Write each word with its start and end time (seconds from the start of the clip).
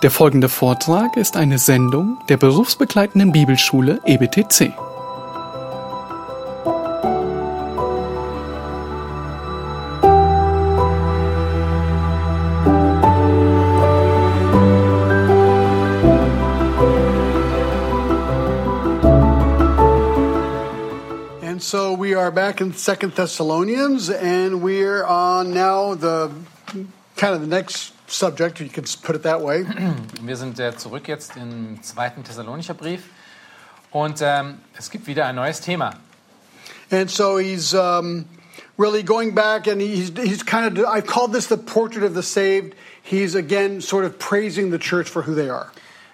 Der 0.00 0.12
folgende 0.12 0.48
Vortrag 0.48 1.16
ist 1.16 1.36
eine 1.36 1.58
Sendung 1.58 2.18
der 2.28 2.36
berufsbegleitenden 2.36 3.32
Bibelschule 3.32 4.00
EBTC. 4.04 4.72
And 21.42 21.60
so 21.60 21.96
we 21.98 22.16
are 22.16 22.30
back 22.30 22.60
in 22.60 22.72
Second 22.72 23.16
Thessalonians, 23.16 24.10
and 24.10 24.62
we're 24.62 25.04
on 25.04 25.52
now 25.52 25.96
the 25.96 26.30
kind 27.16 27.34
of 27.34 27.40
the 27.40 27.48
next 27.48 27.97
subject. 28.08 28.60
You 28.60 28.68
could 28.68 28.86
put 29.02 29.14
it 29.16 29.22
that 29.22 29.40
way. 29.42 29.64
Wir 30.22 30.36
sind 30.36 30.58
äh, 30.58 30.76
zurück 30.76 31.08
jetzt 31.08 31.36
im 31.36 31.82
zweiten 31.82 32.24
Thessalonicher 32.24 32.74
Brief 32.74 33.02
und 33.90 34.20
ähm, 34.22 34.58
es 34.76 34.90
gibt 34.90 35.06
wieder 35.06 35.26
ein 35.26 35.34
neues 35.36 35.60
Thema. 35.60 35.94
And 36.90 37.10
so 37.10 37.38
he's 37.38 37.74
um, 37.74 38.24
really 38.78 39.02
going 39.02 39.34
back, 39.34 39.66
and 39.66 39.80
he's 39.80 40.10
he's 40.16 40.42
kind 40.44 40.78
of 40.78 40.86
I've 40.86 41.06
called 41.06 41.32
this 41.32 41.48
the 41.48 41.58
portrait 41.58 42.02
of 42.04 42.14
the 42.14 42.22
saved. 42.22 42.74
He's 43.02 43.34
again 43.34 43.80
sort 43.80 44.04
of 44.04 44.18
praising 44.18 44.70
the 44.70 44.78
church 44.78 45.08
for 45.08 45.22
who 45.22 45.34
they 45.34 45.50
are. 45.50 45.70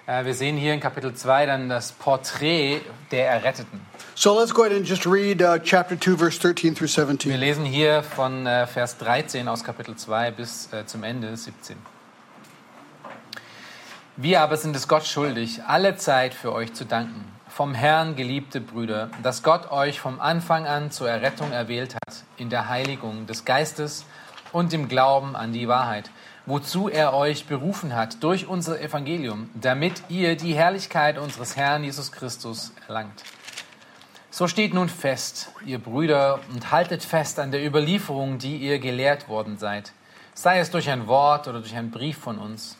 Äh, 0.06 0.24
wir 0.26 0.34
sehen 0.34 0.56
hier 0.56 0.74
in 0.74 0.80
Kapitel 0.80 1.14
2 1.14 1.46
dann 1.46 1.68
das 1.68 1.92
Porträt 1.92 2.80
der 3.10 3.28
Erretteten. 3.28 3.80
So 4.16 4.38
let's 4.38 4.52
go 4.52 4.62
ahead 4.62 4.76
and 4.76 4.86
just 4.86 5.06
read 5.06 5.40
uh, 5.42 5.58
chapter 5.58 5.96
two, 5.96 6.16
verse 6.16 6.38
thirteen 6.38 6.74
through 6.74 6.88
Wir 6.88 7.04
seventeen. 7.06 7.40
lesen 7.40 7.64
hier 7.64 8.02
von 8.02 8.46
äh, 8.46 8.66
Vers 8.66 8.98
13 8.98 9.48
aus 9.48 9.64
Kapitel 9.64 9.96
2 9.96 10.30
bis 10.32 10.72
äh, 10.72 10.86
zum 10.86 11.02
Ende 11.04 11.36
17. 11.36 11.76
Wir 14.16 14.42
aber 14.42 14.56
sind 14.56 14.76
es 14.76 14.86
Gott 14.86 15.04
schuldig, 15.06 15.64
alle 15.66 15.96
Zeit 15.96 16.34
für 16.34 16.52
euch 16.52 16.72
zu 16.72 16.84
danken. 16.84 17.24
Vom 17.48 17.74
Herrn, 17.74 18.14
geliebte 18.14 18.60
Brüder, 18.60 19.10
dass 19.24 19.42
Gott 19.42 19.72
euch 19.72 19.98
vom 19.98 20.20
Anfang 20.20 20.68
an 20.68 20.92
zur 20.92 21.10
Errettung 21.10 21.50
erwählt 21.50 21.96
hat, 21.96 22.22
in 22.36 22.48
der 22.48 22.68
Heiligung 22.68 23.26
des 23.26 23.44
Geistes 23.44 24.04
und 24.52 24.72
im 24.72 24.86
Glauben 24.86 25.34
an 25.34 25.52
die 25.52 25.66
Wahrheit, 25.66 26.12
wozu 26.46 26.88
er 26.88 27.12
euch 27.12 27.46
berufen 27.46 27.96
hat 27.96 28.22
durch 28.22 28.46
unser 28.46 28.80
Evangelium, 28.80 29.50
damit 29.60 30.04
ihr 30.08 30.36
die 30.36 30.54
Herrlichkeit 30.54 31.18
unseres 31.18 31.56
Herrn 31.56 31.82
Jesus 31.82 32.12
Christus 32.12 32.72
erlangt. 32.86 33.24
So 34.30 34.46
steht 34.46 34.74
nun 34.74 34.88
fest, 34.88 35.50
ihr 35.66 35.80
Brüder, 35.80 36.38
und 36.52 36.70
haltet 36.70 37.02
fest 37.02 37.40
an 37.40 37.50
der 37.50 37.66
Überlieferung, 37.66 38.38
die 38.38 38.58
ihr 38.58 38.78
gelehrt 38.78 39.28
worden 39.28 39.58
seid, 39.58 39.90
sei 40.34 40.60
es 40.60 40.70
durch 40.70 40.88
ein 40.88 41.08
Wort 41.08 41.48
oder 41.48 41.58
durch 41.58 41.74
einen 41.74 41.90
Brief 41.90 42.18
von 42.18 42.38
uns. 42.38 42.76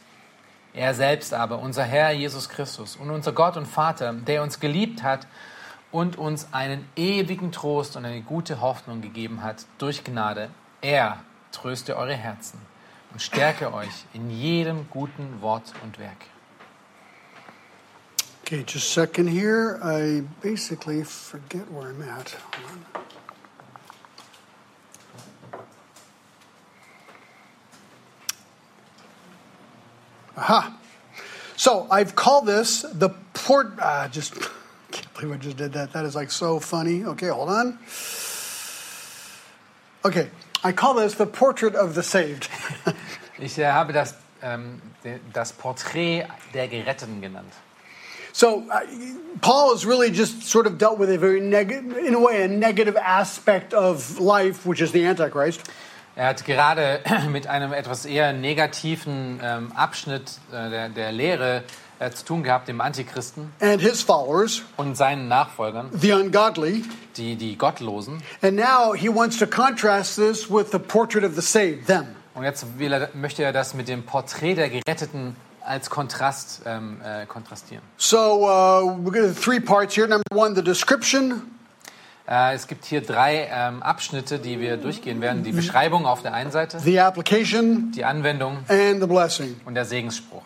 Er 0.75 0.93
selbst 0.93 1.33
aber, 1.33 1.61
unser 1.61 1.85
Herr 1.85 2.11
Jesus 2.11 2.49
Christus 2.49 2.97
und 2.97 3.11
unser 3.11 3.33
Gott 3.33 3.57
und 3.57 3.67
Vater, 3.67 4.13
der 4.13 4.43
uns 4.43 4.59
geliebt 4.59 5.05
hat 5.05 5.29
und 5.93 6.19
uns 6.19 6.49
einen 6.53 6.89
ewigen 6.97 7.53
Trost 7.53 7.97
und 7.97 8.05
eine 8.05 8.23
gute 8.23 8.61
Hoffnung 8.61 9.01
gegeben 9.01 9.45
hat 9.45 9.67
durch 9.79 10.03
Gnade, 10.03 10.51
er 10.81 11.23
tröste 11.53 11.97
eure 11.97 12.15
Herzen 12.15 12.59
und 13.13 13.23
stärke 13.23 13.73
euch 13.73 14.05
in 14.13 14.29
jedem 14.29 14.91
guten 14.91 15.41
Wort 15.41 15.73
und 15.85 16.01
Werk. 16.01 16.27
Okay, 18.43 18.65
just 18.67 18.75
a 18.77 19.07
second 19.07 19.29
here. 19.29 19.79
I 19.81 20.25
basically 20.43 21.05
forget 21.05 21.71
where 21.71 21.89
I'm 21.89 22.03
at. 22.03 22.37
Aha. 30.37 30.77
So 31.57 31.87
I've 31.91 32.15
called 32.15 32.47
this 32.47 32.83
the 32.83 33.11
port. 33.33 33.75
Ah, 33.81 34.09
just 34.11 34.35
can't 34.91 35.15
believe 35.15 35.33
I 35.33 35.39
just 35.39 35.57
did 35.57 35.73
that. 35.75 35.93
That 35.93 36.05
is 36.05 36.15
like 36.15 36.31
so 36.31 36.59
funny. 36.59 37.05
Okay, 37.05 37.29
hold 37.29 37.49
on. 37.49 37.79
Okay, 40.05 40.31
I 40.63 40.73
call 40.73 40.95
this 40.95 41.15
the 41.15 41.27
portrait 41.27 41.75
of 41.75 41.95
the 41.95 42.03
saved. 42.03 42.49
Ich 43.37 43.59
äh, 43.59 43.67
habe 43.67 43.93
das, 43.93 44.15
ähm, 44.43 44.81
das 45.33 45.53
Porträt 45.53 46.25
der 46.55 46.69
Geretteten 46.69 47.21
genannt. 47.21 47.53
So 48.33 48.65
uh, 48.71 48.81
Paul 49.41 49.73
has 49.73 49.85
really 49.85 50.11
just 50.11 50.43
sort 50.43 50.67
of 50.67 50.79
dealt 50.79 50.99
with 50.99 51.11
a 51.11 51.19
very 51.19 51.41
negative, 51.41 51.97
in 51.99 52.15
a 52.15 52.21
way, 52.21 52.43
a 52.43 52.49
negative 52.49 52.97
aspect 52.97 53.75
of 53.75 54.21
life, 54.21 54.67
which 54.67 54.81
is 54.81 54.93
the 54.93 55.05
Antichrist. 55.05 55.69
Er 56.17 56.29
hat 56.29 56.45
gerade 56.45 57.01
mit 57.31 57.49
einem 57.49 57.73
etwas 57.73 58.07
eher 58.07 58.33
negativen 58.33 59.41
ähm, 59.43 59.73
Abschnitt 59.75 60.39
äh, 60.53 60.71
der, 60.71 60.89
der 60.89 61.11
Lehre 61.11 61.65
äh, 61.99 62.11
zu 62.11 62.25
tun 62.25 62.43
gehabt, 62.45 62.69
dem 62.69 62.81
Antichristen 62.81 63.53
and 63.61 63.81
his 63.81 64.03
followers, 64.03 64.63
und 64.77 64.97
seinen 64.97 65.27
Nachfolgern, 65.27 65.91
the 65.93 66.13
ungodly. 66.13 66.85
die, 67.17 67.35
die 67.35 67.57
Gottlosen. 67.57 68.23
And 68.43 68.57
now 68.57 68.95
he 68.95 69.09
wants 69.09 69.39
to 69.39 69.47
contrast 69.47 70.17
this 70.17 70.49
with 70.49 70.71
the 70.71 70.79
portrait 70.79 71.25
of 71.25 71.35
the 71.35 71.43
saved, 71.43 71.87
them. 71.87 72.07
Und 72.35 72.45
jetzt 72.45 72.65
er, 72.79 73.09
möchte 73.15 73.43
er 73.43 73.53
das 73.53 73.75
mit 73.75 73.89
dem 73.89 74.05
Porträt 74.05 74.55
der 74.55 74.69
Geretteten 74.69 75.37
als 75.65 75.89
Kontrast 75.91 76.63
ähm, 76.67 77.01
äh, 77.03 77.27
kontrastieren. 77.27 77.83
So 77.97 78.45
uh, 78.45 78.83
we're 79.03 79.13
going 79.13 79.35
to 79.35 79.41
three 79.41 79.61
parts 79.61 79.97
here. 79.97 80.07
Number 80.07 80.25
one, 80.33 80.55
the 80.55 80.63
description. 80.63 81.54
Äh, 82.27 82.55
es 82.55 82.67
gibt 82.67 82.85
hier 82.87 83.03
drei 83.03 83.49
ähm, 83.53 83.83
Abschnitte, 83.83 84.39
die 84.39 84.59
wir 84.59 84.77
durchgehen 84.77 85.21
werden. 85.21 85.43
Die 85.43 85.53
Beschreibung 85.53 86.07
auf 86.07 86.23
der 86.23 86.33
einen 86.33 86.51
Seite, 86.51 86.81
the 86.81 87.01
application, 87.01 87.93
die 87.95 88.05
Anwendung 88.05 88.59
and 88.69 89.01
the 89.01 89.07
blessing. 89.07 89.61
und 89.65 89.75
der 89.75 89.85
Segensspruch. 89.85 90.43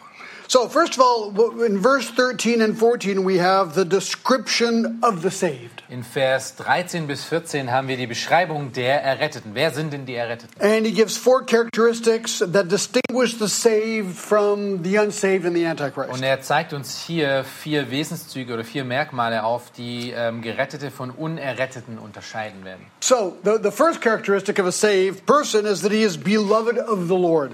So, 0.50 0.66
first 0.66 0.94
of 0.94 1.02
all, 1.02 1.60
in 1.62 1.76
verse 1.76 2.08
13 2.08 2.62
and 2.62 2.78
14, 2.78 3.22
we 3.22 3.36
have 3.36 3.74
the 3.74 3.84
description 3.84 4.98
of 5.02 5.20
the 5.20 5.30
saved. 5.30 5.82
In 5.90 6.02
Vers 6.02 6.52
13 6.56 7.06
bis 7.06 7.22
14 7.24 7.70
haben 7.70 7.86
wir 7.86 7.98
die 7.98 8.06
Beschreibung 8.06 8.72
der 8.72 9.02
Erretteten. 9.02 9.50
Wer 9.52 9.72
sind 9.72 9.92
denn 9.92 10.06
die 10.06 10.14
Erretteten? 10.14 10.58
And 10.58 10.86
he 10.86 10.92
gives 10.92 11.18
four 11.18 11.44
characteristics 11.44 12.38
that 12.38 12.70
distinguish 12.70 13.38
the 13.38 13.46
saved 13.46 14.16
from 14.16 14.82
the 14.82 14.96
unsaved 14.96 15.44
and 15.44 15.54
the 15.54 15.66
Antichrist. 15.66 16.10
Und 16.10 16.22
er 16.22 16.40
zeigt 16.40 16.72
uns 16.72 16.98
hier 16.98 17.44
vier 17.44 17.90
Wesenszüge 17.90 18.54
oder 18.54 18.64
vier 18.64 18.84
Merkmale 18.84 19.44
auf, 19.44 19.70
die 19.72 20.14
ähm, 20.16 20.40
Gerettete 20.40 20.90
von 20.90 21.10
Unerretteten 21.10 21.98
unterscheiden 21.98 22.64
werden. 22.64 22.86
So, 23.00 23.36
the, 23.44 23.58
the 23.62 23.70
first 23.70 24.00
characteristic 24.00 24.58
of 24.58 24.66
a 24.66 24.72
saved 24.72 25.26
person 25.26 25.66
is 25.66 25.82
that 25.82 25.92
he 25.92 26.02
is 26.02 26.16
beloved 26.16 26.78
of 26.78 27.06
the 27.06 27.18
Lord. 27.18 27.52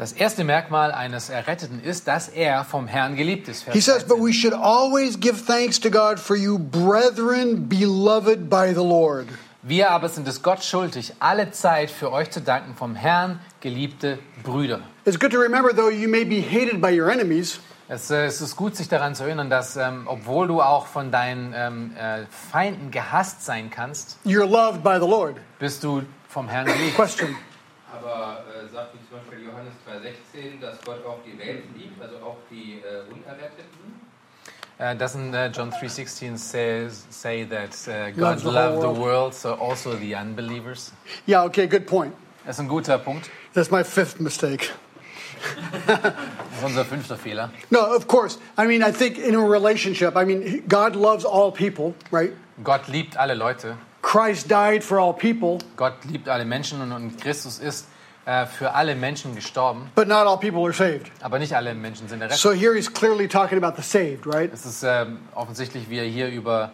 Das 0.00 0.12
erste 0.12 0.44
Merkmal 0.44 0.92
eines 0.92 1.28
Erretteten 1.28 1.78
ist, 1.84 2.08
dass 2.08 2.30
er 2.30 2.64
vom 2.64 2.86
Herrn 2.86 3.16
geliebt 3.16 3.48
ist. 3.48 3.64
Vers 3.64 3.74
He 3.74 3.82
says, 3.82 4.02
But 4.02 4.16
13. 4.16 4.24
we 4.26 4.32
should 4.32 4.54
always 4.54 5.20
give 5.20 5.44
thanks 5.44 5.78
to 5.78 5.90
God 5.90 6.18
for 6.18 6.36
you, 6.36 6.58
brethren, 6.58 7.68
beloved 7.68 8.48
by 8.48 8.68
the 8.72 8.80
Lord. 8.80 9.26
Wir 9.62 9.90
aber 9.90 10.08
sind 10.08 10.26
es 10.26 10.42
Gott 10.42 10.64
schuldig, 10.64 11.12
alle 11.18 11.50
Zeit 11.50 11.90
für 11.90 12.12
euch 12.12 12.30
zu 12.30 12.40
danken, 12.40 12.76
vom 12.76 12.94
Herrn 12.94 13.40
geliebte 13.60 14.18
Brüder. 14.42 14.80
It's 15.04 15.18
good 15.20 15.32
to 15.32 15.38
remember, 15.38 15.70
though, 15.76 15.90
you 15.90 16.08
may 16.08 16.24
be 16.24 16.40
hated 16.40 16.80
by 16.80 16.98
your 16.98 17.10
enemies, 17.10 17.60
Es, 17.86 18.10
äh, 18.10 18.24
es 18.24 18.40
ist 18.40 18.56
gut, 18.56 18.76
sich 18.76 18.88
daran 18.88 19.14
zu 19.14 19.24
erinnern, 19.24 19.50
dass, 19.50 19.76
ähm, 19.76 20.04
obwohl 20.06 20.46
du 20.46 20.62
auch 20.62 20.86
von 20.86 21.10
deinen 21.10 21.52
ähm, 21.54 21.94
äh, 21.94 22.20
Feinden 22.50 22.90
gehasst 22.90 23.44
sein 23.44 23.68
kannst, 23.68 24.16
you're 24.24 24.46
loved 24.46 24.82
by 24.82 24.94
the 24.94 25.06
Lord. 25.06 25.36
bist 25.58 25.84
du 25.84 26.04
vom 26.26 26.48
Herrn 26.48 26.64
geliebt. 26.64 26.94
Question. 26.94 27.36
Aber 27.92 28.44
äh, 28.46 28.68
sagt 28.72 28.94
wie 28.94 29.08
zum 29.08 29.18
Beispiel 29.18 29.46
Johannes 29.46 29.74
3,16, 29.86 30.60
dass 30.60 30.80
Gott 30.84 31.04
auch 31.04 31.18
die 31.26 31.38
Welt 31.38 31.64
liebt, 31.76 32.00
also 32.00 32.16
auch 32.16 32.36
die 32.50 32.80
äh, 32.80 33.02
Unerretteten? 33.12 34.10
Uh, 34.78 34.94
doesn't 34.94 35.34
uh, 35.34 35.48
John 35.52 35.70
3:16 35.70 36.38
says 36.38 37.04
say 37.10 37.44
that 37.44 37.76
uh, 37.86 38.18
Loves 38.18 38.42
God 38.42 38.50
the 38.50 38.50
loved 38.50 38.80
the 38.80 38.86
world. 38.88 38.98
world, 38.98 39.34
so 39.34 39.54
also 39.54 39.94
the 39.94 40.14
unbelievers? 40.14 40.92
Yeah, 41.26 41.44
okay, 41.44 41.66
good 41.66 41.86
point. 41.86 42.14
Das 42.46 42.56
ist 42.56 42.60
ein 42.60 42.68
guter 42.68 42.96
Punkt. 42.98 43.28
That's 43.52 43.70
my 43.70 43.84
fifth 43.84 44.20
mistake. 44.20 44.70
Das 45.86 45.98
ist 46.58 46.64
unser 46.64 46.84
fünfter 46.86 47.16
Fehler. 47.18 47.50
No, 47.70 47.80
of 47.94 48.06
course. 48.06 48.38
I 48.56 48.66
mean, 48.66 48.82
I 48.82 48.90
think 48.90 49.18
in 49.18 49.34
a 49.34 49.38
relationship, 49.46 50.16
I 50.16 50.24
mean, 50.24 50.62
God 50.66 50.96
loves 50.96 51.26
all 51.26 51.52
people, 51.52 51.94
right? 52.10 52.32
Gott 52.64 52.88
liebt 52.88 53.18
alle 53.18 53.34
Leute. 53.34 53.76
Christ 54.02 54.50
died 54.50 54.82
for 54.82 54.98
all 54.98 55.12
people, 55.12 55.58
Gott 55.76 55.94
liebt 56.10 56.28
alle 56.28 56.44
Menschen 56.44 56.80
und, 56.92 57.20
Christus 57.20 57.58
ist 57.58 57.86
äh, 58.26 58.46
für 58.46 58.72
alle 58.74 58.94
Menschen 58.94 59.34
gestorben, 59.34 59.90
but 59.94 60.08
not 60.08 60.26
all 60.26 60.38
people 60.38 60.60
are 60.64 60.72
saved. 60.72 61.10
aber 61.20 61.38
nicht 61.38 61.54
alle 61.54 61.74
Menschen 61.74 62.08
sind 62.08 62.20
errettet. 62.20 62.38
So 62.38 62.52
here 62.52 62.74
he's 62.74 62.92
clearly 62.92 63.28
talking 63.28 63.62
about 63.62 63.80
the 63.80 63.82
saved, 63.86 64.26
right? 64.26 64.50
Es 64.52 64.64
ist 64.64 64.82
ähm, 64.82 65.18
offensichtlich, 65.34 65.90
wie 65.90 65.98
er 65.98 66.04
hier 66.06 66.28
über 66.28 66.72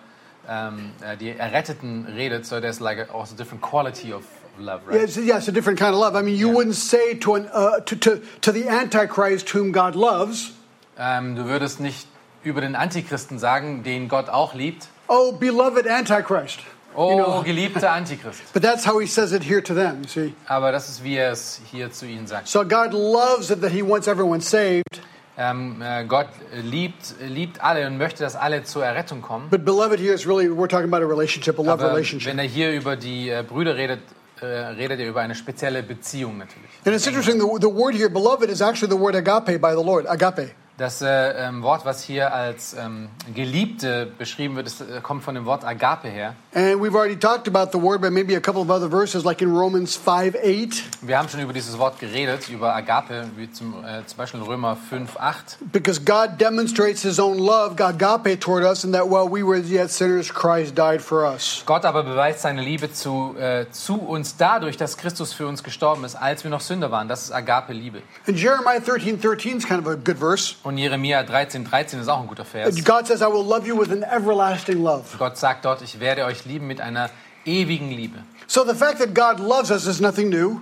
ähm, 0.49 0.93
äh, 1.01 1.17
die 1.17 1.31
Erretteten 1.31 2.07
redet, 2.07 2.47
so 2.47 2.61
there's 2.61 2.79
like 2.81 2.99
a, 2.99 3.13
also 3.13 3.35
different 3.35 3.61
quality 3.63 4.13
of 4.13 4.23
love, 4.59 4.83
Yeah, 4.89 4.99
right? 4.99 5.09
it's, 5.09 5.17
yeah, 5.17 5.37
it's 5.39 5.49
a 5.49 5.53
different 5.53 5.79
kind 5.81 5.93
of 5.95 6.01
love. 6.01 6.15
I 6.17 6.23
mean, 6.23 6.37
you 6.37 6.49
wouldn't 6.51 6.77
say 6.77 7.15
to, 7.19 7.35
an, 7.35 7.49
uh, 7.53 7.81
to, 7.81 7.97
to, 7.97 8.21
to 8.43 8.53
the 8.53 8.69
Antichrist 8.69 9.51
whom 9.53 9.73
God 9.73 9.95
loves, 9.97 10.53
Ähm, 10.99 11.35
du 11.37 11.45
würdest 11.45 11.81
nicht 11.81 12.07
über 12.45 12.61
den 12.63 12.75
Antichristen 12.77 13.39
sagen, 13.39 13.83
den 13.83 14.09
Gott 14.09 14.29
auch 14.31 14.55
liebt, 14.55 14.87
oh, 15.09 15.33
beloved 15.33 15.87
Antichrist. 15.89 16.61
Oh, 16.97 17.11
You 17.11 17.17
know. 17.17 17.43
geliebter 17.45 17.91
Antichrist. 17.91 18.43
But 18.53 18.63
that's 18.63 18.87
how 18.87 18.99
he 18.99 19.07
says 19.07 19.33
it 19.33 19.43
here 19.43 19.63
to 19.63 19.75
them, 19.75 20.03
you 20.03 20.09
see. 20.09 20.35
Aber 20.47 20.73
das 20.73 20.89
ist, 20.89 21.05
wie 21.05 21.17
er 21.17 21.33
es 21.33 21.61
hier 21.71 21.91
zu 21.93 22.07
ihnen 22.07 22.27
sagt. 22.27 22.49
So 22.49 22.65
God 22.65 22.93
loves 22.93 23.51
it 23.51 23.61
that 23.61 23.71
he 23.71 23.83
wants 23.83 24.07
everyone 24.09 24.41
saved, 24.41 25.01
Ähm, 25.39 25.83
äh, 25.83 26.05
Gott 26.07 26.29
liebt, 26.63 27.15
liebt 27.21 27.63
alle 27.63 27.87
und 27.87 27.99
möchte, 27.99 28.23
dass 28.23 28.37
alle 28.37 28.65
zur 28.65 28.87
Errettung 28.87 29.21
kommen. 29.21 29.51
But 29.51 29.67
beloved 29.67 30.01
here 30.01 30.15
is 30.15 30.27
really, 30.27 30.49
we're 30.49 30.67
talking 30.67 30.89
about 30.91 31.05
a 31.05 31.07
relationship, 31.07 31.59
a 31.59 31.63
love 31.63 31.73
Aber 31.73 31.91
relationship. 31.93 32.31
wenn 32.31 32.39
er 32.39 32.47
hier 32.47 32.73
über 32.73 32.97
die 32.97 33.29
äh, 33.29 33.45
Brüder 33.47 33.77
redet, 33.77 34.01
äh, 34.41 34.47
redet 34.47 34.99
er 34.99 35.07
über 35.09 35.21
eine 35.21 35.35
spezielle 35.35 35.83
Beziehung 35.83 36.39
natürlich. 36.39 36.71
And 36.87 36.95
it's 36.95 37.07
interesting, 37.07 37.39
the, 37.39 37.47
the 37.61 37.69
word 37.71 37.95
here, 37.95 38.09
beloved, 38.09 38.49
is 38.49 38.63
actually 38.63 38.91
the 38.91 38.99
word 38.99 39.15
agape 39.15 39.61
by 39.61 39.73
the 39.73 39.85
Lord, 39.85 40.07
agape. 40.09 40.55
Das 40.79 41.01
äh, 41.01 41.07
ähm, 41.07 41.63
Wort, 41.63 41.87
was 41.87 42.03
hier 42.03 42.35
als 42.35 42.75
ähm, 42.75 43.09
Geliebte 43.35 44.07
beschrieben 44.19 44.57
wird, 44.57 44.67
ist, 44.67 44.83
äh, 44.83 45.01
kommt 45.03 45.25
von 45.25 45.35
dem 45.35 45.47
Wort 45.47 45.65
Agape 45.65 46.09
her. 46.09 46.35
And 46.55 46.83
we've 46.83 46.95
already 46.95 47.17
talked 47.19 47.49
about 47.49 47.71
the 47.73 47.83
word, 47.83 48.03
but 48.03 48.13
maybe 48.13 48.37
a 48.37 48.41
couple 48.41 48.61
of 48.61 48.69
other 48.69 48.91
verses, 48.91 49.25
like 49.25 49.41
in 49.41 49.57
Romans 49.57 49.97
5 49.97 50.35
8, 50.37 50.85
Wir 51.01 51.19
haben 51.19 51.31
schon 51.31 51.41
über 51.41 51.55
dieses 51.55 51.79
Wort 51.79 51.99
geredet, 51.99 52.51
über 52.51 52.75
Agape, 52.75 53.25
wie 53.37 53.51
zum, 53.51 53.83
äh, 53.85 54.05
zum 54.05 54.19
Beispiel 54.19 54.41
in 54.41 54.47
Römer 54.47 54.77
5, 54.77 55.17
8. 55.19 55.59
because 55.73 55.99
God 55.99 56.39
demonstrates 56.39 57.03
his 57.03 57.19
own 57.19 57.39
love, 57.39 57.81
agape, 57.81 58.39
toward 58.39 58.63
us, 58.63 58.85
and 58.85 58.93
that 58.93 59.09
while 59.09 59.27
we 59.31 59.43
were 59.43 59.57
yet 59.57 59.91
sinners, 59.91 60.29
Christ 60.33 60.77
died 60.77 61.01
for 61.01 61.25
us. 61.25 61.63
Gott 61.65 61.87
aber 61.87 62.03
beweist 62.03 62.43
seine 62.43 62.61
Liebe 62.61 62.93
zu, 62.93 63.35
äh, 63.39 63.65
zu 63.71 63.95
uns 63.99 64.37
dadurch, 64.37 64.77
dass 64.77 64.99
Christus 64.99 65.33
für 65.33 65.47
uns 65.47 65.63
gestorben 65.63 66.05
ist, 66.05 66.17
als 66.17 66.45
wir 66.45 66.51
noch 66.51 66.61
Sünder 66.61 66.91
waren. 66.91 67.09
Das 67.09 67.23
ist 67.23 67.33
Agape-Liebe. 67.33 68.03
And 68.27 68.39
Jeremiah 68.39 68.81
13 68.81 69.19
13 69.19 69.57
is 69.57 69.67
kind 69.67 69.81
of 69.81 69.91
a 69.91 69.95
good 69.95 70.19
verse. 70.19 70.55
Und 70.67 70.79
Jeremia 70.79 71.23
13, 71.23 71.65
13 71.65 72.01
ist 72.01 72.09
auch 72.09 72.21
ein 72.21 72.27
guter 72.27 72.45
Vers. 72.45 72.75
God 72.85 73.07
says, 73.07 73.21
I 73.21 73.27
will 73.27 73.45
love 73.47 73.69
you 73.69 73.79
with 73.79 73.93
an 73.93 74.03
everlasting 74.03 74.83
love. 74.83 75.05
Gott 75.17 75.39
sagt 75.39 75.65
dort, 75.65 75.81
ich 75.81 76.01
werde 76.01 76.25
euch 76.25 76.45
lieben 76.45 76.67
mit 76.67 76.81
einer 76.81 77.09
ewigen 77.45 77.93
Liebe. 77.93 78.19
So 78.49 78.65
the 78.65 78.75
fact 78.75 78.99
that 78.99 79.15
God 79.15 79.39
loves 79.39 79.71
us 79.71 79.87
is 79.87 80.01
nothing 80.01 80.29
new. 80.29 80.59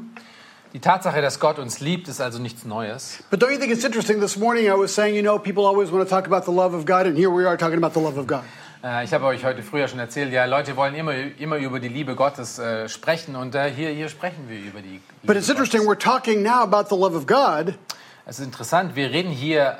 Die 0.74 0.78
Tatsache, 0.78 1.22
dass 1.22 1.40
Gott 1.40 1.58
uns 1.58 1.80
liebt, 1.80 2.06
ist 2.08 2.20
also 2.20 2.38
nichts 2.38 2.66
Neues. 2.66 3.24
But 3.30 3.42
don't 3.42 3.50
you 3.50 3.58
think 3.58 3.72
it's 3.72 3.82
interesting? 3.82 4.20
This 4.20 4.36
morning 4.36 4.66
I 4.66 4.78
was 4.78 4.94
saying, 4.94 5.14
you 5.14 5.22
know, 5.22 5.38
people 5.38 5.64
always 5.64 5.90
want 5.90 6.06
to 6.06 6.14
talk 6.14 6.26
about 6.26 6.44
the 6.44 6.54
love 6.54 6.76
of 6.76 6.84
God, 6.84 7.06
and 7.06 7.16
here 7.16 7.30
we 7.30 7.46
are 7.48 7.56
talking 7.56 7.82
about 7.82 7.94
the 7.98 8.04
love 8.04 8.18
of 8.20 8.26
God. 8.26 8.42
Äh, 8.82 9.04
Ich 9.04 9.14
habe 9.14 9.24
euch 9.24 9.42
heute 9.42 9.62
früher 9.62 9.88
schon 9.88 10.00
erzählt, 10.00 10.30
ja, 10.34 10.44
Leute 10.44 10.76
wollen 10.76 10.94
immer, 10.96 11.14
immer 11.38 11.56
über 11.56 11.80
die 11.80 11.88
Liebe 11.88 12.14
Gottes 12.14 12.58
äh, 12.58 12.90
sprechen 12.90 13.36
und 13.36 13.54
äh, 13.54 13.70
hier, 13.70 13.88
hier 13.88 14.10
sprechen 14.10 14.50
wir 14.50 14.58
über 14.58 14.82
die 14.82 14.88
Liebe 14.88 15.02
But 15.22 15.36
it's 15.36 15.48
interesting, 15.48 15.86
Gottes. 15.86 16.04
we're 16.04 16.12
talking 16.18 16.42
now 16.42 16.60
about 16.62 16.94
the 16.94 17.00
love 17.00 17.16
of 17.16 17.26
God 17.26 17.74
Es 18.26 18.38
ist 18.38 18.44
interessant, 18.44 18.96
wir 18.96 19.10
reden 19.10 19.30
hier 19.30 19.78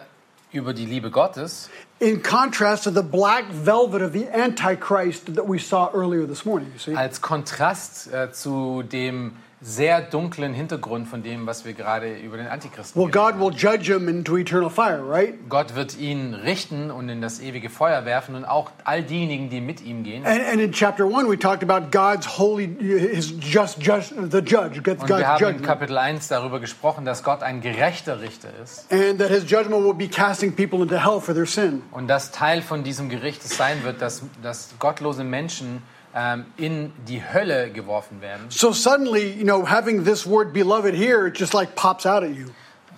über 0.54 0.72
die 0.72 0.86
Liebe 0.86 1.10
Gottes 1.10 1.68
in 1.98 2.22
contrast 2.22 2.84
to 2.84 2.90
the 2.90 3.02
black 3.02 3.44
velvet 3.50 4.02
of 4.02 4.12
the 4.12 4.26
Antichrist 4.28 5.34
that 5.34 5.46
we 5.46 5.58
saw 5.58 5.90
earlier 5.92 6.26
this 6.26 6.44
morning. 6.44 6.70
You 6.72 6.78
see? 6.78 6.94
als 6.96 7.20
Kontrast 7.20 8.12
äh, 8.12 8.32
zu 8.32 8.82
dem 8.82 9.36
sehr 9.64 10.02
dunklen 10.02 10.52
Hintergrund 10.52 11.08
von 11.08 11.22
dem, 11.22 11.46
was 11.46 11.64
wir 11.64 11.72
gerade 11.72 12.14
über 12.18 12.36
den 12.36 12.46
Antichristen 12.46 13.00
Well, 13.00 13.10
God 13.10 13.40
will 13.40 13.50
judge 13.50 13.92
him 13.94 14.08
into 14.08 14.36
eternal 14.36 14.68
fire, 14.68 15.00
right? 15.08 15.34
Gott 15.48 15.74
wird 15.74 15.96
ihn 15.98 16.34
richten 16.34 16.90
und 16.90 17.08
in 17.08 17.22
das 17.22 17.40
ewige 17.40 17.70
Feuer 17.70 18.04
werfen 18.04 18.34
und 18.34 18.44
auch 18.44 18.70
all 18.84 19.02
diejenigen, 19.02 19.48
die 19.48 19.62
mit 19.62 19.80
ihm 19.80 20.04
gehen. 20.04 20.26
And, 20.26 20.40
and 20.40 20.60
in 20.60 20.70
chapter 20.72 21.06
one, 21.06 21.30
we 21.30 21.38
talked 21.38 21.62
about 21.62 21.90
God's 21.90 22.38
holy, 22.38 22.68
his 22.78 23.32
just, 23.40 23.80
just 23.80 24.10
the 24.10 24.40
judge, 24.40 24.82
God's 24.82 25.02
Und 25.02 25.08
wir 25.08 25.26
haben 25.26 25.42
in 25.42 25.48
judgment, 25.48 25.66
Kapitel 25.66 25.96
1 25.96 26.28
darüber 26.28 26.60
gesprochen, 26.60 27.06
dass 27.06 27.22
Gott 27.22 27.42
ein 27.42 27.62
gerechter 27.62 28.20
Richter 28.20 28.50
ist 28.62 28.92
and 28.92 29.18
that 29.18 29.30
his 29.30 29.50
judgment 29.50 29.82
will 29.82 29.94
be 29.94 30.08
casting 30.08 30.54
people 30.54 30.82
into 30.82 30.96
hell 30.96 31.20
for 31.20 31.34
their 31.34 31.46
sin. 31.46 31.82
und 31.90 32.08
dass 32.08 32.32
Teil 32.32 32.60
von 32.60 32.84
diesem 32.84 33.08
Gericht 33.08 33.42
es 33.42 33.56
sein 33.56 33.82
wird, 33.82 34.02
dass, 34.02 34.22
dass 34.42 34.74
gottlose 34.78 35.24
Menschen 35.24 35.82
ähm, 36.14 36.46
in 36.56 36.92
die 37.08 37.22
Hölle 37.22 37.70
geworfen 37.70 38.20
werden. 38.20 38.46
So 38.48 38.72
suddenly, 38.72 39.32
you 39.32 39.44
know, 39.44 39.68
having 39.68 40.04
this 40.04 40.26
word 40.26 40.52
beloved 40.52 40.94
here, 40.94 41.26
it 41.26 41.38
just 41.38 41.52
like 41.52 41.74
pops 41.74 42.06
out 42.06 42.22
at 42.22 42.30
you. 42.30 42.46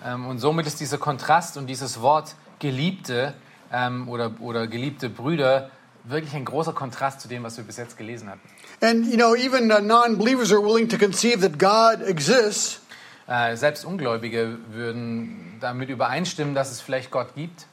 Ähm, 0.05 0.27
und 0.27 0.39
somit 0.39 0.67
ist 0.67 0.79
dieser 0.79 0.97
Kontrast 0.97 1.57
und 1.57 1.67
dieses 1.67 2.01
Wort 2.01 2.35
Geliebte 2.59 3.33
ähm, 3.73 4.07
oder, 4.07 4.31
oder 4.39 4.67
geliebte 4.67 5.09
Brüder 5.09 5.71
wirklich 6.03 6.35
ein 6.35 6.45
großer 6.45 6.73
Kontrast 6.73 7.21
zu 7.21 7.27
dem, 7.27 7.43
was 7.43 7.57
wir 7.57 7.63
bis 7.63 7.77
jetzt 7.77 7.97
gelesen 7.97 8.29
hatten. 8.29 8.41
And, 8.81 9.07
you 9.07 9.17
know, 9.17 9.35
even 9.35 9.71
uh, 9.71 9.81
non 9.81 10.17
believers 10.17 10.51
are 10.51 10.61
willing 10.61 10.87
to 10.89 10.97
conceive 10.97 11.41
that 11.41 11.57
God 11.57 12.07
exists. 12.07 12.81
Äh, 13.27 13.57
selbst 13.57 13.83
Ungläubige 13.83 14.57
würden 14.71 15.57
damit 15.59 15.89
übereinstimmen, 15.89 16.53
dass 16.53 16.71
es 16.71 16.81
vielleicht 16.81 17.11
Gott 17.11 17.33
gibt 17.35 17.65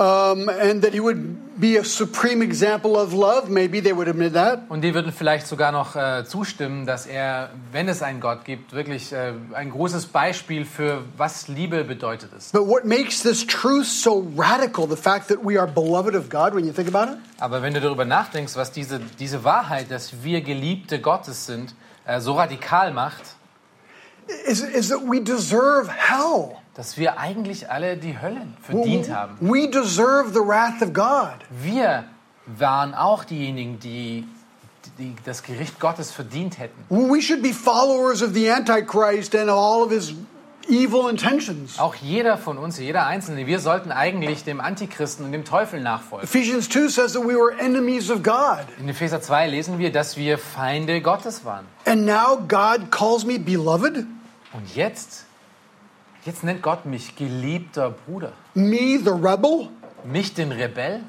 Um, 0.00 0.48
and 0.48 0.80
that 0.82 0.92
he 0.92 1.00
would 1.00 1.58
be 1.58 1.76
a 1.76 1.82
supreme 1.82 2.40
example 2.40 2.96
of 2.96 3.12
love. 3.12 3.50
Maybe 3.50 3.80
they 3.80 3.92
would 3.92 4.06
admit 4.06 4.34
that. 4.34 4.60
und 4.68 4.82
die 4.82 4.94
würden 4.94 5.10
vielleicht 5.10 5.48
sogar 5.48 5.72
noch 5.72 5.96
äh, 5.96 6.24
zustimmen, 6.24 6.86
dass 6.86 7.06
er, 7.06 7.50
wenn 7.72 7.88
es 7.88 8.00
einen 8.00 8.20
Gott 8.20 8.44
gibt, 8.44 8.72
wirklich 8.72 9.12
äh, 9.12 9.32
ein 9.54 9.70
großes 9.70 10.06
Beispiel 10.06 10.64
für 10.64 11.02
was 11.16 11.48
Liebe 11.48 11.82
bedeutet 11.82 12.32
ist. 12.32 12.52
But 12.52 12.68
what 12.68 12.84
makes 12.84 13.24
this 13.24 13.44
truth 13.44 13.86
so 13.86 14.24
radical, 14.36 14.88
the 14.88 14.94
fact 14.94 15.26
that 15.30 15.38
we 15.44 15.58
are 15.58 15.66
beloved 15.66 16.14
of 16.14 16.28
God, 16.30 16.54
when 16.54 16.64
you 16.64 16.72
think 16.72 16.94
about 16.94 17.14
it, 17.14 17.18
Aber 17.40 17.62
wenn 17.62 17.74
du 17.74 17.80
darüber 17.80 18.04
nachdenkst, 18.04 18.54
was 18.54 18.70
diese, 18.70 19.00
diese 19.18 19.42
Wahrheit, 19.42 19.90
dass 19.90 20.22
wir 20.22 20.42
Geliebte 20.42 21.00
Gottes 21.00 21.46
sind, 21.46 21.74
äh, 22.06 22.20
so 22.20 22.34
radikal 22.34 22.92
macht, 22.92 23.22
is, 24.46 24.60
is 24.60 24.90
that 24.90 25.00
we 25.00 25.20
deserve 25.20 25.88
hell. 25.88 26.56
Dass 26.78 26.96
wir 26.96 27.18
eigentlich 27.18 27.72
alle 27.72 27.96
die 27.96 28.20
Hölle 28.22 28.46
verdient 28.62 29.10
haben. 29.10 29.36
We 29.40 29.68
deserve 29.68 30.30
the 30.32 30.38
wrath 30.38 30.80
of 30.80 30.92
God. 30.92 31.34
Wir 31.50 32.04
waren 32.46 32.94
auch 32.94 33.24
diejenigen, 33.24 33.80
die, 33.80 34.24
die 34.96 35.16
das 35.24 35.42
Gericht 35.42 35.80
Gottes 35.80 36.12
verdient 36.12 36.60
hätten. 36.60 36.84
We 36.88 37.20
should 37.20 37.42
be 37.42 37.52
followers 37.52 38.22
of 38.22 38.32
the 38.32 38.48
Antichrist 38.48 39.34
and 39.34 39.50
all 39.50 39.82
of 39.82 39.90
his 39.90 40.14
evil 40.68 41.10
intentions. 41.10 41.80
Auch 41.80 41.96
jeder 41.96 42.38
von 42.38 42.58
uns, 42.58 42.78
jeder 42.78 43.06
Einzelne, 43.06 43.48
wir 43.48 43.58
sollten 43.58 43.90
eigentlich 43.90 44.44
dem 44.44 44.60
Antichristen 44.60 45.24
und 45.24 45.32
dem 45.32 45.44
Teufel 45.44 45.80
nachfolgen. 45.80 46.28
Ephesians 46.28 46.68
2 46.68 46.88
says 46.90 47.12
that 47.14 47.24
we 47.24 47.34
were 47.34 47.58
enemies 47.58 48.08
of 48.08 48.22
God. 48.22 48.60
In 48.78 48.88
Epheser 48.88 49.20
2 49.20 49.48
lesen 49.48 49.80
wir, 49.80 49.90
dass 49.90 50.16
wir 50.16 50.38
Feinde 50.38 51.00
Gottes 51.00 51.44
waren. 51.44 51.66
And 51.86 52.06
now 52.06 52.36
God 52.36 52.92
calls 52.92 53.24
me 53.24 53.40
beloved? 53.40 54.06
Und 54.52 54.76
jetzt, 54.76 55.24
jetzt 56.28 56.44
nennt 56.44 56.62
Gott 56.62 56.86
mich 56.86 57.16
geliebter 57.16 57.90
Bruder. 57.90 58.32
Me, 58.54 58.98
the 59.02 59.10
rebel? 59.10 59.68
Mich, 60.04 60.34
den 60.34 60.52
Rebell. 60.52 61.00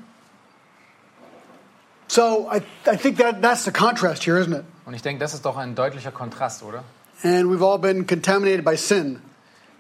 So 2.08 2.50
I, 2.52 2.62
I 2.92 2.98
think 2.98 3.18
that 3.20 3.42
that's 3.42 3.66
the 3.66 3.72
contrast 3.72 4.26
here, 4.26 4.40
isn't 4.40 4.54
it? 4.54 4.66
Und 4.86 4.96
ich 4.96 5.04
denke, 5.04 5.20
das 5.20 5.36
ist 5.36 5.46
doch 5.46 5.58
ein 5.58 5.76
deutlicher 5.76 6.12
Kontrast, 6.12 6.64
oder? 6.64 6.84
And 7.22 7.46
we've 7.46 7.64
all 7.64 7.78
been 7.78 8.08
contaminated 8.08 8.66
by 8.66 8.76
sin. 8.76 9.22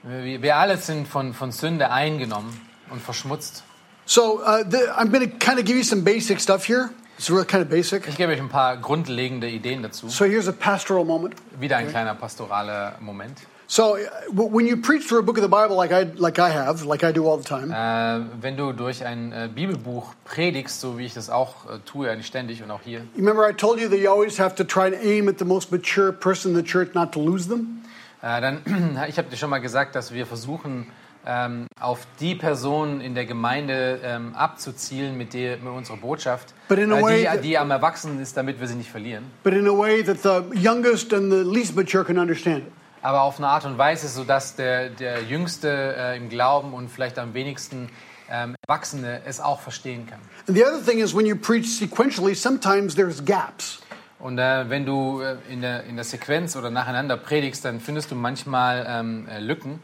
Wir, 0.03 0.41
wir 0.41 0.55
alle 0.57 0.77
sind 0.77 1.07
von, 1.07 1.33
von 1.33 1.51
Sünde 1.51 1.89
eingenommen 1.89 2.59
und 2.91 3.01
verschmutzt. 3.01 3.63
So 4.05 4.41
uh, 4.41 4.63
the, 4.69 4.89
I'm 4.95 5.09
going 5.09 5.27
to 5.27 5.37
kind 5.37 5.57
of 5.59 5.65
give 5.65 5.77
you 5.77 5.83
some 5.83 6.03
basic 6.03 6.39
stuff 6.39 6.67
here. 6.67 6.91
It's 7.17 7.29
really 7.31 7.45
kind 7.45 7.63
of 7.63 7.69
basic. 7.69 8.07
Ich 8.07 8.15
gebe 8.15 8.31
euch 8.31 8.39
ein 8.39 8.49
paar 8.49 8.77
grundlegende 8.77 9.49
Ideen 9.49 9.81
dazu. 9.81 10.09
So 10.09 10.25
here's 10.25 10.47
a 10.47 10.51
pastoral 10.51 11.05
moment. 11.05 11.35
Wieder 11.59 11.77
ein 11.77 11.89
kleiner 11.89 12.13
pastoraler 12.13 12.95
Moment. 12.99 13.39
So 13.71 13.97
uh, 13.97 13.99
when 14.31 14.65
you 14.65 14.77
preach 14.77 15.03
through 15.07 15.19
a 15.19 15.21
book 15.21 15.37
of 15.37 15.43
the 15.43 15.47
Bible, 15.47 15.75
like 15.75 15.91
I 15.91 16.07
like 16.17 16.39
I 16.39 16.49
have, 16.49 16.85
like 16.85 17.03
I 17.03 17.11
do 17.11 17.27
all 17.27 17.37
the 17.37 17.43
time, 17.47 17.71
Äh, 17.71 18.25
wenn 18.41 18.57
du 18.57 18.73
durch 18.73 19.05
ein 19.05 19.31
äh, 19.31 19.47
Bibelbuch 19.53 20.15
predigst, 20.25 20.81
so 20.81 20.97
wie 20.97 21.05
ich 21.05 21.13
das 21.13 21.29
auch 21.29 21.69
äh, 21.69 21.77
tue, 21.85 22.09
eigentlich 22.09 22.25
ständig 22.25 22.63
und 22.63 22.71
auch 22.71 22.81
hier, 22.83 23.01
you 23.15 23.19
remember 23.23 23.47
I 23.47 23.53
told 23.53 23.79
you 23.79 23.87
that 23.89 23.99
you 23.99 24.09
always 24.09 24.39
have 24.39 24.55
to 24.55 24.63
try 24.63 24.87
and 24.87 24.95
aim 25.03 25.29
at 25.29 25.37
the 25.37 25.45
most 25.45 25.71
mature 25.71 26.11
person 26.11 26.49
in 26.51 26.57
the 26.57 26.63
church, 26.63 26.95
not 26.95 27.11
to 27.11 27.19
lose 27.23 27.47
them. 27.47 27.83
äh, 28.23 28.41
dann, 28.41 28.63
ich 29.07 29.19
habe 29.19 29.29
dir 29.29 29.37
schon 29.37 29.51
mal 29.51 29.59
gesagt, 29.61 29.93
dass 29.93 30.11
wir 30.11 30.25
versuchen, 30.25 30.87
ähm, 31.27 31.67
auf 31.79 32.07
die 32.19 32.33
Person 32.33 33.01
in 33.01 33.13
der 33.13 33.25
Gemeinde 33.27 33.99
ähm, 34.03 34.33
abzuzielen 34.33 35.15
mit, 35.15 35.35
der, 35.35 35.57
mit 35.57 35.71
unserer 35.71 35.97
Botschaft, 35.97 36.55
But 36.69 36.79
in 36.79 36.91
a 36.91 36.97
äh, 36.97 37.03
way 37.03 37.17
die, 37.19 37.25
that- 37.25 37.43
die 37.43 37.57
am 37.59 37.69
Erwachsenen 37.69 38.19
ist, 38.19 38.35
damit 38.35 38.59
wir 38.59 38.67
sie 38.67 38.73
nicht 38.73 38.89
verlieren. 38.89 39.25
But 39.43 39.53
in 39.53 39.67
a 39.67 39.77
way 39.77 40.01
that 40.03 40.17
the 40.23 40.57
youngest 40.59 41.13
and 41.13 41.31
the 41.31 41.43
least 41.43 41.75
mature 41.75 42.03
can 42.03 42.17
understand 42.17 42.63
it. 42.65 42.71
Aber 43.01 43.21
auf 43.21 43.37
eine 43.37 43.47
Art 43.47 43.65
und 43.65 43.77
Weise, 43.77 44.07
sodass 44.07 44.55
der, 44.55 44.89
der 44.89 45.23
Jüngste 45.23 45.95
äh, 45.97 46.17
im 46.17 46.29
Glauben 46.29 46.73
und 46.73 46.89
vielleicht 46.89 47.17
am 47.17 47.33
wenigsten 47.33 47.89
ähm, 48.29 48.55
Erwachsene 48.67 49.21
es 49.25 49.39
auch 49.39 49.61
verstehen 49.61 50.05
kann. 50.07 50.19
And 50.47 50.57
the 50.57 50.63
other 50.65 50.83
thing 50.83 50.99
is 50.99 51.15
when 51.15 51.25
you 51.25 51.35
preach 51.35 51.67
sequentially, 51.67 52.35
sometimes 52.35 52.95
there's 52.95 53.23
gaps. 53.23 53.79
Und 54.19 54.37
äh, 54.37 54.69
wenn 54.69 54.85
du 54.85 55.21
äh, 55.21 55.37
in, 55.49 55.61
der, 55.61 55.85
in 55.85 55.95
der 55.95 56.03
Sequenz 56.03 56.55
oder 56.57 56.69
nacheinander 56.69 57.15
predigst, 57.15 57.63
dann 57.63 57.79
findest 57.79 58.11
du 58.11 58.15
manchmal 58.15 58.85
ähm, 58.87 59.27
äh, 59.29 59.39
Lücken. 59.39 59.79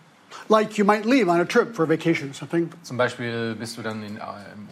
Like 0.49 0.77
you 0.77 0.83
might 0.83 1.05
leave 1.05 1.29
on 1.29 1.39
a 1.39 1.45
trip 1.45 1.73
for 1.73 1.87
vacation 1.87 2.29
or 2.29 2.33
something. 2.33 2.69
Zum 2.83 2.97
Beispiel 2.97 3.55
bist 3.55 3.77
du 3.77 3.81
dann 3.81 4.03
in, 4.03 4.17
äh, 4.17 4.21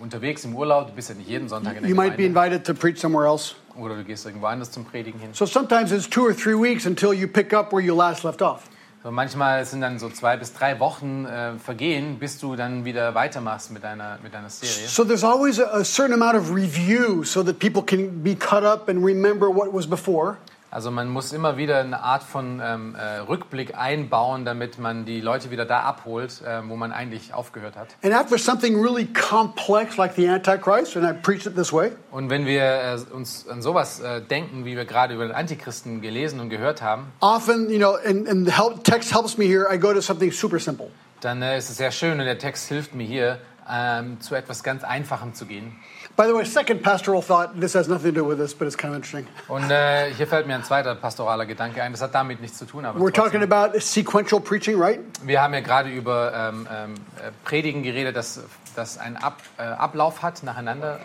unterwegs 0.02 0.44
im 0.44 0.54
Urlaub, 0.54 0.88
du 0.88 0.94
bist 0.94 1.08
ja 1.08 1.16
nicht 1.16 1.30
jeden 1.30 1.48
Sonntag 1.48 1.78
in 1.78 1.84
der 1.84 1.90
You 1.90 1.96
might 1.96 2.18
be 2.18 2.24
Gemeinde. 2.24 2.58
invited 2.58 2.68
to 2.68 2.74
preach 2.74 3.00
somewhere 3.00 3.26
else. 3.26 3.56
Oder 3.75 3.96
du 3.96 4.03
gehst 4.03 4.25
irgendwo 4.25 4.48
anders 4.48 4.72
zum 4.72 4.86
Predigen 4.86 5.20
hin. 5.20 5.32
So 5.34 5.46
sometimes 5.46 5.92
it's 5.92 6.10
two 6.10 6.25
or 6.25 6.34
three 6.34 6.56
weeks 6.56 6.86
until 6.86 7.13
you 7.13 7.27
pick 7.27 7.53
up 7.53 7.72
where 7.72 7.84
you 7.84 7.96
last 7.96 8.24
left 8.24 8.42
off. 8.42 8.63
So, 9.03 9.12
manchmal 9.12 9.65
sind 9.65 9.82
dann 9.82 10.00
so 10.00 10.10
zwei 10.10 10.38
bis 10.38 10.53
drei 10.53 10.80
Wochen 10.80 11.25
äh, 11.25 11.58
vergehen, 11.60 12.20
bis 12.20 12.39
du 12.39 12.56
dann 12.56 12.86
wieder 12.86 13.13
weitermachst 13.13 13.72
mit 13.72 13.84
deiner, 13.84 14.18
mit 14.24 14.34
deiner 14.34 14.50
Serie. 14.50 14.88
So 14.88 15.03
there's 15.03 15.25
always 15.25 15.60
a, 15.60 15.65
a 15.65 15.84
certain 15.84 16.13
amount 16.13 16.36
of 16.38 16.56
review 16.56 17.25
so 17.25 17.44
that 17.44 17.60
people 17.60 17.82
can 17.82 18.24
be 18.24 18.34
caught 18.34 18.63
up 18.63 18.88
and 18.88 19.03
remember 19.03 19.50
what 19.50 19.74
was 19.74 19.86
before. 19.86 20.38
Also 20.74 20.89
man 20.89 21.08
muss 21.08 21.34
immer 21.34 21.56
wieder 21.56 21.82
eine 21.82 22.01
Art 22.01 22.24
von 22.24 22.60
ähm, 22.60 22.96
äh, 22.96 23.20
Rückblick 23.20 23.77
einbauen, 23.77 24.44
damit 24.44 24.80
man 24.80 25.06
die 25.06 25.22
Leute 25.22 25.51
wieder 25.51 25.65
da 25.65 25.82
abholt, 25.82 26.42
äh, 26.42 26.68
wo 26.68 26.75
man 26.75 26.92
eigentlich 26.92 27.32
aufgehört 27.32 27.75
hat. 27.75 27.89
And 28.03 28.12
after 28.12 28.39
something 28.39 28.82
really 28.82 29.06
complex 29.06 29.98
like 29.98 30.15
the 30.15 30.27
Antichrist, 30.27 30.98
and 30.98 31.06
I 31.06 31.13
preach 31.13 31.46
it 31.46 31.56
this 31.56 31.72
way, 31.72 31.92
Und 32.10 32.32
wenn 32.32 32.48
wir 32.48 32.63
äh, 32.63 33.13
uns 33.13 33.48
an 33.48 33.62
sowas 33.62 34.00
äh, 34.00 34.22
denken, 34.22 34.65
wie 34.65 34.75
wir 34.75 34.86
gerade 34.86 35.13
über 35.13 35.27
den 35.27 35.36
Antichristen 35.36 36.01
gelesen 36.01 36.39
und 36.39 36.50
gehört 36.50 36.82
haben, 36.82 37.12
often, 37.20 37.70
you 37.70 37.77
know, 37.77 37.94
and, 38.03 38.27
and 38.27 38.48
the 38.48 38.53
help, 38.53 38.84
text 38.84 39.13
helps 39.13 39.38
me 39.38 39.46
here, 39.46 39.68
I 39.72 39.77
go 39.77 39.94
to 39.94 40.01
something 40.01 40.32
super 40.32 40.58
simple. 40.58 40.88
dann 41.22 41.44
äh, 41.44 41.56
ist 41.56 41.70
es 41.70 41.77
sehr 41.77 41.92
schön 41.92 42.20
und 42.20 42.25
der 42.25 42.39
Text 42.39 42.68
hilft 42.68 42.96
mir 42.96 43.06
hier, 43.06 43.38
ähm, 43.70 44.20
zu 44.20 44.36
etwas 44.36 44.63
ganz 44.63 44.84
Einfachem 44.84 45.34
zu 45.34 45.46
gehen. 45.46 45.75
By 46.15 46.27
the 46.27 46.36
way, 46.36 46.46
second 46.46 46.84
pastoral 46.84 47.24
thought, 47.24 47.60
this 47.60 47.74
has 47.74 47.88
nothing 47.88 48.13
to 48.13 48.20
do 48.22 48.24
with 48.24 48.38
this, 48.38 48.53
but 48.53 48.67
it's 48.67 48.75
kind 48.77 48.93
of 48.93 48.98
interesting. 48.98 49.25
Und 49.48 49.72
äh, 49.72 50.13
hier 50.13 50.27
fällt 50.27 50.46
mir 50.46 50.53
ein 50.53 50.63
zweiter 50.63 50.93
pastoraler 50.93 51.48
Gedanke 51.48 51.82
ein. 51.82 51.91
Das 51.91 52.03
hat 52.03 52.13
damit 52.13 52.39
nichts 52.39 52.60
zu 52.60 52.65
tun, 52.65 52.86
aber 52.86 53.00
We're 53.00 53.12
talking 53.12 53.41
about 53.41 53.79
sequential 53.79 54.39
preaching, 54.39 54.79
right? 54.79 55.00
wir 55.24 55.41
haben 55.41 55.55
ja 55.55 55.62
gerade 55.62 55.89
über 55.89 56.32
ähm, 56.36 56.67
ähm, 56.72 56.93
äh, 57.17 57.32
Predigen 57.43 57.82
geredet, 57.82 58.15
das, 58.15 58.41
das 58.75 59.00
einen 59.00 59.17
Ab, 59.17 59.41
äh, 59.58 59.63
Ablauf 59.63 60.22
hat, 60.22 60.43
nacheinander, 60.43 61.00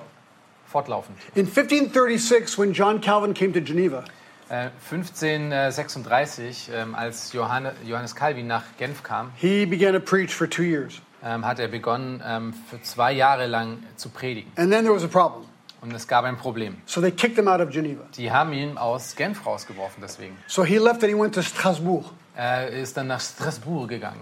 fortlaufend. 0.67 1.17
In 1.35 1.47
1536, 1.47 2.59
when 2.59 2.75
John 2.75 3.01
Calvin 3.01 3.33
came 3.33 3.55
to 3.55 3.63
Geneva, 3.63 4.05
Äh, 4.51 4.71
1536, 4.91 6.71
äh, 6.71 6.81
ähm, 6.81 6.95
als 6.95 7.35
Johannes 7.35 8.15
Calvin 8.15 8.47
nach 8.47 8.65
Genf 8.79 9.03
kam, 9.03 9.31
he 9.37 9.67
began 9.67 9.93
to 9.93 10.01
preach 10.01 10.35
for 10.35 10.49
two 10.49 10.63
years. 10.63 11.03
Ähm, 11.25 11.45
hat 11.45 11.59
er 11.59 11.69
begonnen, 11.69 12.23
ähm, 12.25 12.55
für 12.69 12.81
zwei 12.83 13.13
Jahre 13.13 13.47
lang 13.47 13.79
zu 13.97 14.09
predigen. 14.09 14.51
And 14.57 14.71
then 14.71 14.85
there 14.85 14.95
was 14.95 15.05
a 15.05 15.09
problem. 15.09 15.47
Und 15.81 15.95
es 15.95 16.09
gab 16.09 16.25
ein 16.25 16.37
Problem. 16.37 16.77
So 16.87 17.01
they 17.01 17.13
kicked 17.13 17.39
him 17.39 17.47
out 17.47 17.61
of 17.61 17.71
Geneva. 17.71 18.03
Die 18.17 18.33
haben 18.33 18.53
ihn 18.53 18.77
aus 18.79 19.15
Genf 19.15 19.47
rausgeworfen 19.47 20.03
deswegen. 20.03 20.37
So 20.49 20.65
he 20.65 20.79
left 20.79 21.03
and 21.05 21.13
he 21.13 21.19
went 21.19 21.35
to 21.35 21.43
Strasbourg. 21.43 22.05
Er 22.35 22.69
ist 22.69 22.97
dann 22.97 23.09
nach 23.09 23.21
Straßburg 23.21 23.89
gegangen. 23.89 24.21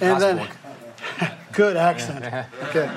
And 0.00 0.18
then, 0.18 0.40
good 1.52 1.76
accent. 1.76 2.24
Okay. 2.68 2.88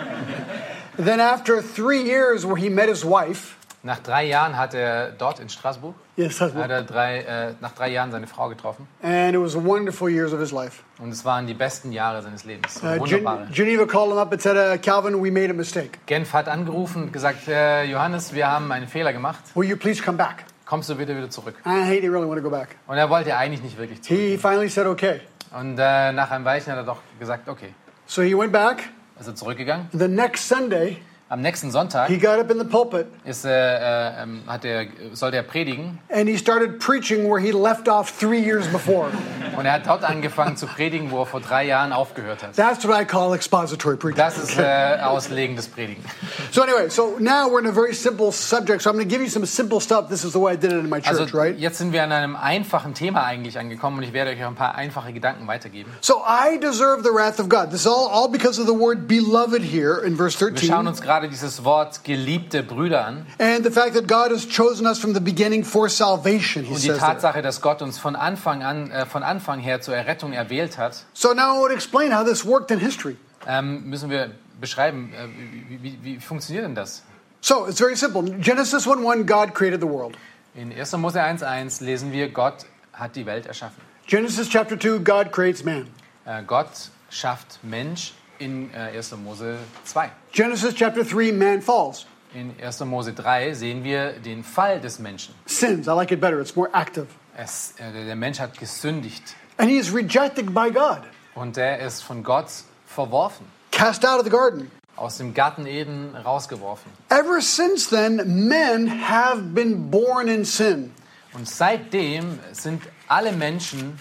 Then 0.98 1.20
after 1.20 1.62
three 1.62 2.04
years 2.04 2.46
where 2.46 2.56
he 2.56 2.70
met 2.70 2.88
his 2.88 3.04
wife, 3.04 3.58
Nach 3.86 4.00
drei 4.00 4.25
Jahren 4.25 4.58
hat 4.58 4.74
er 4.74 5.12
dort 5.12 5.39
in 5.39 5.48
Straßburg, 5.48 5.94
yes, 6.15 6.42
hat 6.42 6.56
er 6.72 6.82
drei, 6.82 7.20
äh, 7.20 7.54
nach 7.62 7.74
drei 7.74 7.89
Jahren 7.89 8.12
seine 8.12 8.25
Frau 8.25 8.50
getroffen. 8.50 8.88
and 9.04 9.36
it 9.36 9.39
was 9.39 9.56
wonderful 9.56 10.10
years 10.10 10.34
of 10.34 10.39
his 10.39 10.51
life. 10.51 10.82
Und 10.98 11.12
es 11.12 11.24
waren 11.24 11.46
die 11.46 11.54
besten 11.54 11.92
Jahre 11.92 12.24
seines 12.24 12.46
Lebens. 12.46 12.77
Uh, 12.77 12.88
Gen- 12.88 13.00
Wunderbare. 13.00 13.48
Geneva 13.51 13.86
called 13.86 14.12
him 14.12 14.18
up 14.18 14.32
and 14.32 14.42
said, 14.42 14.58
uh, 14.58 14.82
Calvin, 14.82 15.24
we 15.24 15.30
made 15.30 15.51
a 15.51 15.54
mistake. 15.54 16.00
Genf 16.08 16.34
hat 16.34 16.48
angerufen 16.48 17.04
und 17.04 17.13
gesagt, 17.13 17.48
äh, 17.48 17.84
Johannes, 17.84 18.34
wir 18.34 18.50
haben 18.50 18.72
einen 18.72 18.88
Fehler 18.88 19.13
gemacht. 19.13 19.44
Will 19.54 19.70
you 19.70 19.77
please 19.77 20.01
come 20.01 20.18
back? 20.18 20.46
Kommst 20.65 20.89
du 20.89 20.96
bitte 20.96 21.15
wieder 21.15 21.30
zurück? 21.30 21.54
I 21.63 21.84
he 21.84 22.00
didn't 22.00 22.12
really 22.12 22.27
want 22.27 22.38
to 22.38 22.44
go 22.44 22.50
back. 22.50 22.70
Und 22.88 22.98
er 22.98 23.08
wollte 23.12 23.38
eigentlich 23.38 23.62
nicht 23.62 23.77
wirklich 23.77 24.01
zurück. 24.01 24.20
He 24.20 24.38
finally 24.39 24.68
said, 24.68 24.88
okay. 24.88 25.22
Und 25.56 25.77
äh, 25.77 26.12
nach 26.12 26.32
einem 26.32 26.44
Weilchen 26.44 26.72
hat 26.72 26.80
er 26.80 26.86
doch 26.86 27.01
gesagt, 27.20 27.48
okay. 27.48 27.75
So 28.08 28.24
he 28.24 28.36
went 28.36 28.51
back. 28.51 28.89
Er 29.18 29.36
zurückgegangen. 29.36 29.89
The 29.94 30.08
next 30.08 30.50
Sunday, 30.50 30.98
Am 31.27 31.41
nächsten 31.41 31.72
Sonntag 31.72 32.08
he 32.08 32.17
got 32.17 32.39
up 32.39 32.51
in 32.51 32.60
the 32.60 32.65
pulpit 32.65 33.08
ist, 33.25 33.46
er, 33.46 34.15
äh, 34.20 34.24
ähm, 34.24 34.44
hat 34.46 34.63
er, 34.63 34.86
sollte 35.13 35.38
er 35.38 35.44
predigen. 35.44 36.00
and 36.10 36.29
he 36.29 36.38
started 36.38 36.79
preaching 36.79 37.27
where 37.27 37.39
he 37.39 37.51
left 37.51 37.88
off 37.89 38.12
three 38.20 38.39
years 38.39 38.67
before. 38.67 39.10
Und 39.58 39.66
er 39.66 39.74
hat 39.74 39.88
dort 39.88 40.04
angefangen 40.04 40.58
zu 40.58 40.68
predigen, 40.68 41.12
wo 41.12 41.22
er 41.22 41.26
vor 41.26 41.42
drei 41.42 41.66
Jahren 41.66 41.92
aufgehört 41.94 42.44
hat. 42.44 42.56
That's 42.56 42.88
what 42.88 43.00
I 43.00 43.06
call 43.06 43.34
expository 43.34 43.96
preaching. 43.98 44.18
Das 44.18 44.38
ist 44.38 44.58
äh, 44.58 44.98
auslegendes 45.02 45.68
Predigen. 45.68 46.04
So 46.52 46.62
anyway, 46.62 46.90
so 46.90 47.16
now 47.20 47.48
we're 47.50 47.60
in 47.60 47.68
a 47.68 47.72
very 47.74 47.94
simple 47.94 48.32
subject. 48.32 48.82
So 48.82 48.90
I'm 48.90 48.94
going 48.94 49.08
to 49.08 49.10
give 49.10 49.22
you 49.24 49.30
some 49.30 49.46
simple 49.46 49.80
stuff. 49.80 50.08
This 50.10 50.24
is 50.24 50.34
the 50.34 50.40
way 50.40 50.54
I 50.54 50.58
did 50.58 50.72
it 50.72 50.80
in 50.80 50.90
my 50.90 51.00
church, 51.02 51.20
Also 51.20 51.38
right? 51.38 51.58
jetzt 51.58 51.78
sind 51.78 51.94
wir 51.94 52.04
an 52.04 52.12
einem 52.12 52.36
einfachen 52.36 52.94
Thema 52.94 53.24
eigentlich 53.24 53.58
angekommen 53.60 53.98
und 53.98 54.04
ich 54.04 54.14
werde 54.14 54.32
euch 54.32 54.44
auch 54.44 54.48
ein 54.50 54.56
paar 54.56 54.76
einfache 54.76 55.14
Gedanken 55.14 55.48
weitergeben. 55.48 55.92
So 56.02 56.22
I 56.28 56.60
deserve 56.60 57.04
the 57.04 57.10
wrath 57.14 57.40
of 57.40 57.50
God. 57.50 57.70
This 57.72 57.82
is 57.82 57.88
all, 57.88 58.08
all 58.12 58.30
because 58.30 58.60
of 58.60 58.68
the 58.68 58.74
word 58.74 59.08
beloved 59.08 59.62
here 59.62 60.02
in 60.06 60.16
verse 60.18 60.40
Wir 60.40 60.48
schauen 60.58 60.86
13. 60.86 60.88
uns 60.88 61.02
gerade 61.02 61.30
dieses 61.30 61.64
Wort 61.64 62.04
geliebte 62.04 62.64
Brüder 62.64 63.06
an 63.06 63.26
And 63.40 63.64
the 63.64 63.72
fact 63.72 63.94
that 63.94 64.08
God 64.08 64.32
has 64.32 64.48
chosen 64.48 64.86
us 64.88 64.98
from 65.00 65.14
the 65.14 65.20
beginning 65.20 65.64
for 65.64 65.88
salvation, 65.90 66.64
he 66.64 66.74
und 66.74 66.84
die. 66.84 66.90
Tatsache, 66.90 67.42
dass 67.42 67.62
Gott 67.62 67.82
uns 67.82 68.00
von 68.00 68.16
Anfang 68.16 68.64
an, 68.64 68.90
äh, 68.92 69.06
von 69.06 69.22
Anfang 69.24 69.45
her 69.60 69.82
zur 69.82 69.96
Errettung 69.96 70.34
erwählt 70.34 70.78
hat, 70.78 71.06
So 71.14 71.34
now 71.34 71.56
I 71.56 71.60
would 71.62 71.72
explain 71.72 72.12
how 72.12 72.25
this 72.25 72.46
worked 72.46 72.72
in 72.72 72.80
history. 72.80 73.16
ähm, 73.48 73.90
müssen 73.90 74.10
wir 74.10 74.32
beschreiben, 74.60 75.14
äh, 75.14 75.28
wie, 75.70 75.84
wie, 75.84 76.00
wie 76.04 76.20
funktioniert 76.20 76.66
denn 76.66 76.75
das? 76.75 77.04
So 77.42 77.68
it's 77.68 77.78
very 77.80 77.96
simple. 77.96 78.24
Genesis 78.40 78.88
1 78.88 79.06
1, 79.06 79.25
God 79.28 79.54
created 79.54 79.82
the 79.82 79.88
world. 79.88 80.18
In 80.56 80.72
1. 80.72 80.94
Mose 80.98 81.22
1.1 81.22 81.84
lesen 81.84 82.12
wir, 82.12 82.30
Gott 82.30 82.66
hat 82.94 83.16
die 83.16 83.25
Welt 83.25 83.46
erschaffen. 83.46 83.82
Genesis 84.08 84.50
chapter 84.50 84.80
2, 84.80 85.00
God 85.00 85.32
creates 85.32 85.64
man. 85.64 85.88
Äh, 86.25 86.44
Gott 86.44 86.70
schafft 87.10 87.60
Mensch 87.64 88.14
in 88.40 88.74
äh, 88.74 88.98
1. 88.98 89.16
Mose 89.18 89.58
2. 89.84 90.10
Genesis 90.32 90.74
chapter 90.75 91.04
3, 91.04 91.32
man 91.34 91.62
falls. 91.62 92.08
In 92.34 92.52
1. 92.62 92.80
Mose 92.86 93.14
3 93.14 93.54
sehen 93.54 93.84
wir 93.84 94.14
den 94.14 94.44
Fall 94.44 94.82
des 94.82 95.00
Menschen. 95.00 95.34
Sins. 95.46 95.88
I 95.88 95.92
like 95.92 96.12
it 96.12 96.20
better. 96.20 96.40
It's 96.42 96.56
more 96.56 96.70
active. 96.74 97.08
Es, 97.38 97.74
äh, 97.77 98.06
der 98.06 98.15
Mensch 98.15 98.39
hat 98.39 98.58
gesündigt 98.58 99.36
And 99.58 99.70
he 99.70 99.77
is 99.77 99.94
rejected 99.94 100.54
by 100.54 100.70
God, 100.72 101.01
und 101.36 101.58
er 101.58 101.80
ist 101.80 102.01
von 102.04 102.24
Gott 102.24 102.48
verworfen, 102.88 103.46
cast 103.72 104.06
out 104.06 104.20
of 104.20 104.25
the 104.25 104.30
garden. 104.32 104.72
aus 104.98 105.18
dem 105.18 105.34
Garten 105.34 105.65
Eden 105.65 106.15
rausgeworfen. 106.15 106.89
Ever 107.10 107.42
since 107.42 107.89
then, 107.89 108.48
men 108.48 108.88
have 109.10 109.54
been 109.54 109.89
born 109.92 110.27
in 110.27 110.46
sin. 110.46 110.92
Und 111.34 111.48
seitdem 111.50 112.39
sind 112.54 112.82
alle 113.10 113.34
Menschen 113.34 114.00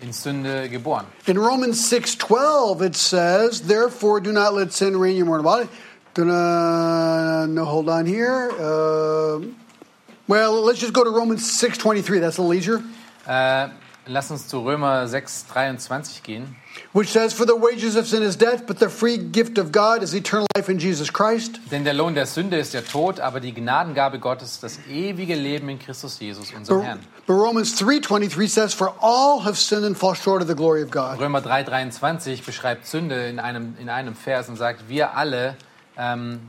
in 0.00 0.12
Sünde 0.12 0.68
geboren. 0.68 1.06
In 1.26 1.36
Romans 1.36 1.88
6:12 1.90 2.80
it 2.80 2.96
says, 2.96 3.62
"Therefore 3.66 4.20
do 4.20 4.30
not 4.30 4.54
let 4.54 4.72
sin 4.72 4.94
reign 4.94 5.16
in 5.16 5.22
your 5.22 5.26
mortal 5.26 5.44
body." 5.44 5.68
No, 6.18 7.64
hold 7.64 7.88
on 7.88 8.06
here. 8.06 8.50
Uh, 8.58 9.40
well, 10.26 10.62
let's 10.64 10.80
just 10.80 10.92
go 10.92 11.04
to 11.04 11.10
Romans 11.10 11.58
6:23. 11.60 12.20
That's 12.20 12.38
little 12.38 12.54
easier. 12.54 12.82
Äh, 13.26 13.68
lass 14.06 14.30
uns 14.30 14.46
zu 14.46 14.60
Römer 14.60 15.08
6, 15.08 15.46
23 15.48 16.22
gehen. 16.22 16.56
Which 16.92 17.10
says, 17.10 17.32
"For 17.32 17.46
the 17.46 17.54
wages 17.54 17.96
of 17.96 18.06
sin 18.06 18.22
is 18.22 18.36
death, 18.36 18.66
but 18.66 18.78
the 18.78 18.88
free 18.88 19.16
gift 19.18 19.58
of 19.58 19.72
God 19.72 20.02
is 20.02 20.14
eternal 20.14 20.46
life 20.54 20.70
in 20.70 20.78
Jesus 20.78 21.12
Christ." 21.12 21.58
Denn 21.70 21.84
der 21.84 21.94
Lohn 21.94 22.14
der 22.14 22.26
Sünde 22.26 22.58
ist 22.58 22.74
der 22.74 22.84
Tod, 22.84 23.18
aber 23.18 23.40
die 23.40 23.52
Gnadengabe 23.52 24.18
Gottes 24.18 24.60
das 24.60 24.78
ewige 24.88 25.34
Leben 25.34 25.68
in 25.70 25.78
Christus 25.78 26.20
Jesus, 26.20 26.52
unserem 26.52 26.82
Herrn. 26.82 27.00
but 27.26 27.34
Romans 27.34 27.74
3:23 27.76 28.52
says, 28.52 28.74
"For 28.74 28.94
all 29.00 29.44
have 29.44 29.56
sinned 29.56 29.84
and 29.84 29.96
fall 29.96 30.14
short 30.14 30.42
of 30.42 30.48
the 30.48 30.54
glory 30.54 30.82
of 30.82 30.90
God." 30.90 31.18
Römer 31.18 31.40
3, 31.40 31.62
23 31.64 32.44
beschreibt 32.44 32.86
Sünde 32.86 33.28
in 33.28 33.38
einem, 33.40 33.74
in 33.80 33.88
einem 33.88 34.14
Vers 34.14 34.48
und 34.48 34.56
sagt, 34.56 34.88
wir 34.88 35.16
alle, 35.16 35.56
ähm, 35.96 36.40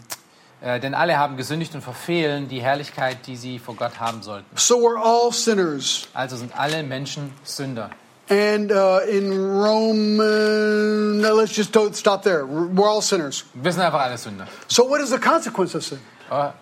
äh, 0.61 0.79
denn 0.79 0.93
alle 0.93 1.17
haben 1.17 1.37
gesündigt 1.37 1.75
und 1.75 1.81
verfehlen 1.81 2.47
die 2.47 2.61
Herrlichkeit, 2.61 3.27
die 3.27 3.35
sie 3.35 3.59
vor 3.59 3.75
Gott 3.75 3.99
haben 3.99 4.23
sollten. 4.23 4.45
So 4.55 4.77
we're 4.77 4.99
all 5.01 5.31
sinners. 5.31 6.07
Also 6.13 6.35
sind 6.35 6.57
alle 6.57 6.83
Menschen 6.83 7.33
Sünder. 7.43 7.89
And 8.29 8.71
uh, 8.73 8.99
in 9.07 9.31
Rome, 9.31 10.17
no, 11.21 11.33
let's 11.35 11.55
just 11.55 11.73
don't 11.73 11.95
stop 11.95 12.23
there. 12.23 12.45
We're 12.45 12.89
all 12.89 13.01
sinners. 13.01 13.45
Wir 13.53 13.71
sind 13.71 13.81
einfach 13.81 14.01
alle 14.01 14.17
Sünder. 14.17 14.47
So, 14.67 14.83
what 14.89 14.99
is 14.99 15.11
the 15.11 15.17
consequence 15.17 15.75
of 15.75 15.83
sin? 15.85 15.99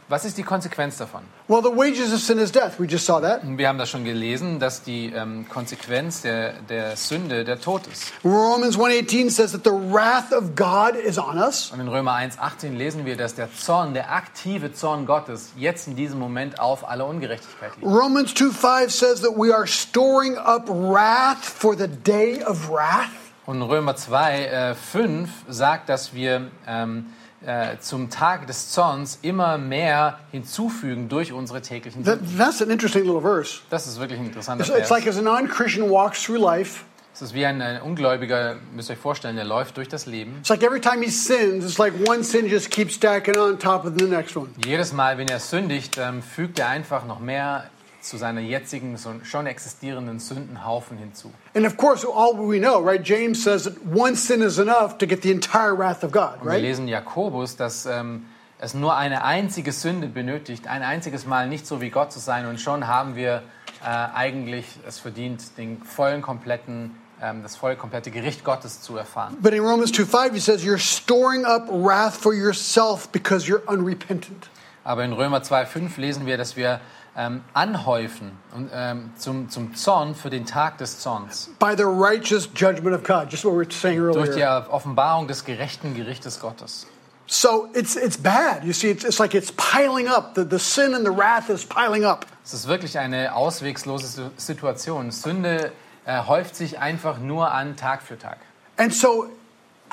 Was 0.10 0.26
ist 0.26 0.38
die 0.38 0.44
Konsequenz 0.44 0.98
davon? 0.98 1.22
Well, 1.48 1.62
the 1.62 1.70
wages 1.70 2.14
of 2.14 2.20
sin 2.20 2.40
is 2.40 2.52
death. 2.52 2.80
We 2.80 2.88
just 2.88 3.06
saw 3.06 3.20
that. 3.22 3.42
Wir 3.44 3.68
haben 3.68 3.78
das 3.78 3.90
schon 3.90 4.04
gelesen, 4.04 4.60
dass 4.60 4.84
die 4.84 5.12
ähm, 5.14 5.48
Konsequenz 5.50 6.22
der, 6.22 6.54
der 6.70 6.96
Sünde 6.98 7.44
der 7.44 7.60
Tod 7.60 7.82
ist. 7.88 8.12
Romans 8.24 8.78
1:18 8.78 9.30
says 9.30 9.52
that 9.52 9.64
the 9.64 9.72
wrath 9.72 10.32
of 10.32 10.56
God 10.56 10.96
is 10.96 11.18
on 11.18 11.38
us. 11.38 11.72
Und 11.72 11.80
in 11.80 11.88
Römer 11.88 12.14
1, 12.14 12.40
18 12.40 12.76
lesen 12.76 13.06
wir, 13.06 13.18
dass 13.18 13.36
der 13.36 13.54
Zorn, 13.54 13.94
der 13.94 14.12
aktive 14.12 14.74
Zorn 14.74 15.06
Gottes 15.06 15.52
jetzt 15.58 15.88
in 15.88 15.96
diesem 15.96 16.20
Moment 16.20 16.60
auf 16.60 16.88
alle 16.88 17.06
Ungerechtigkeit 17.06 17.72
liegt. 17.76 17.86
Romans 17.86 18.34
2:5 18.34 18.90
says 18.90 19.22
that 19.22 19.36
we 19.36 19.54
are 19.54 19.68
storing 19.68 20.38
up 20.38 20.68
wrath 20.70 21.44
for 21.44 21.76
the 21.76 21.88
day 21.88 22.44
of 22.44 22.70
wrath. 22.70 23.10
Und 23.46 23.62
Römer 23.62 23.96
2, 23.96 24.46
äh, 24.46 24.76
5 24.76 25.30
sagt, 25.48 25.90
dass 25.90 26.14
wir 26.16 26.50
ähm, 26.68 27.08
äh, 27.46 27.78
zum 27.80 28.10
Tag 28.10 28.48
des 28.48 28.72
Zorns 28.72 29.20
immer 29.22 29.58
mehr 29.58 30.20
hinzufügen 30.32 31.10
durch 31.10 31.32
unsere 31.32 31.62
täglichen 31.62 32.04
That, 32.04 32.20
that's 32.38 32.62
an 32.62 32.70
interesting 32.70 33.04
little 33.06 33.22
verse. 33.22 33.60
Das 33.70 33.88
ist 33.88 34.00
wirklich 34.00 34.20
ein 34.20 34.26
interessanter 34.26 34.66
It's, 34.66 34.76
it's 34.76 34.90
like 34.90 35.04
Vers. 35.04 35.16
as 35.16 35.22
a 35.22 35.24
non-Christian 35.24 35.90
walks 35.90 36.24
through 36.24 36.40
life, 36.40 36.84
Es 37.14 37.22
ist 37.22 37.34
wie 37.34 37.46
ein, 37.46 37.62
ein 37.62 37.82
Ungläubiger, 37.82 38.58
müsst 38.74 38.90
ihr 38.90 38.94
euch 38.94 39.00
vorstellen, 39.00 39.36
der 39.38 39.46
läuft 39.46 39.78
durch 39.78 39.88
das 39.88 40.06
Leben. 40.06 40.38
it's 40.40 40.50
like 40.50 40.64
every 40.64 40.82
time 40.82 41.02
he 41.04 41.10
sins, 41.10 41.64
it's 41.64 41.78
like 41.78 41.94
one 42.08 42.24
sin 42.24 42.48
just 42.48 42.70
keeps 42.72 42.96
stacking 42.96 43.38
on 43.38 43.58
top 43.58 43.86
of 43.86 43.94
the 43.98 44.06
next 44.06 44.36
one. 44.36 44.50
Jedes 44.66 44.92
Mal, 44.92 45.18
wenn 45.18 45.28
er 45.28 45.40
sündigt, 45.40 45.98
ähm, 45.98 46.22
fügt 46.22 46.60
er 46.60 46.68
einfach 46.70 47.06
noch 47.06 47.20
mehr 47.20 47.70
zu 48.08 48.18
seiner 48.18 48.42
jetzigen, 48.42 48.98
schon 49.24 49.48
existierenden 49.48 50.20
Sündenhaufen 50.20 50.98
hinzu. 50.98 51.32
And 51.56 51.66
of 51.66 51.78
course, 51.78 52.06
all 52.08 52.34
we 52.38 52.60
know, 52.60 52.80
right? 52.80 53.02
James 53.04 53.44
says 53.44 53.64
that 53.64 53.76
one 53.94 54.16
sin 54.16 54.42
is 54.42 54.58
enough 54.58 54.98
to 55.00 55.08
get 55.08 55.24
the 55.24 55.32
entire 55.32 55.78
wrath 55.78 56.04
of 56.04 56.12
God, 56.12 56.36
Und 56.40 56.46
wir 56.46 56.52
right? 56.52 56.62
lesen 56.62 56.88
Jakobus, 56.88 57.56
dass 57.56 57.86
ähm, 57.86 58.26
es 58.60 58.74
nur 58.74 58.96
eine 58.96 59.24
einzige 59.24 59.72
Sünde 59.72 60.08
benötigt, 60.08 60.68
ein 60.68 60.84
einziges 60.84 61.26
Mal 61.26 61.48
nicht 61.48 61.68
so 61.68 61.82
wie 61.82 61.90
Gott 61.90 62.12
zu 62.12 62.20
sein 62.20 62.46
und 62.48 62.60
schon 62.60 62.88
haben 62.88 63.16
wir 63.16 63.44
äh, 63.84 63.88
eigentlich 63.88 64.66
es 64.88 65.00
verdient, 65.00 65.58
den 65.58 65.84
vollen, 65.84 66.22
kompletten, 66.22 66.96
ähm, 67.22 67.44
das 67.44 67.56
voll 67.56 67.76
komplette 67.76 68.12
Gericht 68.12 68.44
Gottes 68.44 68.82
zu 68.82 68.98
erfahren. 68.98 69.38
But 69.42 69.54
in 69.54 69.62
Romans 69.62 69.92
2 69.92 70.06
5, 70.06 70.34
he 70.34 70.40
says, 70.40 70.64
You're 70.64 70.80
storing 70.80 71.46
up 71.46 71.68
wrath 71.70 72.16
for 72.16 72.34
yourself 72.34 73.10
because 73.12 73.48
you're 73.48 73.64
unrepentant. 73.68 74.50
Aber 74.84 75.04
in 75.04 75.14
Römer 75.14 75.40
2,5 75.42 76.00
lesen 76.00 76.26
wir, 76.28 76.38
dass 76.38 76.56
wir 76.56 76.80
ähm, 77.18 77.44
anhäufen 77.54 78.32
und, 78.54 78.70
ähm, 78.74 79.12
zum, 79.18 79.50
zum 79.50 79.76
Zorn 79.76 80.16
für 80.16 80.30
den 80.30 80.46
Tag 80.46 80.78
des 80.80 81.00
Zorns. 81.00 81.50
By 81.60 81.74
the 81.78 81.84
righteous 81.84 82.50
judgment 82.54 82.96
of 82.96 83.04
God, 83.04 83.32
just 83.32 83.46
what 83.46 83.54
we 83.54 83.58
were 83.58 83.72
saying 83.72 84.00
Durch 84.12 84.36
die 84.36 84.42
earlier. 84.42 84.68
Offenbarung 84.72 85.28
des 85.28 85.46
gerechten 85.46 85.96
Gerichtes 85.96 86.40
Gottes. 86.40 86.88
So 87.28 87.70
it's, 87.74 87.96
it's 87.96 88.18
bad. 88.18 88.64
You 88.64 88.74
see, 88.74 88.92
it's, 88.92 89.04
it's 89.04 89.18
like 89.18 89.34
it's 89.34 89.52
piling 89.54 90.08
up. 90.08 90.36
The, 90.36 90.44
the 90.44 90.60
sin 90.60 90.94
and 90.94 91.06
the 91.06 91.12
wrath 91.12 91.50
is 91.50 91.66
piling 91.66 92.06
up. 92.06 92.26
Es 92.44 92.54
ist 92.54 92.68
wirklich 92.68 93.00
eine 93.00 93.34
auswegslose 93.34 94.32
Situation. 94.38 95.10
Sünde 95.10 95.72
äh, 96.06 96.22
häuft 96.24 96.56
sich 96.56 96.78
einfach 96.78 97.18
nur 97.18 97.52
an 97.52 97.76
Tag 97.76 98.04
für 98.04 98.20
Tag. 98.20 98.38
And 98.78 98.94
so 98.94 99.28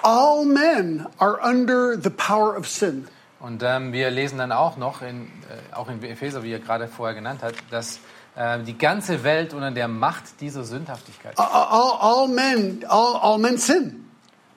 all 0.03 0.45
men 0.45 1.07
are 1.19 1.39
under 1.43 1.97
the 1.97 2.11
power 2.11 2.55
of 2.57 2.69
sin. 2.69 3.09
Und 3.43 3.65
ähm, 3.65 3.93
wir 3.93 4.09
lesen 4.11 4.39
dann 4.39 4.53
auch 4.53 4.77
noch, 4.77 5.03
in, 5.03 5.25
äh, 5.25 5.75
auch 5.75 5.89
in 5.89 6.01
Epheser, 6.03 6.45
wie 6.45 6.53
er 6.53 6.61
gerade 6.61 6.87
vorher 6.87 7.15
genannt 7.17 7.43
hat, 7.43 7.55
dass 7.73 7.99
äh, 8.37 8.61
die 8.61 8.79
ganze 8.79 9.25
Welt 9.25 9.53
unter 9.53 9.73
der 9.73 9.89
Macht 9.89 10.41
dieser 10.41 10.63
Sündhaftigkeit 10.63 11.37
All, 11.37 11.47
all, 11.49 11.99
all 12.01 12.29
men, 12.29 12.85
all, 12.89 13.17
all 13.21 13.39
men 13.39 13.59
sin. 13.59 14.05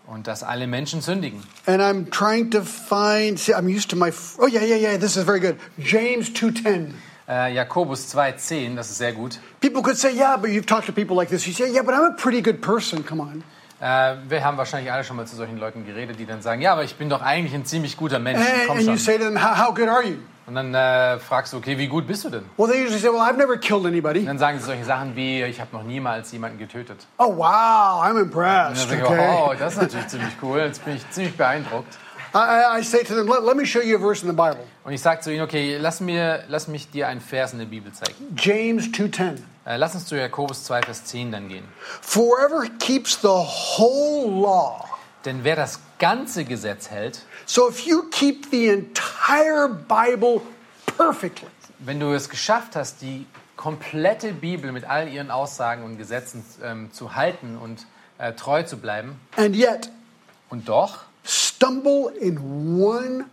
und 0.06 0.28
dass 0.28 0.44
alle 0.44 0.68
Menschen 0.68 1.02
sündigen. 1.02 1.42
And 1.66 1.82
I'm 1.82 2.12
trying 2.12 2.52
to 2.52 2.62
find. 2.62 3.40
See, 3.40 3.56
I'm 3.56 3.68
used 3.68 3.90
to 3.90 3.96
my. 3.96 4.12
Oh 4.38 4.46
yeah, 4.46 4.64
yeah, 4.64 4.76
yeah. 4.78 4.98
This 5.00 5.18
is 5.18 5.24
very 5.24 5.40
good. 5.40 5.56
James 5.80 6.32
two 6.32 6.52
ten. 6.52 6.94
Äh, 7.28 7.56
Jakobus 7.56 8.16
2,10, 8.16 8.76
das 8.76 8.92
ist 8.92 9.00
sehr 9.00 9.14
gut. 9.14 9.40
People 9.60 9.82
could 9.82 9.98
say, 9.98 10.12
yeah, 10.14 10.38
but 10.38 10.52
you've 10.52 10.68
talked 10.68 10.86
to 10.86 10.92
people 10.92 11.16
like 11.16 11.30
this. 11.32 11.48
You 11.48 11.54
say, 11.54 11.72
yeah, 11.74 11.82
but 11.82 11.96
I'm 11.96 12.12
a 12.12 12.16
pretty 12.16 12.40
good 12.40 12.62
person. 12.62 13.04
Come 13.04 13.20
on. 13.20 13.44
Äh, 13.82 14.16
wir 14.30 14.44
haben 14.44 14.58
wahrscheinlich 14.58 14.92
alle 14.92 15.04
schon 15.04 15.18
mal 15.18 15.26
zu 15.28 15.36
solchen 15.36 15.58
Leuten 15.58 15.86
geredet, 15.86 16.18
die 16.20 16.26
dann 16.26 16.42
sagen, 16.42 16.62
ja, 16.62 16.72
aber 16.72 16.84
ich 16.84 16.96
bin 16.96 17.10
doch 17.10 17.22
eigentlich 17.22 17.54
ein 17.54 17.66
ziemlich 17.66 17.98
guter 17.98 18.20
Mensch. 18.20 18.40
And, 18.40 18.68
Komm 18.68 18.78
and 18.78 18.88
you 18.88 18.96
say 18.98 19.18
to 19.18 19.24
them, 19.26 19.36
how, 19.44 19.68
how 19.68 19.74
good 19.76 19.90
are 19.90 20.04
you? 20.04 20.16
Und 20.48 20.54
dann 20.56 20.74
äh, 20.76 21.18
fragst 21.20 21.54
du, 21.54 21.58
okay, 21.58 21.78
wie 21.78 21.88
gut 21.88 22.06
bist 22.08 22.24
du 22.24 22.30
denn? 22.30 22.46
Well, 22.56 22.70
they 22.72 22.84
usually 22.84 23.00
say, 23.00 23.10
well, 23.10 23.20
I've 23.22 23.36
never 23.36 23.58
killed 23.58 23.86
anybody. 23.86 24.20
Und 24.20 24.28
dann 24.28 24.38
sagen 24.38 24.60
sie 24.60 24.66
solche 24.66 24.86
Sachen 24.86 25.16
wie, 25.16 25.42
ich 25.44 25.60
habe 25.60 25.76
noch 25.76 25.84
niemals 25.84 26.32
jemanden 26.32 26.60
getötet. 26.60 27.06
Oh 27.18 27.36
wow, 27.36 28.04
I'm 28.04 28.10
Und 28.12 28.16
dann 28.16 28.24
impressed. 28.26 28.90
sage 28.90 29.02
ich, 29.02 29.10
Okay. 29.10 29.28
oh, 29.44 29.54
das 29.58 29.74
ist 29.74 29.82
natürlich 29.82 30.08
ziemlich 30.08 30.34
cool, 30.44 30.60
jetzt 30.60 30.86
bin 30.86 30.96
ich 30.98 31.10
ziemlich 31.10 31.36
beeindruckt. 31.36 31.98
I, 32.36 32.38
I- 32.38 32.80
I 32.80 32.84
say 32.84 33.04
to 33.04 33.16
them, 33.16 33.28
let, 33.28 33.44
let 33.44 33.56
me 33.56 33.66
show 33.66 33.80
you 33.82 33.96
a 33.96 34.00
verse 34.00 34.22
in 34.22 34.28
the 34.28 34.36
Bible. 34.36 34.66
Und 34.84 34.92
ich 34.94 35.02
sage 35.02 35.22
zu 35.22 35.32
ihnen, 35.34 35.44
okay, 35.44 35.78
lass, 35.78 36.02
mir, 36.02 36.44
lass 36.50 36.68
mich 36.68 36.92
dir 36.92 37.08
einen 37.08 37.22
Vers 37.22 37.54
in 37.54 37.60
der 37.60 37.66
Bibel 37.66 37.92
zeigen. 37.94 38.14
James 38.38 38.88
2:10. 38.88 39.38
Äh, 39.66 39.78
lass 39.78 39.96
uns 39.96 40.06
zu 40.06 40.16
Jakobus 40.18 40.66
2, 40.66 40.82
Vers 40.84 41.06
10 41.06 41.32
dann 41.32 41.48
gehen. 41.48 41.64
For 42.02 42.24
whoever 42.38 42.68
keeps 42.80 43.20
the 43.22 43.28
whole 43.30 44.30
law. 44.42 44.86
Denn 45.24 45.44
wer 45.44 45.56
das 45.56 45.80
ganze 45.98 46.44
Gesetz 46.46 46.90
hält, 46.92 47.22
So 47.48 47.70
if 47.70 47.86
you 47.88 48.04
keep 48.12 48.48
the 48.52 48.68
entire 48.70 49.70
Bible 49.70 50.42
perfectly, 50.98 51.48
wenn 51.80 52.00
du 52.00 52.12
es 52.14 52.30
geschafft 52.30 52.76
hast, 52.76 53.02
die 53.02 53.26
komplette 53.56 54.34
Bibel 54.34 54.72
mit 54.72 54.84
all 54.84 55.08
ihren 55.08 55.32
Aussagen 55.32 55.84
und 55.84 55.98
Gesetzen 55.98 56.44
ähm, 56.64 56.92
zu 56.92 57.16
halten 57.16 57.58
und 57.58 57.86
äh, 58.18 58.34
treu 58.34 58.64
zu 58.64 58.78
bleiben, 58.78 59.20
and 59.38 59.56
yet 59.56 59.90
und 60.50 60.68
doch 60.70 61.06
stumble 61.26 62.12
in 62.20 62.38
one 62.82 63.26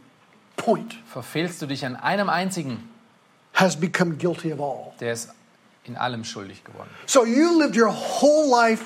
point, 0.56 0.96
verfehlst 1.06 1.60
du 1.62 1.66
dich 1.66 1.84
an 1.84 1.96
einem 1.96 2.28
einzigen, 2.28 2.88
has 3.54 3.78
become 3.78 4.16
guilty 4.16 4.52
of 4.52 4.60
all. 4.60 4.92
der 5.00 5.12
ist 5.12 5.30
in 5.84 5.96
allem 5.96 6.24
schuldig 6.24 6.64
geworden. 6.64 6.88
So 7.06 7.24
you 7.24 7.58
lived 7.58 7.76
your 7.76 7.92
whole 7.92 8.48
life 8.50 8.84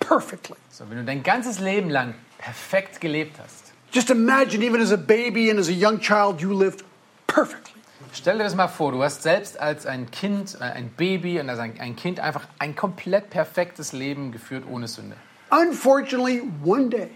perfectly. 0.00 0.56
So, 0.70 0.88
wenn 0.88 0.98
du 0.98 1.04
dein 1.04 1.22
ganzes 1.22 1.60
Leben 1.60 1.90
lang 1.90 2.14
perfekt 2.38 3.00
gelebt 3.00 3.38
hast, 3.42 3.70
Just 3.92 4.08
imagine, 4.10 4.62
even 4.62 4.80
as 4.80 4.92
a 4.92 4.96
baby 4.96 5.50
and 5.50 5.58
as 5.58 5.68
a 5.68 5.72
young 5.72 5.98
child, 5.98 6.40
you 6.40 6.52
lived 6.52 6.84
perfectly. 7.26 7.74
Stell 8.12 8.38
dir 8.38 8.44
das 8.44 8.54
mal 8.54 8.68
vor, 8.68 8.92
du 8.92 9.02
hast 9.02 9.22
selbst 9.24 9.58
als 9.58 9.84
ein 9.84 10.10
Kind, 10.12 10.56
äh, 10.60 10.64
ein 10.64 10.90
Baby 10.90 11.40
und 11.40 11.50
als 11.50 11.58
ein, 11.58 11.78
ein 11.80 11.96
Kind 11.96 12.20
einfach 12.20 12.46
ein 12.60 12.76
komplett 12.76 13.30
perfektes 13.30 13.92
Leben 13.92 14.30
geführt 14.30 14.64
ohne 14.70 14.86
Sünde. 14.86 15.16
Unfortunately, 15.50 16.42
one 16.64 16.88
day, 16.88 17.10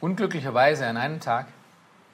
Unglücklicherweise 0.00 0.86
an 0.86 0.96
einem 0.96 1.20
Tag 1.20 1.46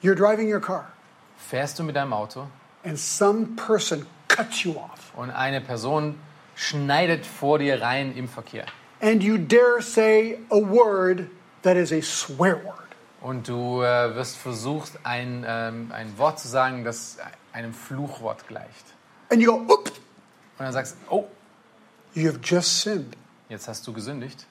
you're 0.01 0.15
driving 0.15 0.51
your 0.51 0.59
car 0.61 0.91
fährst 1.37 1.79
du 1.79 1.83
mit 1.83 1.95
deinem 1.95 2.13
Auto 2.13 2.47
and 2.83 2.97
some 2.97 3.47
person 3.55 4.05
cuts 4.27 4.63
you 4.63 4.75
off. 4.75 5.11
und 5.15 5.29
eine 5.31 5.61
Person 5.61 6.19
schneidet 6.55 7.25
vor 7.25 7.59
dir 7.59 7.81
rein 7.81 8.15
im 8.15 8.27
Verkehr. 8.27 8.65
And 9.01 9.21
you 9.23 9.37
dare 9.37 9.81
say 9.81 10.39
a 10.49 10.55
word 10.55 11.27
that 11.63 11.75
is 11.75 11.91
a 11.91 12.01
swear 12.01 12.63
word. 12.63 12.77
Und 13.21 13.47
du 13.47 13.81
äh, 13.81 14.15
wirst 14.15 14.37
versucht, 14.37 14.99
ein, 15.03 15.45
ähm, 15.47 15.91
ein 15.93 16.17
Wort 16.17 16.39
zu 16.39 16.47
sagen, 16.47 16.83
das 16.83 17.17
einem 17.53 17.73
Fluchwort 17.73 18.47
gleicht. 18.47 18.85
And 19.29 19.41
you 19.41 19.51
go, 19.51 19.73
oops, 19.73 19.91
Und 19.91 20.65
dann 20.65 20.73
sagst 20.73 20.97
du, 21.09 21.15
oh, 21.15 21.27
you 22.13 22.27
have 22.27 22.39
just 22.43 22.81
sinned. 22.81 23.15
jetzt 23.49 23.67
hast 23.67 23.85
du 23.87 23.93
gesündigt. 23.93 24.45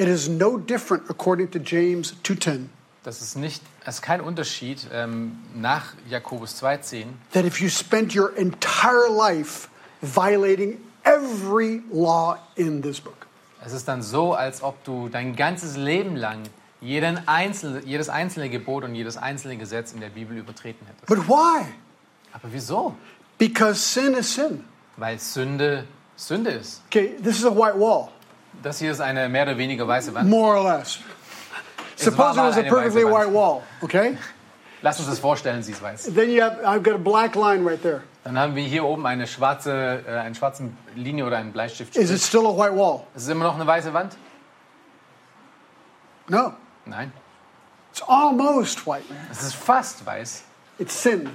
It 0.00 0.08
is 0.08 0.30
no 0.30 0.56
different 0.56 1.10
according 1.10 1.50
to 1.50 1.58
James 1.58 2.14
2:10 2.22 2.70
Das 3.02 3.20
ist 3.20 3.36
nicht, 3.36 3.62
das 3.84 3.96
ist 3.96 4.02
kein 4.02 4.22
Unterschied 4.22 4.86
ähm, 4.94 5.36
nach 5.54 5.92
Jakobus 6.08 6.54
2,10, 6.62 7.04
that 7.32 7.44
if 7.44 7.60
you 7.60 7.68
spent 7.68 8.16
your 8.16 8.34
entire 8.34 9.10
life 9.10 9.68
violating 10.00 10.78
every 11.04 11.82
law 11.92 12.38
in 12.56 12.80
this 12.80 12.98
book. 12.98 13.26
Es 13.62 13.74
ist 13.74 13.88
dann 13.88 14.00
so, 14.00 14.32
als 14.32 14.62
ob 14.62 14.82
du 14.84 15.10
dein 15.10 15.36
ganzes 15.36 15.76
Leben 15.76 16.16
lang 16.16 16.44
jeden 16.80 17.28
einzelne, 17.28 17.82
jedes 17.84 18.08
einzelne 18.08 18.48
Gebot 18.48 18.84
und 18.84 18.94
jedes 18.94 19.18
einzelne 19.18 19.58
Gesetz 19.58 19.92
in 19.92 20.00
der 20.00 20.08
Bibel 20.08 20.34
übertreten 20.38 20.86
hättest. 20.86 21.08
But 21.08 21.28
why? 21.28 21.66
Aber 22.32 22.50
wieso? 22.50 22.94
Because 23.36 23.74
sin 23.74 24.14
is 24.14 24.34
sin. 24.34 24.64
Weil 24.96 25.18
Sünde 25.18 25.84
Sünde 26.16 26.52
ist. 26.52 26.80
Okay, 26.86 27.16
this 27.22 27.38
is 27.38 27.44
a 27.44 27.50
white 27.50 27.78
wall, 27.78 28.10
Das 28.62 28.78
hier 28.78 28.92
ist 28.92 29.00
eine 29.00 29.28
mehr 29.28 29.44
oder 29.44 29.56
weniger 29.58 29.86
weiße 29.86 30.14
Wand. 30.14 30.28
more 30.28 30.58
or 30.58 30.78
less. 30.78 30.98
Es 31.96 32.04
Suppose 32.04 32.32
it 32.32 32.42
was 32.42 32.56
a 32.58 32.62
perfectly 32.62 33.04
white 33.04 33.32
wall, 33.32 33.62
okay? 33.82 34.16
Lass 34.82 34.98
uns 34.98 35.08
das 35.08 35.18
vorstellen, 35.18 35.62
sie 35.62 35.72
es 35.72 35.82
weiß. 35.82 36.14
Then 36.14 36.30
you 36.30 36.42
have 36.42 36.58
I've 36.64 36.82
got 36.82 36.94
a 36.94 36.98
black 36.98 37.34
line 37.34 37.64
right 37.66 37.80
there. 37.82 38.02
Dann 38.24 38.38
haben 38.38 38.54
wir 38.54 38.62
hier 38.64 38.84
oben 38.84 39.06
eine 39.06 39.26
schwarze, 39.26 40.02
äh, 40.06 40.12
eine 40.12 40.34
schwarze 40.34 40.70
Linie 40.94 41.26
oder 41.26 41.36
einen 41.38 41.52
Bleistift. 41.52 41.96
Is 41.96 42.10
it 42.10 42.20
still 42.20 42.46
a 42.46 42.56
white 42.56 42.76
wall? 42.76 43.00
Es 43.14 43.24
ist 43.24 43.28
immer 43.28 43.44
noch 43.44 43.54
eine 43.54 43.66
weiße 43.66 43.92
Wand? 43.92 44.16
No. 46.28 46.54
Nein. 46.86 47.12
It's 47.92 48.02
almost 48.06 48.86
white. 48.86 49.04
Es 49.30 49.42
ist 49.42 49.54
fast 49.54 50.04
weiß. 50.06 50.44
It's 50.78 51.02
sin. 51.02 51.28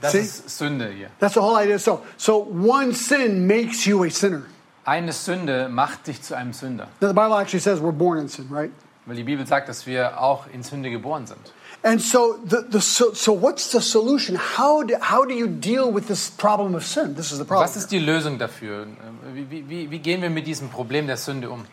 Das 0.00 0.12
See? 0.12 0.20
ist 0.20 0.48
Sünde 0.48 0.88
hier. 0.90 1.10
That's 1.20 1.34
the 1.34 1.40
whole 1.40 1.62
idea. 1.62 1.78
So, 1.78 2.02
so 2.16 2.38
one 2.38 2.92
sin 2.92 3.46
makes 3.46 3.84
you 3.84 4.02
a 4.04 4.10
sinner. 4.10 4.42
Eine 4.84 5.12
Sünde 5.12 5.68
macht 5.68 6.06
dich 6.06 6.22
zu 6.22 6.36
einem 6.36 6.52
Sünder. 6.52 6.88
The 7.00 7.08
Bible 7.08 7.38
actually 7.38 7.60
says 7.60 7.80
we're 7.80 7.92
born 7.92 8.18
in 8.18 8.28
sin, 8.28 8.48
right? 8.50 8.70
Weil 9.06 9.16
die 9.16 9.24
Bibel 9.24 9.46
sagt, 9.46 9.68
dass 9.68 9.86
wir 9.86 10.20
auch 10.20 10.46
in 10.52 10.62
Sünde 10.62 10.90
geboren 10.90 11.26
sind. 11.26 11.40
And 11.82 12.00
so, 12.00 12.38
the, 12.48 12.58
the, 12.70 12.80
so, 12.80 13.12
so 13.12 13.32
what's 13.32 13.70
the 13.70 13.80
solution? 13.80 14.38
How 14.38 14.82
do, 14.82 14.94
how 15.00 15.26
do 15.26 15.34
you 15.34 15.46
deal 15.46 15.92
with 15.92 16.06
this 16.06 16.30
problem 16.30 16.74
of 16.74 16.86
sin? 16.86 17.14
This 17.14 17.30
is 17.30 17.38
the 17.38 17.44
problem. 17.44 17.68
Was 17.68 17.76
ist 17.76 17.90
die 17.90 17.98
Lösung 17.98 18.38
dafür? 18.38 18.86
Wie, 19.34 19.50
wie, 19.50 19.68
wie, 19.68 19.90
wie 19.90 19.98
gehen 19.98 20.22
wir 20.22 20.30
mit 20.30 20.46
diesem 20.46 20.70
Problem 20.70 21.06
der 21.06 21.18
Sünde 21.18 21.50
um? 21.50 21.66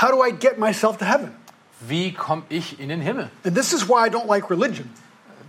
How 0.00 0.10
do 0.10 0.24
I 0.24 0.32
get 0.32 0.58
myself 0.58 0.96
to 0.98 1.04
heaven? 1.04 1.30
Wie 1.80 2.12
komme 2.12 2.42
ich 2.48 2.80
in 2.80 2.88
den 2.88 3.00
Himmel? 3.00 3.30
And 3.44 3.56
this 3.56 3.72
is 3.72 3.88
why 3.88 4.06
I 4.06 4.10
don't 4.10 4.26
like 4.26 4.50
religion. 4.50 4.90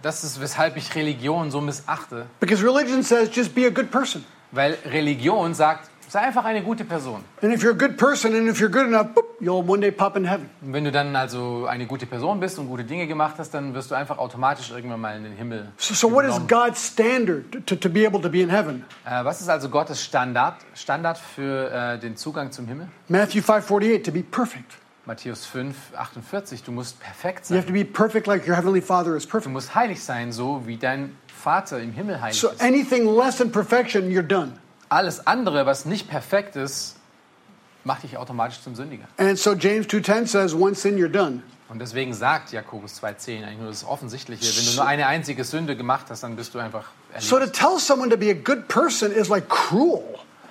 Das 0.03 0.23
ist, 0.23 0.41
weshalb 0.41 0.77
ich 0.77 0.93
Religion 0.95 1.49
so 1.49 1.61
missachte. 1.61 2.25
Because 2.39 2.63
religion 2.63 3.01
says 3.03 3.29
just 3.33 3.55
be 3.55 3.65
a 3.65 3.69
good 3.69 3.89
person. 3.89 4.25
Weil 4.51 4.77
Religion 4.85 5.55
sagt, 5.55 5.89
sei 6.13 6.19
einfach 6.21 6.45
eine 6.45 6.61
gute 6.61 6.85
Person. 6.85 7.23
And 7.41 7.51
if 7.51 7.63
you're 7.63 7.73
a 7.73 7.77
good 7.77 7.97
person 7.97 8.35
and 8.35 8.47
if 8.47 8.59
you're 8.59 8.69
good 8.69 8.85
enough, 8.85 9.15
boop, 9.15 9.25
you'll 9.39 9.67
one 9.67 9.81
day 9.81 9.89
pop 9.89 10.15
in 10.15 10.25
heaven. 10.25 10.47
Und 10.61 10.71
wenn 10.71 10.83
du 10.83 10.91
dann 10.91 11.15
also 11.15 11.65
eine 11.65 11.87
gute 11.87 12.05
Person 12.05 12.39
bist 12.39 12.59
und 12.59 12.67
gute 12.67 12.83
Dinge 12.83 13.07
gemacht 13.07 13.35
hast, 13.39 13.51
dann 13.55 13.73
wirst 13.73 13.89
du 13.89 13.95
einfach 13.95 14.19
automatisch 14.19 14.69
irgendwann 14.69 15.01
mal 15.01 15.17
in 15.17 15.23
den 15.23 15.33
Himmel. 15.33 15.71
So, 15.77 15.95
so 15.95 16.11
what 16.11 16.23
is 16.25 16.35
genommen. 16.35 16.47
God's 16.47 16.87
standard 16.87 17.65
to, 17.65 17.75
to 17.75 17.89
be 17.89 18.05
able 18.05 18.21
to 18.21 18.29
be 18.29 18.41
in 18.41 18.49
heaven? 18.51 18.85
Äh, 19.05 19.25
was 19.25 19.41
ist 19.41 19.49
also 19.49 19.69
Gottes 19.69 20.03
Standard, 20.03 20.57
Standard 20.75 21.17
für 21.17 21.71
äh, 21.71 21.97
den 21.97 22.15
Zugang 22.15 22.51
zum 22.51 22.67
Himmel? 22.67 22.89
Matthew 23.07 23.41
5:48 23.41 24.03
to 24.03 24.11
be 24.11 24.21
perfect. 24.21 24.71
Matthäus 25.05 25.45
5, 25.47 25.75
48, 25.97 26.63
du 26.63 26.71
musst 26.71 26.97
perfekt 26.99 27.49
You 27.49 27.57
have 27.57 27.65
sein. 27.65 27.73
to 27.73 27.73
be 27.73 27.83
perfect 27.83 28.25
like 28.27 28.47
your 28.47 28.55
heavenly 28.55 28.81
Father 28.81 29.15
is 29.17 29.23
Du 29.25 29.31
perfect. 29.31 29.51
musst 29.51 29.73
heilig 29.75 30.01
sein, 30.01 30.31
so 30.31 30.61
wie 30.65 30.77
dein 30.77 31.17
Vater 31.27 31.79
im 31.79 31.91
Himmel 31.91 32.21
heilig 32.21 32.39
So 32.39 32.49
ist. 32.49 32.61
anything 32.61 33.05
less 33.13 33.37
than 33.37 33.51
perfection, 33.51 34.09
you're 34.09 34.21
done. 34.21 34.53
Alles 34.93 35.25
andere, 35.27 35.65
was 35.65 35.85
nicht 35.85 36.07
perfekt 36.09 36.55
ist, 36.55 36.95
macht 37.83 38.03
dich 38.03 38.17
automatisch 38.17 38.61
zum 38.61 38.75
Sündiger. 38.75 39.05
And 39.17 39.37
so 39.37 39.53
James 39.53 39.87
2:10 39.87 40.27
says 40.27 40.53
one 40.53 40.75
sin 40.75 40.97
you're 40.97 41.09
done. 41.09 41.41
Und 41.69 41.79
deswegen 41.79 42.13
sagt 42.13 42.51
Jakobus 42.51 43.01
2,10 43.01 43.43
eigentlich 43.43 43.57
nur 43.57 43.69
das 43.69 43.83
Offensichtliche. 43.85 44.45
Wenn 44.45 44.65
du 44.65 44.75
nur 44.75 44.85
eine 44.85 45.07
einzige 45.07 45.43
Sünde 45.43 45.75
gemacht 45.75 46.05
hast, 46.09 46.21
dann 46.21 46.35
bist 46.35 46.53
du 46.53 46.59
einfach 46.59 46.85
So 47.17 47.37
erledigt. 47.37 47.59
to 47.61 47.67
tell 47.69 47.79
someone 47.79 48.09
to 48.11 48.17
be 48.17 48.29
a 48.29 48.33
good 48.33 48.67
person 48.67 49.11
is 49.11 49.29
like 49.29 49.49
cruel. 49.49 50.03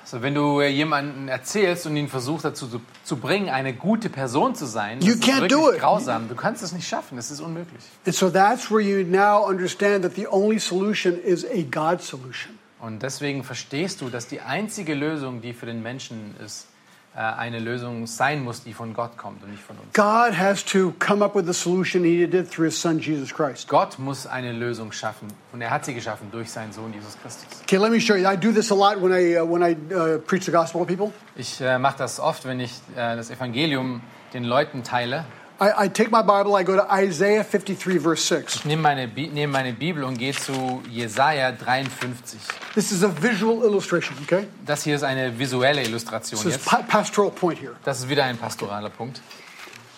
So, 0.05 0.21
wenn 0.21 0.35
du 0.35 0.61
äh, 0.61 0.67
jemanden 0.69 1.29
erzählst 1.29 1.87
und 1.87 1.97
ihn 1.97 2.09
versuchst 2.09 2.45
dazu 2.45 2.67
zu, 2.67 2.81
zu 3.05 3.17
bringen, 3.19 3.49
eine 3.49 3.73
gute 3.73 4.11
Person 4.11 4.57
zu 4.57 4.67
sein, 4.67 4.99
das 4.99 5.07
You 5.09 5.15
ist 5.15 5.23
can't 5.23 5.43
wirklich 5.43 5.53
do 5.53 5.73
it. 5.73 5.79
grausam. 5.79 6.29
Du 6.29 6.35
kannst 6.35 6.61
es 6.65 6.73
nicht 6.73 6.89
schaffen, 6.89 7.17
es 7.19 7.31
ist 7.31 7.41
unmöglich. 7.41 7.83
And 8.05 8.15
so 8.15 8.29
that's 8.29 8.69
where 8.69 8.81
you 8.81 9.07
now 9.07 9.47
understand 9.49 10.03
that 10.03 10.17
the 10.17 10.27
only 10.27 10.59
solution 10.59 11.17
is 11.17 11.45
a 11.45 11.63
God 11.71 12.03
solution. 12.03 12.59
Und 12.83 13.05
deswegen 13.05 13.45
verstehst 13.45 14.01
du, 14.01 14.09
dass 14.09 14.27
die 14.27 14.41
einzige 14.41 14.95
Lösung, 14.95 15.41
die 15.41 15.53
für 15.53 15.67
den 15.67 15.85
Menschen 15.85 16.35
ist, 16.45 16.67
äh, 17.15 17.21
eine 17.21 17.61
Lösung 17.61 18.09
sein 18.09 18.43
muss, 18.43 18.65
die 18.65 18.75
von 18.75 18.93
Gott 18.93 19.17
kommt 19.17 19.45
und 19.45 19.53
nicht 19.53 19.63
von 19.63 19.77
uns. 19.79 19.93
God 19.93 20.37
has 20.37 20.65
to 20.65 20.93
come 20.99 21.25
up 21.25 21.37
with 21.37 21.47
the 21.47 21.53
solution 21.53 22.03
he 22.03 22.27
did 22.27 22.51
through 22.51 22.65
his 22.65 22.81
son 22.81 22.99
Jesus 22.99 23.33
Christ. 23.33 23.69
Gott 23.69 24.01
muss 24.01 24.27
eine 24.27 24.51
Lösung 24.51 24.91
schaffen 24.91 25.29
und 25.53 25.61
er 25.61 25.71
hat 25.71 25.85
sie 25.85 25.95
geschaffen 25.95 26.33
durch 26.33 26.51
seinen 26.51 26.73
Sohn 26.73 26.93
Jesus 26.93 27.17
Christus. 27.23 27.47
Okay, 27.63 27.77
let 27.77 27.93
me 27.93 28.01
show 28.01 28.17
you. 28.17 28.29
I 28.29 28.37
do 28.37 28.51
this 28.51 28.73
a 28.73 28.75
lot 28.75 29.01
when 29.01 29.13
I 29.13 29.39
uh, 29.39 29.45
when 29.45 29.63
I 29.63 29.77
uh, 29.95 30.19
preach 30.19 30.47
the 30.47 30.51
gospel 30.51 30.81
to 30.81 30.87
people. 30.87 31.13
Ich 31.37 31.61
äh, 31.61 31.79
mache 31.79 31.99
das 31.99 32.19
oft, 32.19 32.45
wenn 32.47 32.59
ich 32.59 32.73
äh, 32.97 33.15
das 33.15 33.31
Evangelium 33.31 34.01
den 34.35 34.43
Leuten 34.43 34.83
teile. 34.83 35.25
I, 35.63 35.85
I 35.85 35.89
take 35.89 36.11
my 36.11 36.23
Bible, 36.23 36.57
I 36.57 36.65
go 36.65 36.75
to 36.75 36.85
Isaiah 36.93 37.45
53, 37.45 37.99
verse 37.99 38.25
6. 38.25 38.57
Ich 38.57 38.65
nehme 38.65 38.83
meine, 38.83 39.07
nehme 39.07 39.53
meine 39.53 39.73
Bibel 39.73 40.03
und 40.03 40.19
gehe 40.19 40.33
zu 40.33 40.83
Jesaja 40.91 41.53
53. 41.53 42.41
This 42.75 42.91
is 42.91 43.05
a 43.05 43.09
visual 43.09 43.63
illustration, 43.63 44.17
okay? 44.25 44.49
Das 44.67 44.83
hier 44.83 44.97
ist 44.97 45.05
eine 45.05 45.39
visuelle 45.39 45.83
Illustration 45.85 46.41
This 46.41 46.47
is 46.47 46.55
jetzt. 46.57 46.65
pa- 46.67 46.83
pastoral 46.83 47.31
point 47.31 47.61
here. 47.61 47.77
Das 47.85 48.01
ist 48.01 48.09
wieder 48.09 48.25
ein 48.25 48.37
pastoraler 48.37 48.91
Punkt. 48.91 49.21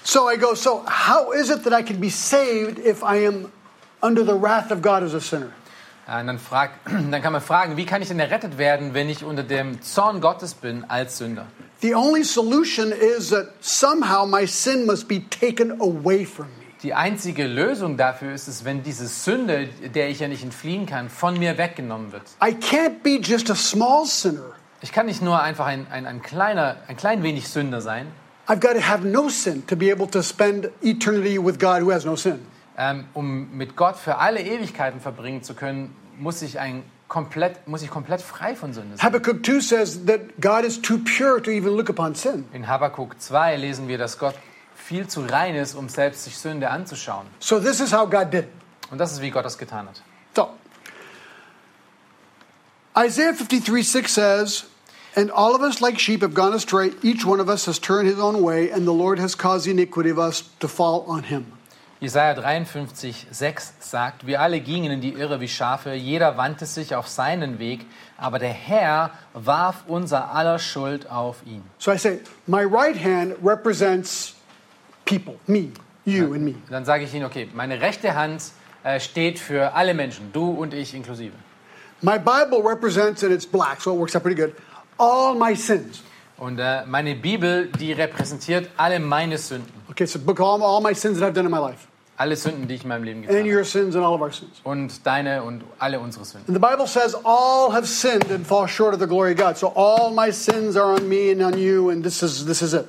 So 0.02 0.28
I 0.30 0.36
go, 0.36 0.54
so 0.54 0.84
how 0.86 1.32
is 1.32 1.48
it 1.48 1.64
that 1.64 1.72
I 1.72 1.82
can 1.82 1.98
be 1.98 2.10
saved 2.10 2.78
if 2.78 3.02
I 3.02 3.26
am 3.26 3.50
under 4.02 4.22
the 4.22 4.34
wrath 4.34 4.70
of 4.70 4.82
God 4.82 5.02
as 5.02 5.14
a 5.14 5.20
sinner? 5.20 5.52
Äh, 6.08 6.20
Und 6.20 6.26
dann, 6.26 6.38
frag, 6.38 6.70
dann 6.84 7.22
kann 7.22 7.32
man 7.32 7.42
fragen, 7.42 7.76
wie 7.76 7.86
kann 7.86 8.02
ich 8.02 8.08
denn 8.08 8.20
errettet 8.20 8.58
werden, 8.58 8.94
wenn 8.94 9.08
ich 9.08 9.24
unter 9.24 9.42
dem 9.42 9.82
Zorn 9.82 10.20
Gottes 10.20 10.54
bin 10.54 10.84
als 10.84 11.18
Sünder? 11.18 11.46
The 11.80 11.94
only 11.94 12.24
solution 12.24 12.92
is 12.92 13.30
that 13.30 13.48
somehow 13.60 14.26
my 14.26 14.46
sin 14.46 14.86
must 14.86 15.08
be 15.08 15.22
taken 15.28 15.72
away 15.80 16.24
from 16.24 16.46
me. 16.46 16.64
Die 16.82 16.92
einzige 16.92 17.46
Lösung 17.46 17.96
dafür 17.96 18.34
ist 18.34 18.46
es, 18.46 18.64
wenn 18.64 18.82
diese 18.82 19.06
Sünde, 19.06 19.68
der 19.94 20.10
ich 20.10 20.20
ja 20.20 20.28
nicht 20.28 20.44
entfliehen 20.44 20.84
kann, 20.86 21.08
von 21.08 21.38
mir 21.38 21.56
weggenommen 21.56 22.12
wird. 22.12 22.22
I 22.42 22.54
can't 22.54 23.02
be 23.02 23.18
just 23.22 23.50
a 23.50 23.54
small 23.54 24.04
sinner. 24.04 24.52
Ich 24.82 24.92
kann 24.92 25.06
nicht 25.06 25.22
nur 25.22 25.40
einfach 25.40 25.64
ein, 25.64 25.86
ein, 25.90 26.06
ein, 26.06 26.20
kleiner, 26.20 26.76
ein 26.88 26.96
klein 26.98 27.22
wenig 27.22 27.48
Sünder 27.48 27.80
sein, 27.80 28.06
I've 28.46 28.60
got 28.60 28.74
to 28.74 28.80
have 28.80 29.02
no 29.02 29.30
sin 29.30 29.66
to 29.68 29.76
be 29.76 29.90
able 29.90 30.06
to 30.08 30.22
spend 30.22 30.68
eternity 30.82 31.38
with 31.38 31.58
God 31.58 31.80
who 31.80 31.90
has 31.90 32.04
no 32.04 32.16
sin. 32.16 32.40
Ähm, 32.76 33.06
um 33.14 33.56
mit 33.56 33.76
Gott 33.76 33.96
für 33.96 34.18
alle 34.18 34.40
Ewigkeiten 34.40 35.00
verbringen 35.00 35.42
zu 35.42 35.54
können, 35.54 35.94
muss 36.18 36.42
ich, 36.42 36.58
ein 36.58 36.84
komplett, 37.08 37.66
muss 37.68 37.82
ich 37.82 37.90
komplett 37.90 38.22
frei 38.22 38.54
von 38.54 38.72
Sünde 38.72 38.96
sein. 38.96 39.06
Habakkuk 39.06 39.44
2 39.44 39.60
says 39.60 40.06
that 40.06 40.20
God 40.40 40.64
is 40.64 40.80
too 40.80 40.98
pure 40.98 41.40
to 41.42 41.50
even 41.50 41.76
look 41.76 41.88
upon 41.88 42.14
sin. 42.14 42.44
In 42.52 42.66
Habakkuk 42.66 43.20
2 43.20 43.56
lesen 43.56 43.88
wir, 43.88 43.98
dass 43.98 44.18
Gott 44.18 44.34
viel 44.74 45.06
zu 45.06 45.22
rein 45.22 45.54
ist, 45.54 45.74
um 45.74 45.88
selbst 45.88 46.24
sich 46.24 46.36
Sünde 46.36 46.70
anzuschauen. 46.70 47.26
So 47.38 47.60
this 47.60 47.80
is 47.80 47.92
how 47.92 48.08
God 48.08 48.32
did. 48.32 48.46
Und 48.90 48.98
das 48.98 49.12
ist, 49.12 49.20
wie 49.20 49.30
Gott 49.30 49.44
das 49.44 49.58
getan 49.58 49.86
hat. 49.86 50.02
So 50.34 50.50
Isaiah 52.96 53.34
53 53.34 53.88
6 53.88 54.14
says, 54.14 54.64
And 55.16 55.30
all 55.30 55.54
of 55.54 55.62
us 55.62 55.80
like 55.80 56.00
sheep 56.00 56.22
have 56.22 56.34
gone 56.34 56.54
astray, 56.54 56.92
each 57.02 57.24
one 57.24 57.40
of 57.40 57.48
us 57.48 57.66
has 57.66 57.78
turned 57.78 58.08
his 58.08 58.18
own 58.18 58.42
way, 58.42 58.70
and 58.70 58.84
the 58.84 58.92
Lord 58.92 59.20
has 59.20 59.36
caused 59.36 59.66
the 59.66 59.70
iniquity 59.70 60.10
of 60.10 60.18
us 60.18 60.42
to 60.58 60.66
fall 60.66 61.04
on 61.06 61.24
him. 61.24 61.52
Jesaja 62.04 62.34
53, 62.34 63.28
6 63.30 63.74
sagt, 63.80 64.26
wir 64.26 64.42
alle 64.42 64.60
gingen 64.60 64.92
in 64.92 65.00
die 65.00 65.14
Irre 65.14 65.40
wie 65.40 65.48
Schafe, 65.48 65.94
jeder 65.94 66.36
wandte 66.36 66.66
sich 66.66 66.94
auf 66.94 67.08
seinen 67.08 67.58
Weg, 67.58 67.86
aber 68.18 68.38
der 68.38 68.52
Herr 68.52 69.10
warf 69.32 69.84
unser 69.86 70.30
aller 70.34 70.58
Schuld 70.58 71.10
auf 71.10 71.38
ihn. 71.46 71.62
So 71.78 71.92
I 71.92 71.96
say, 71.96 72.20
my 72.46 72.62
right 72.62 72.94
hand 72.94 73.34
represents 73.42 74.34
people, 75.06 75.36
me, 75.46 75.70
you, 76.04 76.34
and 76.34 76.42
me. 76.42 76.54
Dann 76.68 76.84
sage 76.84 77.04
ich 77.04 77.14
ihnen, 77.14 77.24
okay, 77.24 77.48
meine 77.54 77.80
rechte 77.80 78.14
Hand 78.14 78.42
äh, 78.82 79.00
steht 79.00 79.38
für 79.38 79.74
alle 79.74 79.94
Menschen, 79.94 80.30
du 80.32 80.50
und 80.50 80.74
ich 80.74 80.94
inklusive. 80.94 81.32
My 82.02 82.18
Bible 82.18 82.62
represents, 82.62 83.24
and 83.24 83.32
it's 83.32 83.46
black, 83.46 83.80
so 83.80 83.94
it 83.94 83.98
works 83.98 84.14
out 84.14 84.22
pretty 84.22 84.40
good, 84.40 84.54
all 84.98 85.34
my 85.34 85.56
sins. 85.56 86.02
Und 86.36 86.58
äh, 86.58 86.84
meine 86.84 87.14
Bibel, 87.14 87.70
die 87.80 87.92
repräsentiert 87.92 88.68
alle 88.76 89.00
meine 89.00 89.38
Sünden, 89.38 89.72
Okay, 89.90 90.06
a 90.12 90.18
book 90.18 90.40
all, 90.40 90.62
all 90.62 90.80
my 90.80 90.92
sins 90.92 91.20
that 91.20 91.26
I've 91.26 91.34
done 91.34 91.46
in 91.46 91.52
my 91.52 91.58
life, 91.58 91.86
alle 92.24 92.36
Sünden, 92.36 92.66
die 92.66 92.76
ich 92.76 92.82
in 92.84 92.88
meinem 92.88 93.04
Leben 93.04 93.18
and 93.20 93.28
getan 93.28 93.44
habe. 93.44 93.54
your 93.54 93.64
sins 93.64 93.94
and 93.94 94.02
all 94.02 94.14
of 94.14 94.22
our 94.22 94.32
sins. 94.32 94.60
Und 94.64 95.06
deine 95.06 95.42
und 95.42 95.62
alle 95.78 96.00
unsere 96.00 96.24
Sünden. 96.24 96.48
And 96.48 96.56
the 96.56 96.70
Bible 96.70 96.86
says 96.86 97.14
all 97.22 97.70
have 97.70 97.86
sinned 97.86 98.30
and 98.32 98.46
fall 98.46 98.66
short 98.66 98.94
of 98.94 99.00
the 99.00 99.06
glory 99.06 99.32
of 99.32 99.38
God. 99.38 99.58
So 99.58 99.68
all 99.74 100.10
my 100.10 100.32
sins 100.32 100.74
are 100.74 100.94
on 100.94 101.06
me 101.06 101.30
and 101.30 101.42
on 101.42 101.58
you, 101.58 101.90
and 101.90 102.02
this 102.02 102.22
is 102.22 102.46
this 102.46 102.62
is 102.62 102.72
it. 102.72 102.86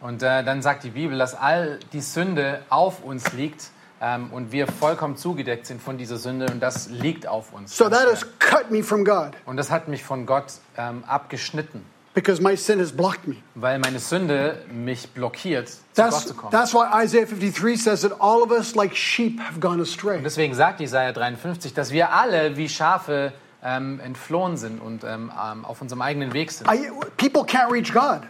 Und 0.00 0.20
äh, 0.24 0.42
dann 0.42 0.62
sagt 0.62 0.82
die 0.82 0.90
Bibel, 0.90 1.16
dass 1.16 1.34
all 1.36 1.78
die 1.92 2.00
Sünde 2.00 2.62
auf 2.70 3.04
uns 3.04 3.32
liegt 3.34 3.70
ähm, 4.00 4.30
und 4.32 4.50
wir 4.50 4.66
vollkommen 4.66 5.16
zugedeckt 5.16 5.66
sind 5.66 5.80
von 5.80 5.96
dieser 5.96 6.16
Sünde 6.16 6.46
und 6.50 6.58
das 6.58 6.88
liegt 6.88 7.28
auf 7.28 7.52
uns. 7.52 7.76
So 7.76 7.88
that 7.88 8.10
has 8.10 8.26
cut 8.40 8.72
me 8.72 8.82
from 8.82 9.04
God 9.04 9.30
Und 9.46 9.58
das 9.58 9.70
hat 9.70 9.86
mich 9.86 10.02
von 10.02 10.26
Gott 10.26 10.54
ähm, 10.76 11.04
abgeschnitten, 11.06 11.84
because 12.14 12.40
my 12.40 12.56
sin 12.56 12.78
has 12.78 12.92
blocked 12.92 13.26
me. 13.26 13.36
weil 13.54 13.78
meine 13.78 13.98
Sünde 13.98 14.64
mich 14.72 15.08
blockiert, 15.10 15.68
zu 15.68 15.80
Gott 15.96 16.12
zu 16.28 16.34
kommen. 16.34 16.50
that's 16.50 16.72
why 16.74 16.86
Isaiah 17.04 17.26
53 17.26 17.76
says 17.76 18.02
that 18.02 18.12
all 18.20 18.42
of 18.42 18.50
us, 18.50 18.74
like 18.74 18.94
sheep, 18.96 19.40
have 19.40 19.60
gone 19.60 19.80
astray. 19.80 20.16
Und 20.18 20.24
deswegen 20.24 20.54
sagt 20.54 20.80
Jesaja 20.80 21.12
53, 21.12 21.74
dass 21.74 21.90
wir 21.90 22.12
alle 22.12 22.56
wie 22.56 22.68
Schafe 22.68 23.32
ähm, 23.62 24.00
entflohen 24.00 24.56
sind 24.56 24.80
und 24.80 25.04
ähm, 25.04 25.30
ähm, 25.40 25.64
auf 25.64 25.80
unserem 25.80 26.02
eigenen 26.02 26.32
Weg 26.32 26.50
sind. 26.50 26.68
I, 26.70 26.90
people 27.16 27.42
can't 27.42 27.70
reach 27.70 27.92
God. 27.92 28.22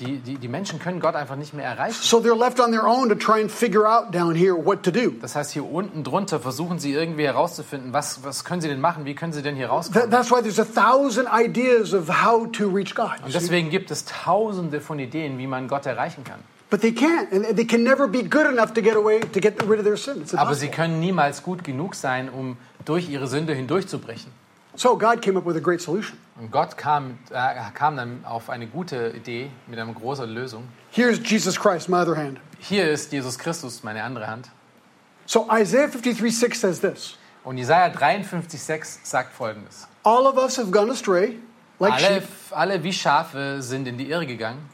Die, 0.00 0.18
die, 0.18 0.38
die 0.38 0.48
Menschen 0.48 0.78
können 0.78 0.98
Gott 0.98 1.14
einfach 1.14 1.36
nicht 1.36 1.54
mehr 1.54 1.66
erreichen. 1.66 1.98
So 2.00 2.18
they're 2.18 2.38
left 2.38 2.58
on 2.58 2.72
their 2.72 2.86
own 2.86 3.08
to 3.08 3.14
try 3.14 3.40
and 3.40 3.50
figure 3.50 3.86
out 3.86 4.14
down 4.14 4.34
here 4.34 4.54
what 4.54 4.82
to 4.82 4.90
do. 4.90 5.10
Das 5.20 5.36
heißt, 5.36 5.52
hier 5.52 5.70
unten 5.70 6.02
drunter 6.04 6.40
versuchen 6.40 6.78
sie 6.78 6.92
irgendwie 6.92 7.24
herauszufinden, 7.24 7.92
was, 7.92 8.24
was 8.24 8.44
können 8.44 8.60
sie 8.60 8.68
denn 8.68 8.80
machen, 8.80 9.04
wie 9.04 9.14
können 9.14 9.32
sie 9.32 9.42
denn 9.42 9.56
hier 9.56 9.68
rauskommen. 9.68 10.10
that's 10.10 10.30
why 10.30 10.40
there's 10.40 10.58
a 10.58 10.64
thousand 10.64 11.28
ideas 11.32 11.92
of 11.92 12.08
how 12.08 12.50
to 12.50 12.68
reach 12.68 12.94
God. 12.94 13.12
Und 13.24 13.34
deswegen 13.34 13.70
gibt 13.70 13.90
es 13.90 14.04
tausende 14.06 14.80
von 14.80 14.98
Ideen, 14.98 15.38
wie 15.38 15.46
man 15.46 15.68
Gott 15.68 15.86
erreichen 15.86 16.24
kann. 16.24 16.40
But 16.70 16.82
they 16.82 16.92
can't, 16.92 17.32
and 17.32 17.56
they 17.56 17.66
can 17.66 17.82
never 17.82 18.06
be 18.06 18.22
good 18.22 18.46
enough 18.46 18.72
to 18.74 18.80
get 18.80 18.94
away, 18.94 19.20
to 19.20 19.40
get 19.40 19.60
rid 19.68 19.80
of 19.80 19.84
their 19.84 19.96
sin. 19.96 20.24
Aber 20.36 20.54
sie 20.54 20.68
können 20.68 21.00
niemals 21.00 21.42
gut 21.42 21.64
genug 21.64 21.94
sein, 21.96 22.28
um 22.28 22.56
durch 22.84 23.10
ihre 23.10 23.26
Sünde 23.26 23.54
hindurchzubrechen. 23.54 24.30
So 24.76 24.96
God 24.96 25.20
came 25.20 25.36
up 25.36 25.44
with 25.44 25.56
a 25.56 25.60
great 25.60 25.80
solution. 25.80 26.18
Und 26.38 26.50
Gott 26.50 26.76
kam, 26.76 27.18
äh, 27.30 27.54
kam 27.74 27.96
dann 27.96 28.24
auf 28.24 28.48
eine 28.48 28.66
gute 28.66 29.12
Idee 29.16 29.50
mit 29.66 29.78
einer 29.78 29.92
großen 29.92 30.28
Lösung. 30.28 30.68
Here's 30.90 31.18
Jesus 31.28 31.58
Christ, 31.58 31.88
my 31.88 31.98
other 31.98 32.16
hand. 32.16 32.38
Hier 32.58 32.90
ist 32.90 33.12
Jesus 33.12 33.38
Christus, 33.38 33.82
meine 33.82 34.02
andere 34.02 34.26
Hand. 34.26 34.50
So 35.26 35.46
Isaiah 35.50 35.88
53 35.88 36.30
6 36.38 36.60
says 36.60 36.80
this 36.80 37.16
Und 37.44 37.58
Jesaja 37.58 37.88
53,6 37.92 38.98
sagt 39.02 39.32
folgendes: 39.32 39.86
All 40.04 40.26
of 40.26 40.36
us 40.36 40.58
have 40.58 40.70
gone 40.70 40.90
astray, 40.90 41.38
like 41.78 41.92
alle, 41.92 42.20
sheep, 42.20 42.28
alle 42.50 42.82
wie 42.82 42.92
Schafe 42.92 43.62
sind 43.62 43.86
in 43.86 43.96
die 43.96 44.10
Irre 44.10 44.26
gegangen, 44.26 44.68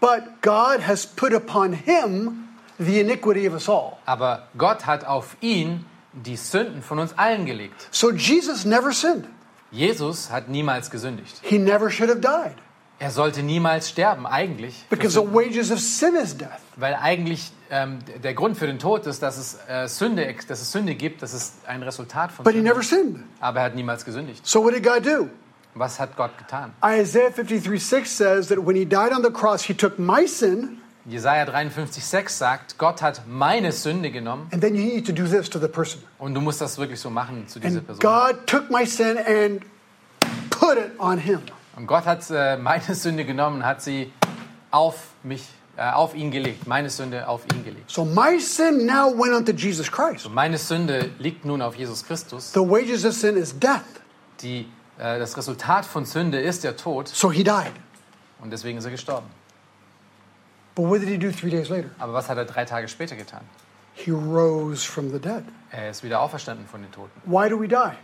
but 0.00 0.40
God 0.42 0.86
has 0.86 1.06
put 1.06 1.32
upon 1.32 1.72
him 1.72 2.48
the 2.78 3.00
iniquity 3.00 3.46
of 3.46 3.54
us 3.54 3.68
all. 3.68 3.96
aber 4.06 4.48
Gott 4.56 4.86
hat 4.86 5.04
auf 5.04 5.36
ihn 5.40 5.84
die 6.24 6.36
Sünden 6.36 6.82
von 6.82 6.98
uns 6.98 7.16
allen 7.18 7.46
gelegt. 7.46 7.88
So 7.90 8.10
Jesus 8.10 8.64
never 8.64 8.92
sinned. 8.92 9.26
Jesus 9.70 10.30
hat 10.30 10.48
niemals 10.48 10.90
gesündigt. 10.90 11.40
He 11.42 11.58
never 11.58 11.90
should 11.90 12.08
have 12.10 12.20
died 12.20 12.54
Er 12.98 13.10
sollte 13.10 13.42
niemals 13.42 13.90
sterben, 13.90 14.26
eigentlich. 14.26 14.86
because 14.88 15.12
the 15.20 15.26
wages 15.34 15.70
of 15.70 15.78
sin 15.80 16.14
is 16.16 16.34
death. 16.36 16.60
Weil 16.76 16.94
eigentlich 16.94 17.52
ähm, 17.70 17.98
der 18.24 18.32
Grund 18.32 18.56
für 18.56 18.66
den 18.66 18.78
Tod 18.78 19.06
ist, 19.06 19.22
dass 19.22 19.36
es, 19.36 19.58
äh, 19.68 19.86
Sünde, 19.86 20.34
dass 20.48 20.62
es 20.62 20.72
Sünde 20.72 20.94
gibt, 20.94 21.20
das 21.20 21.34
ist 21.34 21.56
ein 21.66 21.82
Resultat 21.82 22.32
von 22.32 22.44
But 22.44 22.54
he 22.54 22.60
Sünde. 22.60 22.70
never 22.72 22.82
sinned. 22.82 23.18
Aber 23.40 23.58
er 23.60 23.66
hat 23.66 23.74
niemals 23.74 24.04
gesündigt. 24.04 24.46
So 24.46 24.64
what 24.64 24.72
did 24.74 24.82
God 24.82 25.04
do? 25.04 25.28
Was 25.74 26.00
hat 26.00 26.16
Gott 26.16 26.38
getan? 26.38 26.72
Isaiah 26.82 27.30
53 27.30 27.78
6 27.84 28.10
says 28.16 28.48
that 28.48 28.64
when 28.64 28.76
he 28.76 28.86
died 28.86 29.12
on 29.12 29.22
the 29.22 29.30
cross, 29.30 29.62
he 29.62 29.74
took 29.74 29.98
my 29.98 30.26
sin, 30.26 30.78
Jesaja 31.08 31.44
53,6 31.44 32.28
sagt, 32.30 32.78
Gott 32.78 33.00
hat 33.00 33.22
meine 33.28 33.70
Sünde 33.72 34.10
genommen 34.10 34.48
and 34.52 34.60
then 34.60 34.74
you 34.74 34.82
need 34.84 35.06
to 35.06 35.12
do 35.12 35.24
this 35.24 35.48
to 35.48 35.58
the 35.58 35.68
person. 35.68 36.02
und 36.18 36.34
du 36.34 36.40
musst 36.40 36.60
das 36.60 36.78
wirklich 36.78 36.98
so 37.00 37.10
machen 37.10 37.46
zu 37.46 37.60
dieser 37.60 37.78
And 37.78 37.86
Person. 37.86 38.00
God 38.00 38.46
took 38.46 38.70
my 38.70 38.84
sin 38.84 39.16
and 39.18 39.62
put 40.50 40.76
it 40.78 40.98
on 40.98 41.18
him. 41.18 41.40
Und 41.76 41.86
Gott 41.86 42.06
hat 42.06 42.28
äh, 42.30 42.56
meine 42.56 42.94
Sünde 42.94 43.24
genommen 43.24 43.58
und 43.58 43.66
hat 43.66 43.82
sie 43.82 44.12
auf 44.70 44.96
mich, 45.22 45.44
äh, 45.76 45.90
auf 45.90 46.14
ihn 46.14 46.30
gelegt. 46.30 46.66
Meine 46.66 46.90
Sünde 46.90 47.28
auf 47.28 47.42
ihn 47.52 47.64
gelegt. 47.64 47.90
So 47.90 48.04
my 48.04 48.40
sin 48.40 48.86
now 48.86 49.12
went 49.16 49.34
onto 49.34 49.52
Jesus 49.52 49.92
Christ. 49.92 50.26
Und 50.26 50.34
meine 50.34 50.58
Sünde 50.58 51.10
liegt 51.18 51.44
nun 51.44 51.62
auf 51.62 51.76
Jesus 51.76 52.04
Christus. 52.04 52.52
The 52.52 52.60
wages 52.60 53.04
of 53.04 53.12
sin 53.12 53.36
is 53.36 53.56
death. 53.56 53.82
Die, 54.40 54.66
äh, 54.98 55.18
das 55.18 55.36
Resultat 55.36 55.84
von 55.84 56.04
Sünde 56.04 56.40
ist 56.40 56.64
der 56.64 56.76
Tod 56.76 57.08
So 57.08 57.30
he 57.30 57.44
died. 57.44 57.72
und 58.40 58.50
deswegen 58.50 58.78
ist 58.78 58.86
er 58.86 58.90
gestorben. 58.90 59.26
But 60.76 60.84
what 60.84 61.00
did 61.00 61.08
he 61.08 61.18
do 61.18 61.32
three 61.32 61.50
days 61.50 61.68
later? 61.70 61.90
Aber 61.98 62.12
was 62.12 62.28
hat 62.28 62.36
er 62.38 62.44
drei 62.44 62.64
Tage 62.64 62.86
später 62.86 63.16
getan? 63.16 63.40
He 63.94 64.10
rose 64.10 64.86
from 64.86 65.10
the 65.10 65.18
dead. 65.18 65.42
Er 65.70 65.90
ist 65.90 66.04
wieder 66.04 66.20
auferstanden 66.20 66.66
von 66.66 66.82
den 66.82 66.92
Toten. 66.92 67.10
Why 67.24 67.48
do 67.48 67.58
we 67.58 67.66
die? 67.66 67.96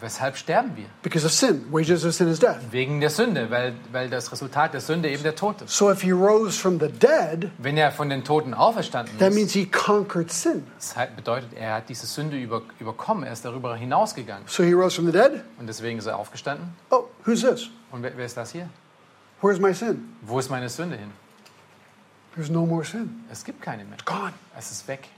Weshalb 0.00 0.36
sterben 0.36 0.76
wir? 0.76 0.84
Because 1.02 1.26
of 1.26 1.32
sin. 1.32 1.64
Wages 1.72 2.04
of 2.04 2.14
sin 2.14 2.28
is 2.28 2.38
death. 2.38 2.58
Wegen 2.70 3.00
der 3.00 3.10
Sünde, 3.10 3.50
weil, 3.50 3.74
weil 3.90 4.08
das 4.08 4.30
Resultat 4.32 4.72
der 4.74 4.80
Sünde 4.80 5.10
eben 5.10 5.22
der 5.22 5.34
Tod 5.34 5.62
ist. 5.62 5.76
So 5.76 5.90
if 5.90 6.02
he 6.02 6.10
rose 6.10 6.58
from 6.58 6.78
the 6.78 6.88
dead, 6.88 7.50
Wenn 7.58 7.76
er 7.76 7.90
von 7.90 8.08
den 8.08 8.22
Toten 8.22 8.54
auferstanden 8.54 9.18
that 9.18 9.30
ist, 9.30 9.34
means 9.34 9.52
he 9.52 9.66
conquered 9.66 10.30
sin. 10.30 10.66
das 10.76 10.94
bedeutet, 11.16 11.52
er 11.54 11.74
hat 11.74 11.88
diese 11.88 12.06
Sünde 12.06 12.38
über, 12.38 12.62
überkommen, 12.78 13.24
er 13.24 13.32
ist 13.32 13.44
darüber 13.44 13.76
hinausgegangen. 13.76 14.44
So 14.46 14.62
he 14.62 14.72
rose 14.72 14.94
from 14.94 15.06
the 15.06 15.12
dead. 15.12 15.42
Und 15.58 15.66
deswegen 15.66 15.98
ist 15.98 16.06
er 16.06 16.18
aufgestanden. 16.18 16.74
Oh, 16.90 17.04
who's 17.24 17.40
this? 17.40 17.68
Und 17.90 18.02
wer, 18.02 18.16
wer 18.16 18.26
ist 18.26 18.36
das 18.36 18.52
hier? 18.52 18.68
Where's 19.42 19.58
my 19.58 19.72
sin? 19.74 20.16
Wo 20.22 20.38
ist 20.38 20.50
meine 20.50 20.68
Sünde 20.68 20.96
hin? 20.96 21.10
There's 22.34 22.50
no 22.50 22.64
more 22.66 22.84
sin. 22.84 23.24
Es 23.30 23.44
gibt 23.44 23.62
keine 23.62 23.84
mehr. 23.84 23.98
Gone. 24.04 24.32
Es 24.56 24.70
ist 24.70 24.86
weg. 24.88 25.08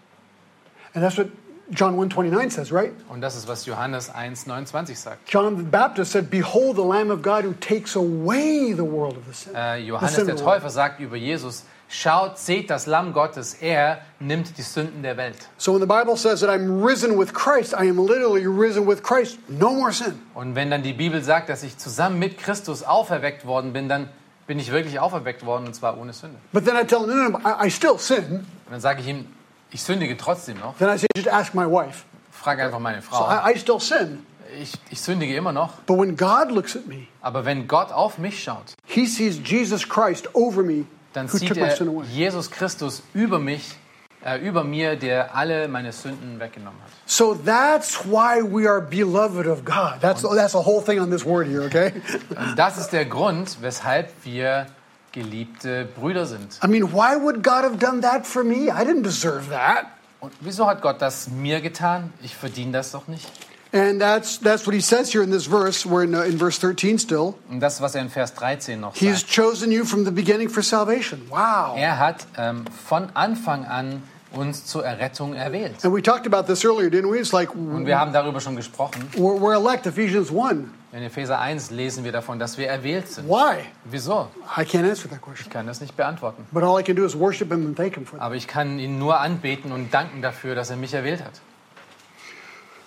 And 0.94 1.02
that's 1.04 1.16
what 1.16 1.28
John 1.70 1.94
129 1.94 2.50
says, 2.50 2.72
right? 2.72 2.92
Und 3.08 3.20
das 3.22 3.36
ist, 3.36 3.48
was 3.48 3.64
Johannes 3.64 4.10
1,29 4.10 4.96
sagt. 4.96 5.28
John 5.28 5.56
the 5.56 5.62
Baptist 5.62 6.12
said, 6.12 6.30
Behold 6.30 6.76
the 6.76 6.82
Lamb 6.82 7.10
of 7.10 7.22
God 7.22 7.44
who 7.44 7.54
takes 7.54 7.96
away 7.96 8.74
the 8.74 8.84
world 8.84 9.16
of 9.16 9.24
the 9.26 9.34
sin. 9.34 9.54
Äh, 9.54 9.78
Johannes 9.78 10.16
der 10.16 10.24
the 10.24 10.32
world. 10.32 10.44
Täufer 10.44 10.70
sagt 10.70 11.00
über 11.00 11.16
Jesus, 11.16 11.64
schaut, 11.88 12.38
seht 12.38 12.68
das 12.68 12.86
Lamm 12.86 13.12
Gottes, 13.12 13.54
er 13.54 14.02
nimmt 14.18 14.58
die 14.58 14.62
Sünden 14.62 15.02
der 15.02 15.16
Welt. 15.16 15.48
So 15.56 15.72
when 15.72 15.80
the 15.80 15.86
Bible 15.86 16.16
says 16.16 16.40
that 16.40 16.50
I'm 16.50 16.84
risen 16.84 17.18
with 17.18 17.32
Christ, 17.32 17.72
I 17.72 17.88
am 17.88 17.98
literally 17.98 18.46
risen 18.46 18.86
with 18.86 19.02
Christ. 19.02 19.38
No 19.48 19.72
more 19.72 19.92
sin. 19.92 20.20
Und 20.34 20.54
wenn 20.54 20.70
dann 20.70 20.82
die 20.82 20.92
Bibel 20.92 21.22
sagt, 21.22 21.48
dass 21.48 21.62
ich 21.62 21.78
zusammen 21.78 22.18
mit 22.18 22.38
Christus 22.38 22.82
auferweckt 22.82 23.46
worden 23.46 23.72
bin, 23.72 23.88
dann 23.88 24.08
bin 24.46 24.58
ich 24.58 24.72
wirklich 24.72 24.98
auferweckt 24.98 25.44
worden 25.44 25.66
und 25.66 25.74
zwar 25.74 25.98
ohne 25.98 26.12
Sünde. 26.12 26.36
But 26.52 26.64
then 26.64 26.76
I 26.76 26.84
tell 26.84 27.00
him, 27.00 27.08
no, 27.08 27.14
no, 27.14 27.28
no, 27.30 27.38
I, 27.38 27.66
I 27.66 27.70
still 27.70 27.98
sin. 27.98 28.24
Und 28.24 28.46
dann 28.70 28.80
sage 28.80 29.00
ich 29.00 29.08
ihm, 29.08 29.26
ich 29.70 29.82
sündige 29.82 30.16
trotzdem 30.16 30.58
noch. 30.58 30.76
Then 30.78 30.88
I 30.88 30.98
say, 30.98 31.06
just 31.16 31.28
ask 31.28 31.54
my 31.54 31.64
wife. 31.64 32.04
Frage 32.30 32.64
einfach 32.64 32.78
meine 32.78 33.00
So 33.02 33.08
Frau. 33.10 33.30
I, 33.30 33.54
I 33.54 33.58
still 33.58 33.80
sin. 33.80 34.26
Ich, 34.60 34.74
ich 34.90 35.00
sündige 35.00 35.34
immer 35.34 35.52
noch. 35.52 35.74
But 35.86 35.98
when 35.98 36.16
God 36.16 36.50
looks 36.50 36.76
at 36.76 36.86
me, 36.86 37.06
Aber 37.20 37.44
wenn 37.44 37.68
Gott 37.68 37.90
auf 37.90 38.18
mich 38.18 38.42
schaut, 38.42 38.74
he 38.86 39.06
sees 39.06 39.40
Jesus 39.44 39.88
Christ 39.88 40.34
over 40.34 40.62
me 40.62 40.84
dann 41.12 41.32
who 41.32 41.38
sieht 41.38 41.48
took 41.48 41.58
my 41.58 41.68
er 41.68 41.76
sin 41.76 41.88
away. 41.88 42.04
Jesus 42.06 42.50
Christus 42.50 43.02
über 43.14 43.38
mich, 43.38 43.76
äh, 44.24 44.38
über 44.38 44.64
mir, 44.64 44.96
der 44.96 45.34
alle 45.34 45.68
meine 45.68 45.92
Sünden 45.92 46.38
weggenommen 46.40 46.80
hat. 46.80 46.90
So 47.06 47.34
that's 47.34 48.04
why 48.04 48.42
we 48.42 48.68
are 48.68 48.80
beloved 48.80 49.46
of 49.46 49.64
God. 49.64 50.00
That's, 50.00 50.22
that's 50.22 50.52
the 50.52 50.64
whole 50.64 50.82
thing 50.82 51.00
on 51.00 51.10
this 51.10 51.24
word 51.24 51.46
here, 51.46 51.64
okay? 51.64 51.92
Und 52.30 52.58
das 52.58 52.78
ist 52.78 52.90
der 52.90 53.04
Grund, 53.04 53.58
weshalb 53.60 54.08
wir 54.24 54.66
geliebte 55.12 55.84
Brüder 55.84 56.26
sind. 56.26 56.58
I 56.64 56.68
mean, 56.68 56.92
why 56.92 57.16
would 57.20 57.42
God 57.42 57.64
have 57.64 57.78
done 57.78 58.00
that 58.02 58.26
for 58.26 58.44
me? 58.44 58.68
I 58.70 58.84
didn't 58.84 59.02
deserve 59.02 59.50
that. 59.50 59.86
Und 60.20 60.32
wieso 60.40 60.66
hat 60.66 60.82
Gott 60.82 61.02
das 61.02 61.28
mir 61.28 61.60
getan? 61.60 62.12
Ich 62.22 62.36
verdiene 62.36 62.72
das 62.72 62.92
doch 62.92 63.08
nicht. 63.08 63.28
And 63.74 63.98
that's, 64.00 64.36
that's 64.38 64.66
what 64.66 64.74
he 64.74 64.80
says 64.82 65.10
here 65.12 65.22
in 65.22 65.30
this 65.30 65.46
verse. 65.46 65.86
We're 65.86 66.04
in, 66.04 66.14
uh, 66.14 66.20
in 66.22 66.36
verse 66.38 66.58
13 66.58 66.98
still. 66.98 67.34
Und 67.50 67.60
das, 67.60 67.80
was 67.80 67.94
er 67.94 68.02
in 68.02 68.10
Vers 68.10 68.34
13 68.34 68.78
noch 68.80 68.94
He 68.94 69.08
has 69.08 69.20
sagt. 69.20 69.32
chosen 69.32 69.72
you 69.72 69.84
from 69.86 70.04
the 70.04 70.10
beginning 70.10 70.50
for 70.50 70.62
salvation. 70.62 71.22
Wow. 71.30 71.76
Er 71.78 71.98
hat 71.98 72.26
ähm, 72.36 72.64
von 72.86 73.08
Anfang 73.14 73.64
an 73.64 74.02
uns 74.32 74.66
zur 74.66 74.84
Errettung 74.84 75.34
erwählt. 75.34 75.82
And 75.84 75.94
we 75.94 76.02
talked 76.02 76.26
about 76.26 76.46
this 76.52 76.64
earlier, 76.64 76.90
didn't 76.90 77.10
we? 77.10 77.18
It's 77.18 77.32
like 77.32 77.54
Und 77.54 77.86
wir 77.86 77.98
haben 77.98 78.12
darüber 78.12 78.40
schon 78.40 78.56
gesprochen. 78.56 79.08
we're, 79.14 79.38
we're 79.40 79.54
elect, 79.54 79.86
Ephesians 79.86 80.30
1. 80.30 80.68
In 80.92 81.02
Epheser 81.02 81.38
1 81.38 81.70
lesen 81.70 82.04
wir 82.04 82.12
davon, 82.12 82.38
dass 82.38 82.58
wir 82.58 82.68
erwählt 82.68 83.08
sind. 83.08 83.26
Why? 83.26 83.64
Wieso? 83.86 84.28
I 84.54 84.60
can't 84.64 84.86
answer 84.86 85.08
that 85.08 85.22
question. 85.22 85.46
Ich 85.46 85.50
kann 85.50 85.66
das 85.66 85.80
nicht 85.80 85.96
beantworten. 85.96 86.46
But 86.52 86.62
all 86.62 86.78
I 86.78 86.82
can 86.82 86.94
do 86.96 87.06
is 87.06 87.18
worship 87.18 87.50
him 87.50 87.64
and 87.66 87.74
thank 87.74 87.94
him 87.96 88.04
for 88.04 88.18
that. 88.18 88.26
Aber 88.26 88.34
ich 88.34 88.46
kann 88.46 88.78
ihn 88.78 88.98
nur 88.98 89.18
anbeten 89.18 89.72
und 89.72 89.94
danken 89.94 90.20
dafür, 90.20 90.54
dass 90.54 90.68
er 90.68 90.76
mich 90.76 90.92
erwählt 90.92 91.24
hat. 91.24 91.40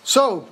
So, 0.03 0.47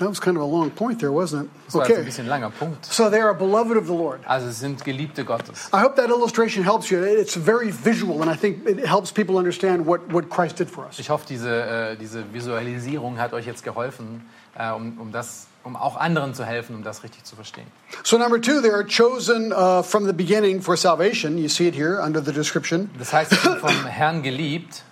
that 0.00 0.08
was 0.08 0.20
kind 0.20 0.36
of 0.36 0.42
a 0.42 0.46
long 0.46 0.70
point 0.70 0.98
there, 0.98 1.12
wasn't 1.12 1.44
it? 1.44 1.50
Das 1.66 1.74
war 1.76 1.84
ein 1.84 1.92
Okay. 1.92 2.02
bisschen 2.02 2.26
langer 2.26 2.50
Punkt. 2.50 2.84
So 2.84 3.08
they 3.08 3.20
are 3.20 3.32
beloved 3.34 3.76
of 3.76 3.86
the 3.86 3.92
Lord. 3.94 4.20
Also 4.26 4.50
sind 4.50 4.84
Geliebte 4.84 5.24
Gottes. 5.24 5.68
I 5.72 5.80
hope 5.82 5.94
that 5.96 6.10
illustration 6.10 6.64
helps 6.64 6.90
you. 6.90 6.98
It's 7.02 7.36
very 7.36 7.70
visual, 7.70 8.20
and 8.22 8.30
I 8.30 8.36
think 8.36 8.66
it 8.68 8.84
helps 8.84 9.12
people 9.12 9.36
understand 9.36 9.86
what, 9.86 10.12
what 10.12 10.28
Christ 10.28 10.58
did 10.58 10.68
for 10.68 10.84
us. 10.86 10.98
Ich 10.98 11.08
hoffe, 11.10 11.24
diese, 11.28 11.48
äh, 11.50 11.96
diese 11.96 12.24
Visualisierung 12.32 13.18
hat 13.18 13.32
euch 13.32 13.46
jetzt 13.46 13.62
geholfen, 13.62 14.22
äh, 14.58 14.72
um, 14.72 14.98
um, 14.98 15.12
das, 15.12 15.46
um 15.62 15.76
auch 15.76 15.96
anderen 15.96 16.34
zu 16.34 16.44
helfen, 16.44 16.74
um 16.74 16.82
das 16.82 17.04
richtig 17.04 17.24
zu 17.24 17.36
verstehen. 17.36 17.66
So, 18.02 18.18
number 18.18 18.40
two, 18.40 18.60
they 18.60 18.70
are 18.72 18.84
chosen 18.84 19.52
uh, 19.52 19.82
from 19.82 20.06
the 20.06 20.12
beginning 20.12 20.60
for 20.60 20.76
salvation. 20.76 21.38
You 21.38 21.48
see 21.48 21.68
it 21.68 21.74
here 21.76 22.00
under 22.02 22.20
the 22.24 22.32
description. 22.32 22.90
Das 22.98 23.12
heißt, 23.12 23.30
sie 23.30 23.36
sind 23.36 23.58
vom 23.60 23.84
Herrn 23.86 24.22
geliebt, 24.22 24.82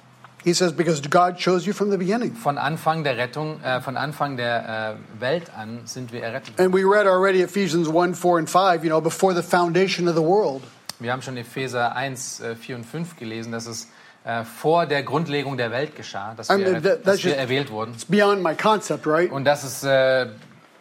He 0.45 0.55
says, 0.55 0.73
because 0.73 1.03
God 1.03 1.37
chose 1.37 1.67
you 1.67 1.73
from 1.75 1.91
the 1.91 1.97
beginning. 1.97 2.35
von 2.35 2.59
Anfang 2.59 3.03
der 3.05 3.17
Rettung, 3.17 3.61
äh, 3.63 3.81
von 3.81 3.97
Anfang 3.97 4.37
der 4.37 4.97
äh, 5.19 5.21
Welt 5.21 5.51
an 5.57 5.81
sind 5.85 6.13
wir 6.13 6.23
errettet. 6.23 6.59
And 6.61 6.73
we 6.73 6.85
read 6.85 7.07
already 7.07 7.43
Ephesians 7.43 7.89
1 7.89 8.15
4 8.17 8.39
and 8.39 8.49
5, 8.51 8.85
you 8.85 8.89
know, 8.91 9.01
before 9.01 9.35
the 9.35 9.43
foundation 9.43 10.09
of 10.09 10.15
the 10.15 10.23
world. 10.23 10.63
Wir 11.01 11.13
haben 11.13 11.23
schon 11.23 11.37
Epheser 11.37 11.95
1, 11.95 12.41
äh, 12.41 12.55
4 12.57 12.77
und 12.77 12.85
5 12.85 13.17
gelesen, 13.17 13.53
dass 13.53 13.67
es 13.67 13.89
äh, 14.25 14.45
vor 14.45 14.87
der 14.87 15.03
Grundlegung 15.03 15.57
der 15.57 15.71
Welt 15.71 15.95
geschah, 15.97 16.35
dass 16.37 16.49
I 16.51 16.59
wir, 16.59 16.59
mean, 16.59 16.75
erret- 16.77 16.83
that- 16.83 17.07
dass 17.07 17.23
wir 17.25 17.31
just- 17.31 17.41
erwählt 17.41 17.71
wurden. 17.71 17.93
It's 17.95 18.05
beyond 18.05 18.43
my 18.43 18.55
concept, 18.55 19.07
right? 19.07 19.31
Und 19.31 19.45
das 19.45 19.65
ist 19.65 19.85
äh, 19.85 20.27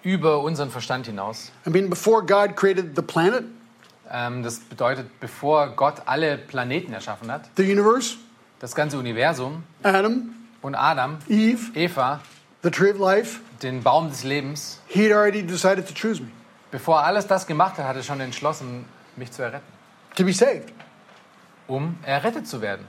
über 0.04 0.39
unseren 0.41 0.70
Verstand 0.70 1.08
hinaus. 1.08 1.52
I 1.65 1.70
mean, 1.72 1.89
before 1.89 2.24
God 2.26 2.56
created 2.56 2.96
the 2.96 3.02
planet, 3.02 3.43
Ähm, 4.10 4.41
das 4.41 4.60
bedeutet, 4.62 5.20
bevor 5.20 5.67
Gott 5.76 5.96
alle 6.06 6.38
Planeten 6.38 6.93
erschaffen 6.93 7.30
hat, 7.30 7.41
the 7.58 7.63
universe, 7.70 8.15
das 8.60 8.76
ganze 8.76 8.98
Universum 8.98 9.63
Adam, 9.84 10.36
und 10.62 10.76
Adam, 10.76 11.20
Eve, 11.28 11.72
Eva, 11.76 12.20
the 12.63 12.72
tree 12.72 12.91
of 12.91 13.00
life, 13.00 13.39
den 13.62 13.84
Baum 13.84 14.10
des 14.10 14.24
Lebens, 14.24 14.80
He 14.88 15.06
had 15.06 15.12
already 15.12 15.43
decided 15.43 15.88
to 15.88 15.93
choose 15.93 16.22
me, 16.22 16.30
bevor 16.72 17.00
er 17.00 17.06
alles 17.06 17.28
das 17.28 17.46
gemacht 17.48 17.78
hat, 17.78 17.86
hat 17.86 17.96
er 17.96 18.04
schon 18.04 18.20
entschlossen, 18.20 18.86
mich 19.15 19.32
zu 19.32 19.43
erretten, 19.43 19.67
to 20.15 20.24
be 20.24 20.34
saved. 20.34 20.74
um 21.67 21.98
errettet 22.04 22.48
zu 22.48 22.62
werden. 22.62 22.86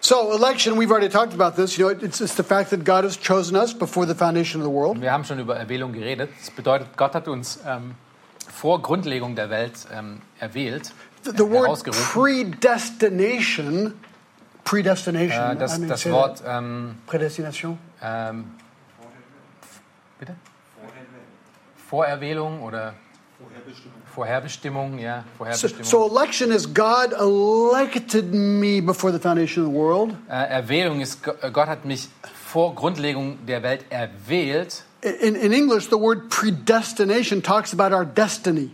So, 0.00 0.32
election, 0.32 0.78
we've 0.78 0.90
already 0.90 1.10
talked 1.10 1.34
about 1.34 1.56
this. 1.56 1.76
You 1.76 1.84
know, 1.84 1.90
it's, 2.00 2.20
it's 2.20 2.34
the 2.36 2.42
fact 2.42 2.70
that 2.70 2.84
God 2.84 3.04
has 3.04 3.18
chosen 3.18 3.54
us 3.54 3.74
before 3.74 4.06
the 4.06 4.14
foundation 4.14 4.62
of 4.62 4.66
the 4.66 4.72
world. 4.72 5.00
Wir 5.00 5.12
haben 5.12 5.24
schon 5.24 5.38
über 5.38 5.56
Erwählung 5.56 5.92
geredet. 5.92 6.30
Das 6.40 6.50
bedeutet, 6.50 6.96
Gott 6.96 7.14
hat 7.14 7.28
uns 7.28 7.58
ähm, 7.66 7.94
vor 8.52 8.80
Grundlegung 8.80 9.34
der 9.36 9.50
Welt 9.50 9.74
ähm, 9.92 10.22
erwählt, 10.38 10.92
The, 11.24 11.32
the 11.36 11.44
word 11.44 11.82
predestination, 12.12 13.94
predestination, 14.64 15.52
Äh, 15.52 15.56
das, 15.56 15.76
I 15.76 15.78
mean, 15.80 15.88
das 15.88 16.10
Wort, 16.10 16.42
ähm, 16.46 16.96
Predestination. 17.06 17.78
ähm, 18.02 18.44
bitte? 20.18 20.34
Vorerwählung 21.88 22.62
oder 22.62 22.94
Vorherbestimmung, 24.14 24.98
ja, 24.98 25.24
So, 25.24 25.38
Vorherbestimmung. 25.38 25.84
so 25.84 26.08
election 26.18 26.50
is 26.52 26.72
God 26.72 27.12
elected 27.18 28.32
me 28.32 28.80
before 28.80 29.12
the 29.12 29.18
foundation 29.18 29.64
of 29.66 29.70
the 29.72 29.76
world. 29.76 30.14
Äh, 30.28 30.50
Erwählung 30.50 31.00
ist, 31.00 31.26
äh, 31.26 31.50
Gott 31.50 31.66
hat 31.68 31.84
mich 31.84 32.08
vor 32.32 32.74
Grundlegung 32.74 33.44
der 33.46 33.62
Welt 33.62 33.84
erwählt. 33.90 34.84
In, 35.02 35.34
in 35.34 35.52
English, 35.52 35.86
the 35.90 35.98
word 35.98 36.30
predestination 36.30 37.42
talks 37.42 37.78
about 37.78 37.94
our 37.94 38.04
destiny. 38.06 38.70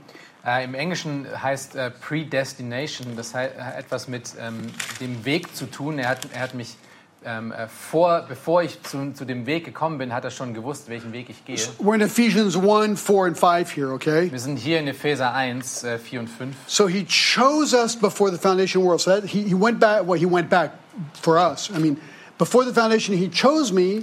Äh, 0.47 0.65
Im 0.65 0.75
Englischen 0.75 1.27
heißt 1.43 1.77
äh, 1.77 1.91
Predestination, 1.91 3.17
das 3.17 3.35
hat 3.35 3.51
etwas 3.77 4.09
mit 4.09 4.33
ähm, 4.41 4.69
dem 5.01 5.25
Weg 5.25 5.55
zu 5.55 5.67
tun. 5.67 5.99
Er 5.99 6.09
hat, 6.09 6.21
er 6.33 6.41
hat 6.41 6.55
mich 6.55 6.77
ähm, 7.25 7.53
äh, 7.53 7.69
vor, 7.69 8.25
bevor 8.27 8.63
ich 8.63 8.83
zu, 8.83 9.13
zu 9.13 9.27
dem 9.27 9.45
Weg 9.45 9.65
gekommen 9.65 9.99
bin, 9.99 10.15
hat 10.15 10.25
er 10.25 10.31
schon 10.31 10.55
gewusst, 10.55 10.89
welchen 10.89 11.13
Weg 11.13 11.29
ich 11.29 11.45
gehe. 11.45 11.59
We're 11.79 11.95
in 11.95 12.01
Ephesians 12.01 12.57
1, 12.57 12.99
4, 12.99 13.27
and 13.27 13.39
5 13.39 13.77
here, 13.77 13.93
okay? 13.93 14.33
Wir 14.33 14.41
sind 14.41 14.57
hier 14.57 14.79
in 14.79 14.89
Epheser 14.89 15.35
1, 15.35 15.85
äh, 15.85 15.99
4 15.99 16.21
und 16.21 16.29
5. 16.29 16.57
So 16.67 16.89
he 16.89 17.05
chose 17.05 17.77
us 17.77 17.95
before 17.95 18.31
the 18.31 18.39
foundation 18.39 18.81
of 18.81 18.85
the 18.85 18.89
world. 18.89 19.01
So 19.01 19.11
that 19.11 19.25
he, 19.25 19.43
he 19.43 19.55
went 19.55 19.79
back, 19.79 20.07
well, 20.07 20.19
he 20.19 20.27
went 20.27 20.49
back 20.49 20.73
for 21.21 21.37
us. 21.37 21.71
I 21.71 21.79
mean, 21.79 21.99
before 22.39 22.65
the 22.65 22.73
foundation, 22.73 23.15
he 23.15 23.29
chose 23.29 23.73
me. 23.73 24.03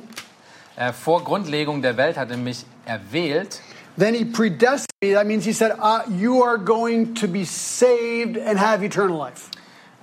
Äh, 0.75 0.93
vor 0.93 1.23
Grundlegung 1.23 1.81
der 1.81 1.97
Welt 1.97 2.17
hat 2.17 2.29
er 2.29 2.37
mich 2.37 2.65
erwählt. 2.85 3.61
Then 3.97 4.13
he 4.13 4.25
predestined 4.25 4.87
me. 5.01 5.13
That 5.13 5.25
means 5.25 5.43
he 5.43 5.53
said, 5.53 5.75
uh, 5.79 6.03
You 6.09 6.43
are 6.43 6.57
going 6.57 7.15
to 7.15 7.27
be 7.27 7.45
saved 7.45 8.37
and 8.37 8.59
have 8.59 8.83
eternal 8.83 9.17
life. 9.17 9.49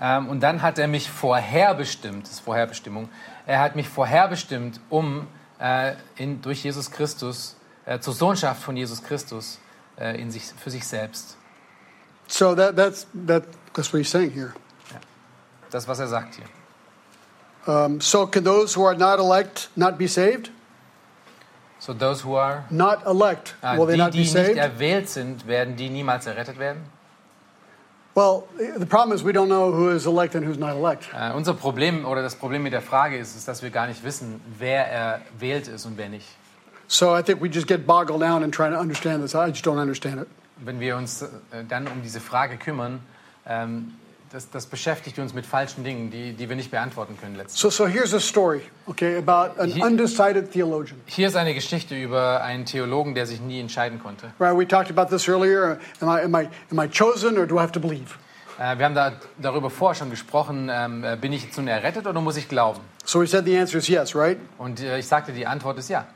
Ähm, 0.01 0.29
und 0.29 0.41
dann 0.41 0.61
hat 0.61 0.79
er 0.79 0.89
mich 0.89 1.09
vorherbestimmt, 1.09 2.25
das 2.25 2.35
ist 2.35 2.41
Vorherbestimmung, 2.41 3.09
er 3.47 3.61
hat 3.61 3.77
mich 3.77 3.89
vorherbestimmt, 3.89 4.81
um 4.91 5.29
äh, 5.61 5.95
in, 6.17 6.43
durch 6.43 6.65
Jesus 6.65 6.91
Christus, 6.91 7.57
äh, 7.87 8.01
zur 8.01 8.13
Sohnschaft 8.13 8.63
von 8.63 8.77
Jesus 8.77 9.03
Christus 9.03 9.61
äh, 9.97 10.21
in 10.21 10.31
sich, 10.31 10.45
für 10.45 10.71
sich 10.71 10.85
selbst. 10.85 11.37
So 12.27 12.55
that, 12.55 12.75
that's, 12.75 13.07
that, 13.27 13.45
that's 13.73 13.93
what 13.93 13.99
he's 13.99 14.11
saying 14.11 14.33
here. 14.33 14.55
Das, 15.71 15.87
was 15.87 16.01
er 16.01 16.09
sagt 16.09 16.37
hier. 16.37 16.47
Um, 17.67 18.01
so 18.01 18.27
can 18.27 18.45
those 18.45 18.75
who 18.75 18.85
are 18.85 18.97
not 18.97 19.19
elect 19.19 19.71
not 19.75 19.97
be 19.97 20.07
saved? 20.07 20.51
So 21.85 21.93
those 21.93 22.23
who 22.23 22.35
are, 22.35 22.65
Not 22.71 23.05
elect, 23.05 23.57
äh, 23.61 23.77
will 23.77 23.85
they 23.85 23.97
die, 23.97 23.99
not 23.99 24.15
die 24.15 24.19
be 24.21 24.23
nicht 24.23 24.33
saved? 24.33 24.57
erwählt 24.57 25.07
sind, 25.07 25.47
werden 25.47 25.77
die 25.77 25.91
niemals 25.91 26.27
errettet 26.27 26.59
werden? 26.59 26.81
Well, 28.15 28.45
the 28.79 28.87
problem 28.87 29.15
is 29.15 29.23
we 29.23 29.33
don't 29.33 29.49
know 29.49 29.71
who 29.71 29.91
is 29.91 30.07
elect 30.07 30.35
and 30.35 30.47
who's 30.47 30.57
not 30.57 30.77
elect. 30.77 31.11
Äh, 31.13 31.33
unser 31.35 31.53
Problem 31.53 32.07
oder 32.07 32.23
das 32.23 32.37
Problem 32.37 32.63
mit 32.63 32.73
der 32.73 32.81
Frage 32.81 33.19
ist, 33.19 33.37
ist, 33.37 33.47
dass 33.49 33.63
wir 33.63 33.69
gar 33.69 33.87
nicht 33.87 34.03
wissen, 34.03 34.41
wer 34.59 34.87
erwählt 34.87 35.69
ist 35.69 35.85
und 35.85 35.99
wer 35.99 36.09
nicht. 36.09 36.27
So 36.87 37.15
I 37.15 37.23
think 37.23 37.43
we 37.43 37.49
just 37.49 37.67
get 37.67 37.87
boggled 37.87 38.23
down 38.23 38.43
in 38.43 38.51
trying 38.51 38.73
to 38.73 38.81
understand 38.81 39.23
this. 39.23 39.35
I 39.35 39.49
just 39.51 39.67
don't 39.67 39.79
understand 39.79 40.23
it. 40.23 40.29
Wenn 40.65 40.81
wir 40.81 40.97
uns 40.97 41.21
äh, 41.21 41.29
dann 41.69 41.87
um 41.87 42.01
diese 42.03 42.21
Frage 42.21 42.57
kümmern, 42.57 43.01
ähm, 43.47 43.93
das, 44.35 44.51
das 44.51 44.67
beschäftigt 44.67 45.19
uns 45.21 45.33
mit 45.33 45.47
falschen 45.47 45.85
Dingen, 45.85 46.11
die, 46.11 46.33
die 46.33 46.49
wir 46.49 46.57
nicht 46.57 46.73
beantworten 46.73 47.17
können 47.21 47.37
letztlich. 47.37 47.61
So, 47.61 47.71
so 47.71 47.87
here's 47.87 48.13
a 48.13 48.19
story, 48.19 48.63
okay, 48.87 49.17
about 49.17 49.61
an 49.61 49.71
He- 49.71 49.81
undecided 49.81 50.51
theologian. 50.51 51.01
Hier 51.07 51.29
ist 51.29 51.37
eine 51.37 51.55
Geschichte 51.55 51.95
über 51.95 52.43
einen 52.43 52.65
Theologen, 52.65 53.15
der 53.15 53.27
sich 53.27 53.41
nie 53.41 53.61
entscheiden 53.61 54.03
konnte. 54.03 54.33
Right? 54.41 54.59
We 54.59 54.67
talked 54.67 54.91
about 54.91 55.15
this 55.15 55.29
earlier. 55.29 55.79
Am 56.01 56.09
I, 56.09 56.23
am 56.25 56.35
I, 56.35 56.49
am 56.73 56.81
I 56.81 56.89
chosen 56.89 57.39
or 57.39 57.47
do 57.47 57.57
I 57.57 57.61
have 57.61 57.73
to 57.73 57.81
believe? 57.81 58.17
Äh, 58.59 58.77
wir 58.77 58.85
haben 58.85 58.95
da, 58.97 59.13
darüber 59.39 59.71
vorher 59.71 59.95
schon 59.95 60.11
gesprochen, 60.11 60.69
ähm, 60.73 61.05
äh, 61.05 61.17
bin 61.17 61.33
ich 61.33 61.45
jetzt 61.45 61.57
nun 61.57 61.69
errettet 61.69 62.07
oder 62.07 62.21
muss 62.21 62.37
ich 62.37 62.49
glauben? 62.49 62.81
So 63.05 63.21
we 63.21 63.27
said 63.29 63.45
the 63.45 63.57
answer 63.57 63.79
is 63.79 63.87
yes, 63.87 64.17
right? 64.17 64.39
Und 64.59 64.81
äh, 64.81 64.99
ich 64.99 65.07
sagte, 65.07 65.33
die 65.33 65.47
Antwort 65.47 65.79
ist 65.79 65.91
ja. 65.91 66.07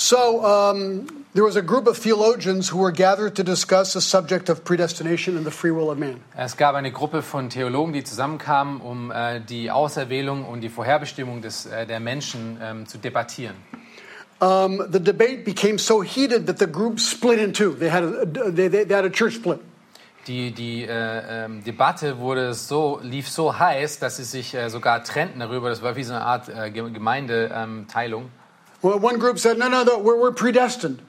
So 0.00 0.44
um, 0.44 1.08
there 1.34 1.42
was 1.42 1.56
a 1.56 1.60
group 1.60 1.88
of 1.88 1.98
theologians 1.98 2.68
who 2.68 2.78
were 2.78 2.92
gathered 2.92 3.34
to 3.34 3.42
discuss 3.42 3.94
the 3.94 4.00
subject 4.00 4.48
of 4.48 4.62
predestination 4.64 5.36
and 5.36 5.44
the 5.44 5.50
free 5.50 5.72
will 5.72 5.90
of 5.90 5.98
man. 5.98 6.20
Es 6.36 6.56
gab 6.56 6.76
eine 6.76 6.92
Gruppe 6.92 7.20
von 7.20 7.50
Theologen, 7.50 7.92
die 7.92 8.04
zusammenkamen, 8.04 8.80
um 8.80 9.10
äh, 9.10 9.40
die 9.40 9.72
Auserwählung 9.72 10.44
und 10.44 10.60
die 10.60 10.68
Vorherbestimmung 10.68 11.42
des, 11.42 11.66
äh, 11.66 11.84
der 11.84 11.98
Menschen 11.98 12.58
ähm, 12.62 12.86
zu 12.86 12.98
debattieren. 12.98 13.56
Um, 14.40 14.84
the 14.92 15.00
debate 15.00 15.44
became 15.44 15.80
so 15.80 16.00
heated 16.00 16.46
that 16.46 16.60
the 16.60 16.68
group 16.68 17.00
split 17.00 17.40
in 17.40 17.52
two. 17.52 17.72
They 17.72 17.90
had 17.90 18.04
a, 18.04 18.24
they, 18.24 18.68
they, 18.68 18.84
they 18.84 18.94
had 18.94 19.04
a 19.04 19.10
church 19.10 19.34
split. 19.34 19.58
Die, 20.28 20.52
die 20.52 20.84
äh, 20.84 21.44
ähm, 21.44 21.64
Debatte 21.64 22.20
wurde 22.20 22.54
so, 22.54 23.00
lief 23.02 23.28
so 23.28 23.58
heiß, 23.58 23.98
dass 23.98 24.18
sie 24.18 24.24
sich 24.24 24.54
äh, 24.54 24.70
sogar 24.70 25.02
trennten 25.02 25.40
darüber. 25.40 25.70
Das 25.70 25.82
war 25.82 25.96
wie 25.96 26.04
so 26.04 26.12
eine 26.12 26.22
Art 26.22 26.48
äh, 26.48 26.70
Ge- 26.70 26.88
Gemeindeteilung. 26.88 28.30
Well, 28.82 28.98
one 29.00 29.18
group 29.18 29.38
said, 29.38 29.58
no, 29.58 29.68
no, 29.68 29.82
no 29.82 29.98
we're, 29.98 30.20
we're 30.20 30.32
predestined. 30.32 31.00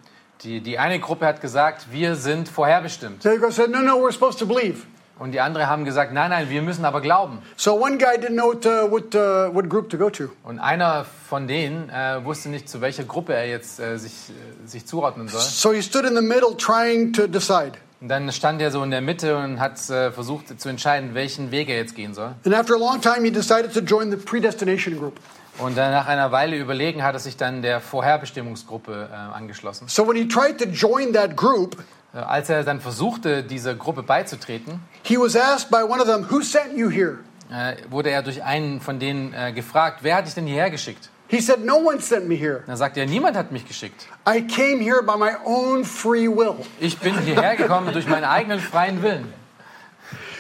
Die, 0.44 0.62
die 0.62 0.80
eine 0.80 1.00
Gruppe 1.00 1.26
hat 1.26 1.42
gesagt, 1.42 1.88
wir 1.92 2.16
sind 2.16 2.48
vorherbestimmt. 2.48 3.24
The 3.24 3.30
other 3.30 3.40
group 3.40 3.54
said, 3.54 3.70
no, 3.70 3.82
no, 3.82 3.98
we're 3.98 4.12
supposed 4.12 4.40
to 4.40 4.46
believe. 4.46 4.86
Und 5.20 5.34
die 5.34 5.42
andere 5.42 5.68
haben 5.68 5.84
gesagt, 5.84 6.14
nein, 6.14 6.30
nein, 6.30 6.50
wir 6.50 6.62
müssen 6.62 6.86
aber 6.86 7.02
glauben. 7.02 7.40
So 7.58 7.76
one 7.76 7.98
guy 7.98 8.16
didn't 8.18 8.36
know 8.36 8.54
what, 8.54 8.66
uh, 8.66 8.90
what, 8.90 9.14
uh, 9.14 9.54
what 9.54 9.70
group 9.70 9.90
to 9.90 9.98
go 9.98 10.10
to. 10.10 10.30
Und 10.44 10.60
einer 10.60 11.06
von 11.28 11.46
denen 11.46 11.90
äh, 11.90 12.24
wusste 12.24 12.48
nicht, 12.48 12.70
zu 12.70 12.80
welcher 12.80 13.04
Gruppe 13.04 13.34
er 13.34 13.48
jetzt 13.48 13.82
äh, 13.82 13.98
sich, 13.98 14.14
äh, 14.30 14.68
sich 14.68 14.86
zuordnen 14.86 15.28
soll. 15.28 15.42
So 15.42 15.74
he 15.74 15.82
stood 15.82 16.06
in 16.06 16.16
the 16.16 16.22
middle 16.22 16.56
trying 16.56 17.12
to 17.12 17.28
decide. 17.28 17.74
Und 18.00 18.08
dann 18.08 18.32
stand 18.32 18.62
er 18.62 18.72
so 18.72 18.82
in 18.82 18.92
der 18.92 19.02
Mitte 19.02 19.36
und 19.36 19.60
hat 19.60 19.90
äh, 19.90 20.10
versucht 20.14 20.58
zu 20.58 20.70
entscheiden, 20.70 21.14
welchen 21.16 21.52
Weg 21.52 21.68
er 21.68 21.76
jetzt 21.76 21.96
gehen 21.96 22.14
soll. 22.14 22.34
And 22.46 22.56
after 22.56 22.76
a 22.76 22.80
long 22.80 23.02
time, 23.02 23.26
he 23.26 23.32
decided 23.32 23.74
to 23.74 23.82
join 23.82 24.10
the 24.10 24.18
predestination 24.18 24.98
group. 24.98 25.20
Und 25.60 25.78
dann 25.78 25.92
nach 25.92 26.08
einer 26.08 26.32
Weile 26.32 26.58
überlegen 26.58 27.04
hat 27.04 27.14
er 27.16 27.20
sich 27.20 27.36
dann 27.38 27.62
der 27.62 27.82
Vorherbestimmungsgruppe 27.82 29.10
äh, 29.12 29.16
angeschlossen. 29.16 29.88
So 29.88 30.08
when 30.08 30.16
he 30.16 30.28
tried 30.28 30.58
to 30.60 30.66
join 30.66 31.14
that 31.14 31.36
group, 31.36 31.78
Äh, 32.12 32.18
als 32.18 32.50
er 32.50 32.64
dann 32.64 32.82
versuchte, 32.82 33.44
dieser 33.44 33.76
Gruppe 33.76 34.02
beizutreten, 34.02 34.80
he 35.04 35.16
was 35.18 35.36
asked 35.36 35.70
by 35.70 35.84
one 35.84 36.02
of 36.02 36.08
them, 36.08 36.26
Who 36.32 36.42
sent 36.42 36.76
you 36.76 36.90
here? 36.90 37.20
äh, 37.52 37.76
wurde 37.92 38.10
er 38.10 38.24
durch 38.24 38.44
einen 38.44 38.82
von 38.82 38.98
denen 39.00 39.32
äh, 39.34 39.52
gefragt, 39.54 40.00
wer 40.02 40.16
hat 40.16 40.26
dich 40.26 40.34
denn 40.34 40.48
hierher 40.48 40.72
geschickt? 40.72 41.10
He 41.28 41.40
said, 41.40 41.64
No 41.64 41.76
one 41.76 42.00
sent 42.02 42.28
me 42.28 42.34
here. 42.34 42.64
Dann 42.66 42.78
sagt 42.78 42.98
er, 42.98 43.06
niemand 43.06 43.38
hat 43.38 43.52
mich 43.52 43.68
geschickt. 43.68 44.08
I 44.28 44.42
came 44.42 44.82
here 44.82 45.04
by 45.04 45.18
my 45.20 45.34
own 45.46 45.86
free 45.86 46.28
will. 46.28 46.56
Ich 46.80 46.98
bin 46.98 47.16
hierher 47.20 47.56
gekommen 47.56 47.94
durch 47.94 48.08
meinen 48.08 48.24
eigenen 48.24 48.60
freien 48.60 49.04
Willen. 49.04 49.32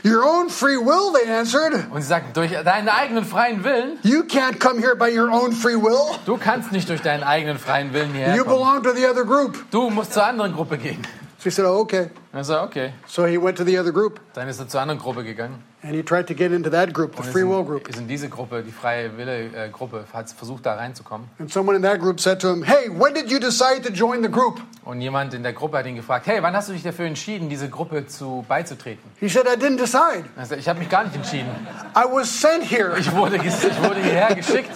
Your 0.03 0.23
own 0.23 0.49
free 0.49 0.77
will, 0.77 1.11
they 1.13 1.29
answered. 1.29 1.73
Und 1.91 2.01
sie 2.01 2.07
sagt, 2.07 2.35
durch 2.37 2.51
deinen 2.51 2.87
eigenen 2.89 3.25
freien 3.25 3.63
Willen? 3.63 3.97
You 4.03 4.23
can't 4.23 4.59
come 4.59 4.79
here 4.79 4.95
by 4.95 5.09
your 5.09 5.29
own 5.31 5.51
free 5.51 5.75
will. 5.75 6.15
Du 6.25 6.37
kannst 6.37 6.71
nicht 6.71 6.87
durch 6.89 7.01
deinen 7.01 7.23
eigenen 7.23 7.57
freien 7.59 7.91
Willen 7.93 8.13
hierher 8.13 8.35
You 8.35 8.43
kommen. 8.43 8.55
belong 8.57 8.83
to 8.83 8.93
the 8.93 9.05
other 9.07 9.25
group. 9.25 9.57
Du 9.71 9.89
musst 9.89 10.13
zur 10.13 10.25
anderen 10.25 10.53
Gruppe 10.53 10.77
gehen. 10.77 11.01
So 11.37 11.45
he 11.45 11.49
said, 11.51 11.65
Oh, 11.65 11.79
okay. 11.79 12.09
Also 12.31 12.61
okay, 12.61 12.93
So 13.07 13.25
he 13.25 13.37
went 13.41 13.57
to 13.57 13.63
the 13.65 13.79
other 13.79 13.91
group 13.91 14.19
dann 14.33 14.47
ist 14.47 14.59
er 14.59 14.67
zur 14.67 14.81
anderen 14.81 14.99
Gruppe 14.99 15.23
gegangen. 15.23 15.63
and 15.81 15.93
he 15.95 16.03
tried 16.03 16.27
to 16.27 16.33
get 16.35 16.51
into 16.51 16.69
that 16.69 16.93
group, 16.93 17.15
the 17.15 17.21
Und 17.23 17.31
free 17.31 17.43
will 17.43 17.63
group. 17.63 17.87
ist 17.87 17.97
in 17.97 18.07
diese 18.07 18.27
Gruppe, 18.29 18.61
die 18.63 18.71
freie 18.71 19.17
Wille-Gruppe, 19.17 20.03
hat 20.13 20.29
versucht 20.29 20.65
da 20.65 20.75
reinzukommen. 20.75 21.27
And 21.39 21.49
someone 21.51 21.75
in 21.77 21.81
that 21.83 21.99
group 21.99 22.19
said 22.19 22.39
to 22.41 22.49
him, 22.51 22.63
Hey, 22.63 22.89
when 22.89 23.13
did 23.13 23.31
you 23.31 23.39
decide 23.39 23.81
to 23.83 23.89
join 23.91 24.21
the 24.21 24.29
group? 24.29 24.59
Und 24.85 25.01
jemand 25.01 25.33
in 25.33 25.43
der 25.43 25.53
Gruppe 25.53 25.77
hat 25.77 25.85
ihn 25.85 25.95
gefragt, 25.95 26.25
hey, 26.25 26.41
wann 26.41 26.55
hast 26.55 26.67
du 26.69 26.73
dich 26.73 26.81
dafür 26.83 27.05
entschieden, 27.05 27.47
diese 27.47 27.69
Gruppe 27.69 28.07
zu 28.07 28.43
beizutreten? 28.47 29.03
He 29.19 29.29
said, 29.29 29.45
I 29.45 29.55
didn't 29.55 29.77
decide. 29.77 30.25
Er 30.35 30.45
sagt, 30.45 30.59
ich 30.59 30.67
habe 30.67 30.79
mich 30.79 30.89
gar 30.89 31.03
nicht 31.03 31.15
entschieden. 31.15 31.47
I 31.95 32.03
was 32.11 32.41
sent 32.41 32.63
here. 32.63 32.97
Ich 32.97 33.11
wurde, 33.15 33.35
ich 33.37 33.43
wurde 33.83 34.01
hierher 34.01 34.33
geschickt. 34.35 34.69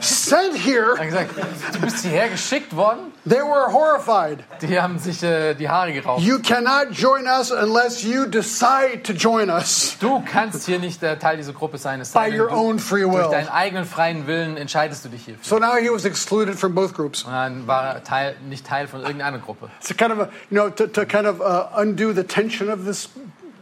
Sent 0.00 0.54
Er 0.54 0.60
here. 0.60 0.98
hat 0.98 1.06
gesagt, 1.06 1.30
du 1.74 1.80
bist 1.80 1.98
hierher 2.04 2.28
geschickt 2.28 2.74
worden? 2.74 3.12
They 3.28 3.38
were 3.38 3.72
horrified. 3.72 4.38
Die 4.62 4.80
haben 4.80 4.98
sich 4.98 5.22
äh, 5.22 5.54
die 5.54 5.68
Haare 5.68 5.92
gerauft. 5.92 6.22
You 6.24 6.38
cannot 6.60 6.92
join 6.92 7.26
us 7.26 7.50
unless 7.50 8.04
you 8.04 8.26
decide 8.26 9.02
to 9.04 9.12
join 9.12 9.50
us 9.50 9.96
Du 10.00 10.22
kannst 10.24 10.66
hier 10.66 10.78
nicht 10.78 11.02
der 11.02 11.18
Teil 11.18 11.36
dieser 11.36 11.52
Gruppe 11.52 11.78
sein. 11.78 12.00
Es 12.00 12.12
by 12.12 12.30
your 12.30 12.48
du, 12.48 12.54
own 12.54 12.78
free 12.78 13.04
will. 13.04 13.12
durch 13.12 13.30
deinen 13.30 13.48
eigenen 13.48 13.84
freien 13.84 14.26
Willen 14.26 14.56
entscheidest 14.56 15.04
du 15.04 15.08
dich 15.08 15.24
hierfür. 15.24 15.44
So 15.44 15.58
now 15.58 15.76
he 15.76 15.90
was 15.90 16.04
excluded 16.04 16.58
from 16.58 16.74
both 16.74 16.94
groups. 16.94 17.24
Und 17.24 17.32
dann 17.32 17.66
war 17.66 17.94
er 17.94 18.04
Teil, 18.04 18.36
nicht 18.48 18.66
Teil 18.66 18.86
von 18.86 19.00
irgendeiner 19.00 19.38
Gruppe. 19.38 19.68
It's 19.80 19.96
kind 19.96 20.12
of 20.12 20.20
a, 20.20 20.28
you 20.50 20.56
know, 20.56 20.70
to, 20.70 20.86
to 20.86 21.04
kind 21.04 21.26
of 21.26 21.40
uh, 21.40 21.80
undo 21.80 22.12
the 22.12 22.24
tension 22.24 22.70
of 22.70 22.84
this 22.84 23.08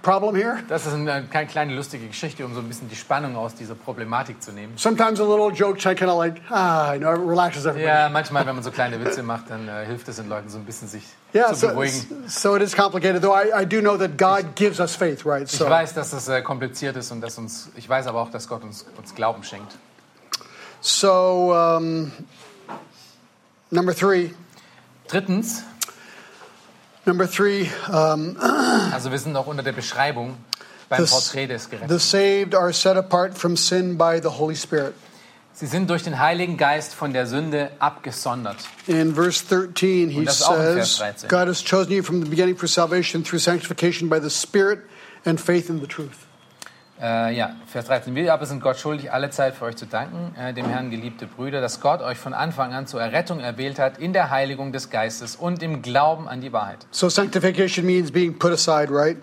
problem 0.08 0.34
here. 0.34 0.58
Das 0.68 0.86
ist 0.86 0.94
eine 0.94 1.24
keine 1.30 1.46
kleine 1.46 1.74
lustige 1.74 2.06
Geschichte, 2.06 2.44
um 2.44 2.54
so 2.54 2.60
ein 2.60 2.68
bisschen 2.68 2.88
die 2.88 2.96
Spannung 2.96 3.36
aus 3.36 3.54
dieser 3.54 3.74
Problematik 3.74 4.42
zu 4.42 4.52
nehmen. 4.52 4.72
Sometimes 4.76 5.20
a 5.20 5.24
little 5.24 5.50
joke 5.52 5.78
kind 5.78 6.02
of 6.10 6.18
like, 6.18 6.40
ah, 6.50 6.94
you 6.94 7.00
know, 7.00 7.12
it 7.12 7.20
relaxes 7.20 7.64
everybody. 7.66 7.86
Ja, 7.86 8.08
manchmal, 8.08 8.46
wenn 8.46 8.54
man 8.54 8.64
so 8.64 8.70
kleine 8.70 8.98
Witze 9.04 9.22
macht, 9.22 9.50
dann 9.50 9.68
äh, 9.68 9.84
hilft 9.86 10.08
es 10.08 10.16
den 10.16 10.28
Leuten 10.28 10.48
so 10.48 10.58
ein 10.58 10.64
bisschen, 10.64 10.88
sich 10.88 11.02
Yeah, 11.34 11.48
zu 11.48 11.56
so, 11.56 11.68
beruhigen. 11.68 12.24
so 12.26 12.56
it 12.56 12.62
is 12.62 12.74
complicated, 12.74 13.20
though 13.20 13.34
I, 13.36 13.62
I 13.62 13.66
do 13.66 13.80
know 13.80 13.96
that 13.98 14.16
God 14.16 14.54
gives 14.56 14.80
us 14.80 14.96
faith, 14.96 15.26
right? 15.26 15.42
Ich 15.42 15.50
So, 15.52 15.68
weiß, 15.68 15.92
dass 15.92 16.12
es 16.14 16.26
äh, 16.28 16.40
kompliziert 16.40 16.96
ist 16.96 17.10
und 17.12 17.20
dass 17.20 17.36
uns, 17.36 17.68
ich 17.76 17.86
weiß 17.88 18.06
aber 18.06 18.20
auch, 18.22 18.30
dass 18.30 18.48
Gott 18.48 18.62
uns, 18.64 18.86
uns 18.96 19.14
Glauben 19.14 19.42
schenkt. 19.42 19.74
so 20.80 21.52
um, 21.54 22.12
number 23.70 23.94
three, 23.94 24.30
Drittens, 25.08 25.64
number 27.08 27.26
three, 27.26 27.68
um, 27.88 28.36
also 28.92 29.10
wir 29.10 29.18
sind 29.18 29.34
auch 29.36 29.48
unter 29.48 29.64
der 29.64 29.72
Beschreibung 29.72 30.36
beim 30.88 31.04
the, 31.04 31.10
Porträt 31.10 31.48
des 31.48 31.68
Gerechten. 31.68 31.88
the 31.88 31.98
saved 31.98 32.54
are 32.54 32.72
set 32.72 32.96
apart 32.96 33.36
from 33.36 33.56
sin 33.56 33.96
by 33.96 34.20
the 34.20 34.38
Holy 34.38 34.54
Spirit. 34.54 34.94
Sie 35.54 35.66
sind 35.66 35.90
durch 35.90 36.04
den 36.04 36.20
Heiligen 36.20 36.56
Geist 36.56 36.94
von 36.94 37.12
der 37.12 37.26
Sünde 37.26 37.72
abgesondert. 37.80 38.58
In 38.86 39.16
verse 39.16 39.44
13, 39.44 40.08
he 40.08 40.18
Und 40.18 40.26
das 40.26 40.40
ist 40.40 40.46
auch 40.46 40.54
in 40.54 40.74
Vers 40.74 40.96
says, 40.96 40.98
13. 40.98 41.28
God 41.28 41.48
has 41.48 41.64
chosen 41.64 41.90
you 41.90 42.04
from 42.04 42.22
the 42.22 42.28
beginning 42.28 42.56
for 42.56 42.68
salvation 42.68 43.24
through 43.24 43.40
sanctification 43.40 44.08
by 44.08 44.20
the 44.20 44.30
Spirit 44.30 44.82
and 45.24 45.40
faith 45.40 45.68
in 45.68 45.80
the 45.80 45.88
truth. 45.88 46.27
Äh, 47.00 47.36
ja, 47.36 47.50
Vers 47.66 47.86
13. 47.86 48.14
Wir 48.14 48.32
aber 48.32 48.46
sind 48.46 48.60
Gott 48.60 48.76
schuldig, 48.76 49.12
alle 49.12 49.30
Zeit 49.30 49.54
für 49.54 49.66
euch 49.66 49.76
zu 49.76 49.86
danken, 49.86 50.34
äh, 50.36 50.52
dem 50.52 50.66
Herrn 50.66 50.90
geliebte 50.90 51.26
Brüder, 51.26 51.60
dass 51.60 51.80
Gott 51.80 52.02
euch 52.02 52.18
von 52.18 52.34
Anfang 52.34 52.72
an 52.72 52.86
zur 52.86 53.00
Errettung 53.00 53.38
erwählt 53.38 53.78
hat, 53.78 53.98
in 53.98 54.12
der 54.12 54.30
Heiligung 54.30 54.72
des 54.72 54.90
Geistes 54.90 55.36
und 55.36 55.62
im 55.62 55.82
Glauben 55.82 56.28
an 56.28 56.40
die 56.40 56.52
Wahrheit. 56.52 56.86
So 56.90 57.08
sanctification 57.08 57.86
means 57.86 58.10
being 58.10 58.36
put 58.36 58.52
aside, 58.52 58.88
right? 58.90 59.16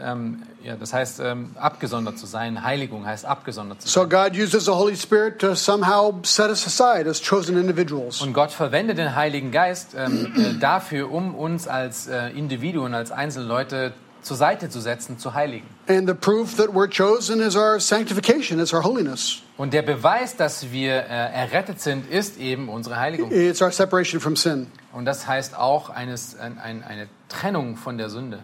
Ähm, 0.00 0.42
ja, 0.62 0.76
das 0.76 0.92
heißt, 0.92 1.20
ähm, 1.20 1.50
abgesondert 1.56 2.18
zu 2.18 2.26
sein. 2.26 2.62
Heiligung 2.62 3.06
heißt 3.06 3.24
abgesondert 3.24 3.82
zu 3.82 3.88
sein. 3.88 4.02
So 4.02 4.08
God 4.08 4.36
uses 4.36 4.64
the 4.64 4.70
Holy 4.70 4.96
Spirit 4.96 5.38
to 5.38 5.54
somehow 5.54 6.18
set 6.22 6.48
us 6.48 6.66
aside 6.66 7.08
as 7.08 7.22
chosen 7.22 7.58
individuals. 7.58 8.20
Und 8.20 8.32
Gott 8.32 8.50
verwendet 8.50 8.98
den 8.98 9.14
Heiligen 9.14 9.50
Geist 9.50 9.94
ähm, 9.96 10.32
äh, 10.36 10.58
dafür, 10.58 11.10
um 11.10 11.34
uns 11.34 11.68
als 11.68 12.06
äh, 12.06 12.28
Individuen, 12.30 12.94
als 12.94 13.12
Einzelleute 13.12 13.92
zur 14.22 14.36
Seite 14.36 14.68
zu 14.68 14.80
setzen, 14.80 15.18
zu 15.18 15.34
heiligen. 15.34 15.66
And 15.88 16.08
the 16.08 16.14
proof 16.14 16.56
that 16.56 16.68
we're 16.68 16.88
chosen 16.88 17.40
is 17.40 17.56
our 17.56 17.80
sanctification, 17.80 18.60
it's 18.60 18.72
our 18.72 18.84
holiness. 18.84 19.42
Und 19.56 19.72
der 19.72 19.82
Beweis, 19.82 20.36
dass 20.36 20.70
wir 20.70 20.92
äh, 20.92 21.32
errettet 21.32 21.80
sind, 21.80 22.10
ist 22.10 22.38
eben 22.38 22.68
unsere 22.68 22.98
Heiligung. 22.98 23.30
It's 23.30 23.62
our 23.62 23.72
separation 23.72 24.20
from 24.20 24.36
sin. 24.36 24.68
Und 24.92 25.04
das 25.04 25.26
heißt 25.26 25.56
auch 25.56 25.90
eines, 25.90 26.38
ein, 26.38 26.58
ein, 26.58 26.84
eine 26.84 27.08
Trennung 27.28 27.76
von 27.76 27.98
der 27.98 28.10
Sünde. 28.10 28.40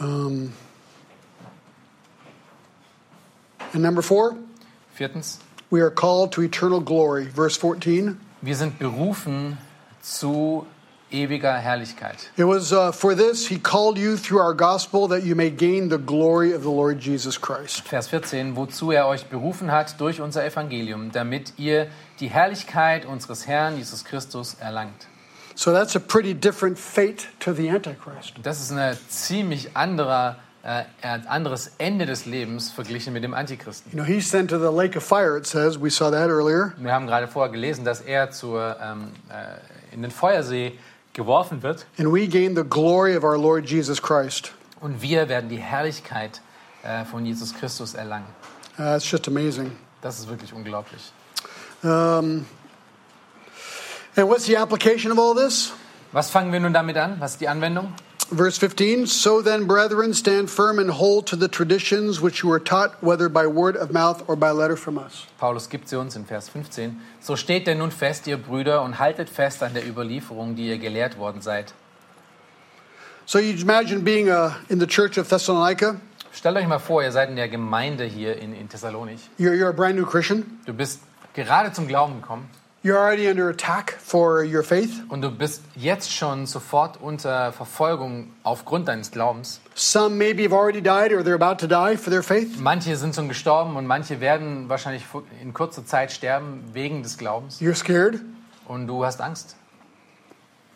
Um, 0.00 0.52
and 3.72 3.82
number 3.82 4.02
four, 4.02 4.36
Viertens, 4.94 5.40
we 5.70 5.80
are 5.80 5.90
called 5.90 6.32
to 6.32 6.42
eternal 6.42 6.80
glory. 6.80 7.26
Verse 7.26 7.58
14. 7.58 8.18
wir 8.40 8.56
sind 8.56 8.78
berufen 8.78 9.58
zu 10.00 10.66
ewiger 11.10 11.54
Herrlichkeit. 11.54 12.30
It 12.36 12.44
was 12.44 12.72
uh, 12.72 12.92
for 12.92 13.14
this 13.14 13.48
he 13.48 13.58
called 13.58 13.98
you 13.98 14.16
through 14.16 14.40
our 14.40 14.54
gospel 14.54 15.08
that 15.08 15.24
you 15.24 15.34
may 15.34 15.50
gain 15.50 15.88
the 15.88 15.98
glory 15.98 16.54
of 16.54 16.62
the 16.62 16.70
Lord 16.70 17.00
Jesus 17.00 17.40
Christ. 17.40 17.86
Vers 17.88 18.08
14, 18.08 18.56
wozu 18.56 18.92
er 18.92 19.06
euch 19.06 19.26
berufen 19.26 19.70
hat 19.70 20.00
durch 20.00 20.20
unser 20.20 20.44
Evangelium, 20.44 21.10
damit 21.12 21.54
ihr 21.56 21.88
die 22.20 22.28
Herrlichkeit 22.28 23.06
unseres 23.06 23.46
Herrn 23.46 23.76
Jesus 23.76 24.04
Christus 24.04 24.56
erlangt. 24.60 25.06
So 25.54 25.72
that's 25.72 25.96
a 25.96 26.00
pretty 26.00 26.34
different 26.34 26.78
fate 26.78 27.28
to 27.40 27.52
the 27.52 27.68
Antichrist. 27.70 28.34
Das 28.42 28.60
ist 28.60 28.70
ein 28.72 28.96
ziemlich 29.08 29.76
anderer 29.76 30.36
äh, 30.62 30.84
er 31.00 31.30
anderes 31.30 31.72
Ende 31.78 32.04
des 32.04 32.26
Lebens 32.26 32.70
verglichen 32.70 33.12
mit 33.12 33.24
dem 33.24 33.32
Antichristen. 33.32 33.90
You 33.92 33.98
know, 33.98 34.04
he's 34.04 34.28
sent 34.28 34.50
to 34.50 34.58
the 34.58 34.70
lake 34.70 34.96
of 34.96 35.04
fire, 35.04 35.36
it 35.36 35.46
says. 35.46 35.80
We 35.80 35.90
saw 35.90 36.10
that 36.10 36.28
earlier. 36.28 36.74
Wir 36.78 36.92
haben 36.92 37.06
gerade 37.06 37.28
vorher 37.28 37.50
gelesen, 37.50 37.84
dass 37.84 38.00
er 38.00 38.30
zur, 38.30 38.76
ähm, 38.80 39.12
äh, 39.30 39.94
in 39.94 40.02
den 40.02 40.10
Feuersee 40.10 40.78
geworfen 41.18 41.62
wird 41.62 41.84
And 41.98 42.10
we 42.14 42.26
gain 42.26 42.56
the 42.56 42.64
glory 42.64 43.14
of 43.14 43.24
our 43.24 43.36
Lord 43.36 43.68
Jesus 43.68 44.00
Christ. 44.00 44.52
und 44.80 45.02
wir 45.02 45.28
werden 45.28 45.50
die 45.50 45.58
Herrlichkeit 45.58 46.40
äh, 46.82 47.04
von 47.04 47.26
Jesus 47.26 47.52
Christus 47.52 47.92
erlangen. 47.94 48.26
Uh, 48.78 48.94
it's 48.94 49.10
just 49.10 49.26
amazing. 49.28 49.72
Das 50.00 50.18
ist 50.20 50.28
wirklich 50.28 50.52
unglaublich. 50.54 51.12
Um, 51.82 52.46
and 54.16 54.28
what's 54.28 54.46
the 54.46 54.56
application 54.56 55.10
of 55.12 55.18
all 55.18 55.34
this? 55.34 55.72
Was 56.12 56.30
fangen 56.30 56.52
wir 56.52 56.60
nun 56.60 56.72
damit 56.72 56.96
an? 56.96 57.16
Was 57.20 57.32
ist 57.32 57.40
die 57.40 57.48
Anwendung? 57.48 57.92
Verse 58.30 58.58
15 58.58 59.06
So 59.06 59.40
then, 59.40 59.66
brethren, 59.66 60.12
stand 60.12 60.50
firm 60.50 60.78
and 60.78 60.90
hold 60.90 61.26
to 61.28 61.36
the 61.36 61.48
traditions 61.48 62.20
which 62.20 62.42
you 62.42 62.50
were 62.50 62.60
taught, 62.60 63.02
whether 63.02 63.30
by 63.30 63.46
word 63.46 63.74
of 63.74 63.90
mouth 63.90 64.22
or 64.28 64.36
by 64.36 64.50
letter 64.50 64.76
from 64.76 64.98
us. 64.98 65.26
Paulus 65.38 65.70
gibt 65.70 65.88
sie 65.88 65.98
uns 65.98 66.14
in 66.14 66.26
Vers 66.26 66.50
15. 66.50 67.00
So 67.20 67.36
steht 67.36 67.66
denn 67.66 67.78
nun 67.78 67.90
fest, 67.90 68.26
ihr 68.26 68.36
Brüder, 68.36 68.82
und 68.82 68.98
haltet 68.98 69.30
fest 69.30 69.62
an 69.62 69.72
der 69.72 69.86
Überlieferung, 69.86 70.56
die 70.56 70.68
ihr 70.68 70.76
gelehrt 70.76 71.16
worden 71.16 71.40
seid. 71.40 71.72
So 73.24 73.38
you 73.38 73.54
imagine 73.60 74.02
being 74.02 74.28
uh, 74.28 74.50
in 74.68 74.78
the 74.78 74.86
church 74.86 75.16
of 75.16 75.28
Thessalonica. 75.28 75.96
Stellt 76.30 76.56
euch 76.56 76.68
mal 76.68 76.78
vor, 76.78 77.02
ihr 77.02 77.12
seid 77.12 77.30
in 77.30 77.36
der 77.36 77.48
Gemeinde 77.48 78.04
hier 78.04 78.36
in, 78.36 78.54
in 78.54 78.68
Thessalonich. 78.68 79.20
You're, 79.38 79.54
you're 79.54 79.70
a 79.70 79.72
brand 79.72 79.96
new 79.96 80.04
Christian. 80.04 80.60
Du 80.66 80.74
bist 80.74 81.00
gerade 81.32 81.72
zum 81.72 81.88
Glauben 81.88 82.20
gekommen 82.20 82.50
You're 82.84 82.96
already 82.96 83.28
under 83.28 83.48
attack 83.48 83.98
for 83.98 84.44
your 84.44 84.62
faith. 84.62 85.02
und 85.08 85.20
du 85.22 85.30
bist 85.32 85.62
jetzt 85.74 86.12
schon 86.12 86.46
sofort 86.46 87.00
unter 87.00 87.52
Verfolgung 87.52 88.30
aufgrund 88.44 88.86
deines 88.86 89.10
Glaubens. 89.10 89.60
Some 89.74 90.16
maybe 90.16 90.44
have 90.44 90.54
already 90.54 90.80
died 90.80 91.12
or 91.12 91.22
they're 91.22 91.34
about 91.34 91.56
to 91.56 91.66
die 91.66 91.96
for 91.96 92.10
their 92.10 92.22
faith. 92.22 92.60
Manche 92.60 92.96
sind 92.96 93.16
schon 93.16 93.28
gestorben 93.28 93.76
und 93.76 93.86
manche 93.86 94.20
werden 94.20 94.68
wahrscheinlich 94.68 95.04
in 95.42 95.52
kurzer 95.52 95.84
Zeit 95.84 96.12
sterben 96.12 96.62
wegen 96.72 97.02
des 97.02 97.18
Glaubens. 97.18 97.60
You're 97.60 97.74
scared. 97.74 98.20
Und 98.68 98.86
du 98.86 99.04
hast 99.04 99.20
Angst. 99.20 99.56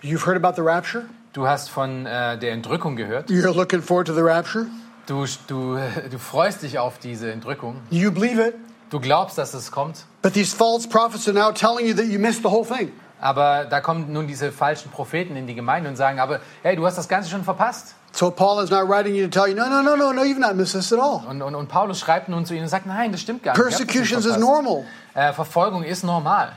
You've 0.02 0.26
heard 0.26 0.36
about 0.36 0.56
the 0.60 0.66
rapture. 0.66 1.04
Du 1.32 1.46
hast 1.46 1.70
von 1.70 2.04
äh, 2.04 2.36
der 2.36 2.52
Entrückung 2.52 2.96
gehört. 2.96 3.30
You're 3.30 3.54
looking 3.54 3.80
forward 3.80 4.08
to 4.08 4.14
the 4.14 4.22
rapture. 4.22 4.66
Du, 5.06 5.24
du, 5.46 5.78
du 6.10 6.18
freust 6.18 6.62
dich 6.62 6.80
auf 6.80 6.98
diese 6.98 7.30
Entrückung. 7.30 7.76
You 7.90 8.10
believe 8.10 8.40
it. 8.44 8.54
Du 8.92 9.00
glaubst, 9.00 9.38
dass 9.38 9.54
es 9.54 9.72
kommt. 9.72 10.04
But 10.20 10.34
these 10.34 10.54
false 10.54 10.86
prophets 10.86 11.26
are 11.26 11.32
now 11.32 11.50
telling 11.50 11.86
you 11.86 11.94
that 11.94 12.04
you 12.04 12.18
missed 12.18 12.42
the 12.42 12.50
whole 12.50 12.66
thing. 12.66 12.92
Aber 13.22 13.64
da 13.64 13.80
kommen 13.80 14.12
nun 14.12 14.26
diese 14.26 14.52
falschen 14.52 14.90
Propheten 14.90 15.34
in 15.34 15.46
die 15.46 15.54
Gemeinde 15.54 15.88
und 15.88 15.96
sagen, 15.96 16.20
aber 16.20 16.40
hey, 16.62 16.76
du 16.76 16.84
hast 16.84 16.98
das 16.98 17.08
Ganze 17.08 17.30
schon 17.30 17.42
verpasst. 17.42 17.94
So 18.12 18.30
Paul 18.30 18.62
is 18.62 18.68
not 18.68 18.86
writing 18.90 19.14
you 19.14 19.26
to 19.26 19.30
tell 19.30 19.48
you, 19.48 19.54
no, 19.54 19.66
no, 19.70 19.80
no, 19.80 19.96
no, 19.96 20.12
no, 20.12 20.22
you've 20.22 20.38
not 20.38 20.56
missed 20.56 20.74
this 20.74 20.92
at 20.92 20.98
all. 20.98 21.22
Und, 21.26 21.40
und, 21.40 21.54
und 21.54 21.68
Paulus 21.68 22.00
schreibt 22.00 22.28
nun 22.28 22.44
zu 22.44 22.52
ihnen 22.52 22.64
und 22.64 22.68
sagt, 22.68 22.84
nein, 22.84 23.12
das 23.12 23.22
stimmt 23.22 23.42
gar 23.42 23.54
nicht. 23.54 23.62
Persecutions 23.62 24.26
is 24.26 24.36
normal. 24.36 24.84
Äh, 25.14 25.32
Verfolgung 25.32 25.84
ist 25.84 26.04
normal. 26.04 26.52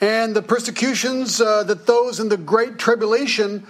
And 0.00 0.34
the 0.34 0.42
persecutions 0.42 1.40
uh, 1.40 1.62
that 1.64 1.86
those 1.86 2.20
in 2.20 2.28
the 2.28 2.36
great 2.36 2.78
tribulation 2.78 3.64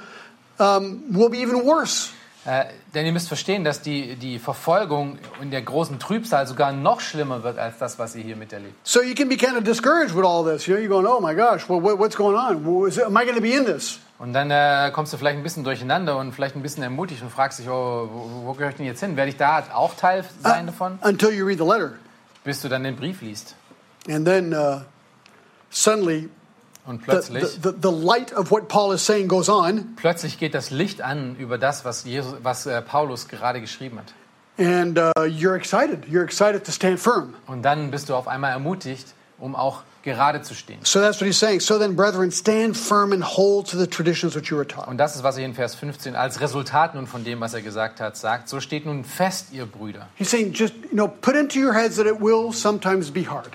um, 0.58 1.02
will 1.10 1.28
be 1.28 1.38
even 1.42 1.62
worse. 1.66 2.08
Äh, 2.48 2.64
denn 2.94 3.04
ihr 3.04 3.12
müsst 3.12 3.28
verstehen, 3.28 3.62
dass 3.62 3.82
die, 3.82 4.16
die 4.16 4.38
Verfolgung 4.38 5.18
in 5.42 5.50
der 5.50 5.60
großen 5.60 5.98
Trübsal 5.98 6.46
sogar 6.46 6.72
noch 6.72 7.00
schlimmer 7.00 7.42
wird 7.42 7.58
als 7.58 7.76
das, 7.76 7.98
was 7.98 8.16
ihr 8.16 8.22
hier 8.22 8.36
miterlebt. 8.36 8.74
So 8.84 9.02
you 9.02 9.14
can 9.14 9.28
be 9.28 9.36
kind 9.36 9.54
of 9.54 9.64
discouraged 9.64 10.16
with 10.16 10.24
all 10.24 10.42
this. 10.42 10.66
You 10.66 10.74
know, 10.74 10.82
you're 10.82 10.88
going, 10.88 11.06
oh 11.06 11.20
my 11.20 11.34
gosh, 11.34 11.68
well, 11.68 11.82
what's 11.82 12.16
going 12.16 12.36
on? 12.36 12.64
Am 13.04 13.16
I 13.18 13.26
going 13.26 13.34
to 13.34 13.42
be 13.42 13.52
in 13.52 13.66
this? 13.66 13.98
Und 14.18 14.32
dann 14.32 14.50
äh, 14.50 14.90
kommst 14.94 15.12
du 15.12 15.18
vielleicht 15.18 15.36
ein 15.36 15.42
bisschen 15.42 15.62
durcheinander 15.62 16.16
und 16.16 16.32
vielleicht 16.32 16.56
ein 16.56 16.62
bisschen 16.62 16.82
ermutigt 16.82 17.20
und 17.20 17.30
fragst 17.30 17.58
dich, 17.58 17.68
oh, 17.68 18.08
wo, 18.10 18.46
wo 18.46 18.52
gehöre 18.54 18.70
ich 18.70 18.76
denn 18.76 18.86
jetzt 18.86 19.00
hin? 19.00 19.18
Werde 19.18 19.28
ich 19.28 19.36
da 19.36 19.64
auch 19.74 19.94
Teil 19.94 20.24
sein 20.42 20.68
davon? 20.68 20.98
Until 21.02 21.30
you 21.30 21.44
read 21.44 21.58
the 21.58 21.66
letter. 21.66 21.96
Bis 22.44 22.62
du 22.62 22.70
dann 22.70 22.82
den 22.82 22.96
Brief 22.96 23.20
liest. 23.20 23.56
And 24.08 24.24
then 24.24 24.54
uh, 24.54 24.80
suddenly 25.68 26.30
Und 26.88 27.00
the, 27.00 27.04
plötzlich, 27.04 27.44
the, 27.44 27.70
the, 27.70 27.74
the 27.82 27.90
light 27.90 28.32
of 28.32 28.50
what 28.50 28.68
Paul 28.68 28.94
is 28.94 29.04
saying 29.04 29.28
goes 29.28 29.50
on. 29.50 29.94
plötzlich 29.96 30.38
geht 30.38 30.54
das 30.54 30.70
Licht 30.70 31.02
an 31.02 31.36
über 31.36 31.58
das, 31.58 31.84
was, 31.84 32.04
Jesus, 32.04 32.36
was 32.42 32.64
äh, 32.64 32.80
Paulus 32.80 33.28
gerade 33.28 33.60
geschrieben 33.60 33.98
hat. 33.98 34.14
And 34.58 34.98
uh, 34.98 35.12
you're 35.24 35.54
excited. 35.54 36.06
You're 36.06 36.24
excited 36.24 36.64
to 36.64 36.72
stand 36.72 36.98
firm. 36.98 37.34
Und 37.46 37.62
dann 37.62 37.90
bist 37.90 38.08
du 38.08 38.14
auf 38.14 38.26
einmal 38.26 38.52
ermutigt, 38.52 39.06
um 39.38 39.54
auch 39.54 39.82
gerade 40.02 40.40
zu 40.40 40.54
stehen. 40.54 40.78
So 40.82 40.98
that's 40.98 41.20
what 41.20 41.26
he's 41.26 41.38
saying. 41.38 41.60
So 41.60 41.78
then, 41.78 41.94
brethren, 41.94 42.32
stand 42.32 42.74
firm 42.74 43.12
and 43.12 43.22
hold 43.22 43.68
to 43.70 43.76
the 43.76 43.86
traditions 43.86 44.34
which 44.34 44.50
you 44.50 44.56
were 44.56 44.66
taught. 44.66 44.88
Und 44.88 44.96
das 44.96 45.14
ist, 45.14 45.22
was 45.22 45.36
er 45.36 45.44
in 45.44 45.54
Vers 45.54 45.74
15 45.74 46.16
als 46.16 46.40
Resultat 46.40 46.94
nun 46.94 47.06
von 47.06 47.22
dem, 47.22 47.40
was 47.40 47.52
er 47.52 47.60
gesagt 47.60 48.00
hat, 48.00 48.16
sagt. 48.16 48.48
So 48.48 48.60
steht 48.60 48.86
nun 48.86 49.04
fest, 49.04 49.48
ihr 49.52 49.66
Brüder. 49.66 50.08
He's 50.16 50.30
saying, 50.30 50.54
just, 50.54 50.74
you 50.90 50.94
know, 50.94 51.06
put 51.06 51.36
into 51.36 51.58
your 51.60 51.74
heads 51.74 51.96
that 51.96 52.06
it 52.06 52.18
will 52.18 52.50
sometimes 52.52 53.10
be 53.10 53.28
hard. 53.28 53.50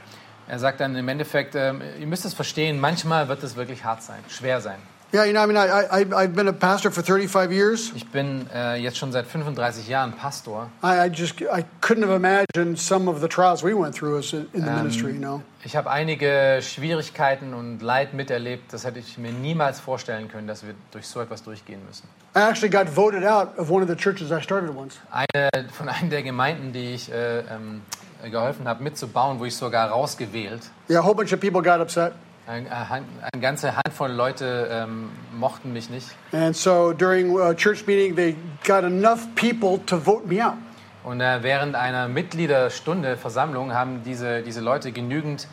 Er 0.47 0.59
sagt 0.59 0.79
dann 0.79 0.95
im 0.95 1.07
Endeffekt, 1.07 1.55
ähm, 1.55 1.81
ihr 1.99 2.07
müsst 2.07 2.25
es 2.25 2.33
verstehen, 2.33 2.79
manchmal 2.79 3.27
wird 3.27 3.43
es 3.43 3.55
wirklich 3.55 3.83
hart 3.83 4.03
sein, 4.03 4.19
schwer 4.27 4.61
sein. 4.61 4.77
Yeah, 5.13 5.25
you 5.25 5.33
know, 5.33 5.43
I 5.43 5.45
mean, 5.45 5.57
I, 5.57 5.99
I, 5.99 6.23
I've 6.23 6.33
been 6.33 6.47
a 6.47 6.53
pastor 6.53 6.89
for 6.89 7.03
35 7.03 7.51
years. 7.51 7.91
Ich 7.93 8.07
bin 8.09 8.47
äh, 8.51 8.77
jetzt 8.77 8.97
schon 8.97 9.11
seit 9.11 9.27
35 9.27 9.87
Jahren 9.87 10.13
Pastor. 10.13 10.71
I, 10.81 11.05
I 11.05 11.07
just, 11.07 11.39
I 11.39 11.65
couldn't 11.81 12.01
have 12.01 12.15
imagined 12.15 12.79
some 12.79 13.07
of 13.07 13.21
the 13.21 13.27
trials 13.27 13.63
we 13.63 13.75
went 13.75 13.93
through 13.95 14.17
as 14.17 14.33
in 14.33 14.47
the 14.51 14.71
ministry, 14.71 15.11
you 15.11 15.19
know. 15.19 15.43
Ich 15.63 15.75
habe 15.75 15.91
einige 15.91 16.59
Schwierigkeiten 16.63 17.53
und 17.53 17.83
Leid 17.83 18.15
miterlebt. 18.15 18.73
Das 18.73 18.85
hätte 18.85 18.97
ich 18.97 19.19
mir 19.19 19.31
niemals 19.31 19.79
vorstellen 19.79 20.29
können, 20.29 20.47
dass 20.47 20.65
wir 20.65 20.73
durch 20.89 21.05
so 21.05 21.21
etwas 21.21 21.43
durchgehen 21.43 21.81
müssen. 21.85 22.07
I 22.35 22.49
actually 22.49 22.71
got 22.71 22.89
voted 22.89 23.23
out 23.23 23.55
of 23.59 23.69
one 23.69 23.83
of 23.83 23.89
the 23.89 23.95
churches 23.95 24.31
I 24.31 24.41
started 24.41 24.75
once. 24.75 24.97
Eine 25.11 25.69
von 25.69 25.89
einer 25.89 26.09
der 26.09 26.23
Gemeinden, 26.23 26.73
die 26.73 26.95
ich 26.95 27.11
äh, 27.11 27.41
ähm, 27.41 27.83
geholfen 28.31 28.67
habe 28.67 28.83
mitzubauen, 28.83 29.39
wo 29.39 29.45
ich 29.45 29.55
sogar 29.55 29.89
rausgewählt. 29.89 30.61
Yeah, 30.89 30.99
a 30.99 31.03
whole 31.03 31.15
bunch 31.15 31.33
of 31.33 31.39
people 31.39 31.61
got 31.61 31.79
upset. 31.79 32.13
Ein, 32.45 32.67
ein, 32.67 33.05
eine 33.31 33.41
ganze 33.41 33.75
Handvoll 33.75 34.11
Leute 34.11 34.67
ähm, 34.69 35.11
mochten 35.33 35.71
mich 35.71 35.89
nicht. 35.89 36.07
And 36.33 36.55
so 36.55 36.91
during 36.91 37.39
a 37.39 37.53
church 37.53 37.87
meeting, 37.87 38.15
they 38.15 38.35
got 38.65 38.83
enough 38.83 39.27
people 39.35 39.79
to 39.85 39.97
vote 39.97 40.27
me 40.27 40.45
out. 40.45 40.55
Und 41.03 41.21
äh, 41.21 41.43
während 41.43 41.75
einer 41.75 42.07
Mitgliederstunde, 42.07 43.17
Versammlung, 43.17 43.73
haben 43.73 44.03
diese, 44.03 44.41
diese 44.41 44.61
Leute 44.61 44.91
genügend 44.91 45.43
äh, 45.43 45.47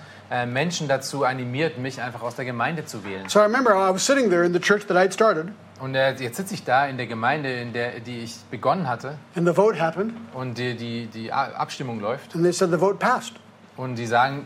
Menschen 0.46 0.86
dazu 0.88 1.24
animiert, 1.24 1.78
mich 1.78 2.00
einfach 2.00 2.22
aus 2.22 2.36
der 2.36 2.44
Gemeinde 2.44 2.84
zu 2.84 3.04
wählen. 3.04 3.28
So 3.28 3.40
I 3.40 3.42
remember 3.42 3.72
I 3.72 3.92
was 3.92 4.04
sitting 4.06 4.30
there 4.30 4.44
in 4.44 4.52
the 4.52 4.60
church 4.60 4.86
that 4.86 4.96
I'd 4.96 5.12
started, 5.12 5.48
Und 5.80 5.94
äh, 5.94 6.12
jetzt 6.14 6.36
sitze 6.36 6.54
ich 6.54 6.62
da 6.64 6.86
in 6.86 6.98
der 6.98 7.06
Gemeinde, 7.06 7.52
in 7.52 7.72
der 7.72 8.00
die 8.00 8.20
ich 8.20 8.36
begonnen 8.50 8.86
hatte, 8.88 9.18
and 9.34 9.46
the 9.48 9.54
vote 9.54 9.80
happened, 9.80 10.12
und 10.34 10.56
die, 10.58 10.76
die, 10.76 11.06
die 11.06 11.32
Abstimmung 11.32 12.00
läuft. 12.00 12.34
and 12.34 12.44
they 12.44 12.52
said 12.52 12.70
the 12.70 12.78
vote 12.78 12.98
passed. 12.98 13.34
Und 13.76 13.96
die 13.96 14.06
sagen, 14.06 14.44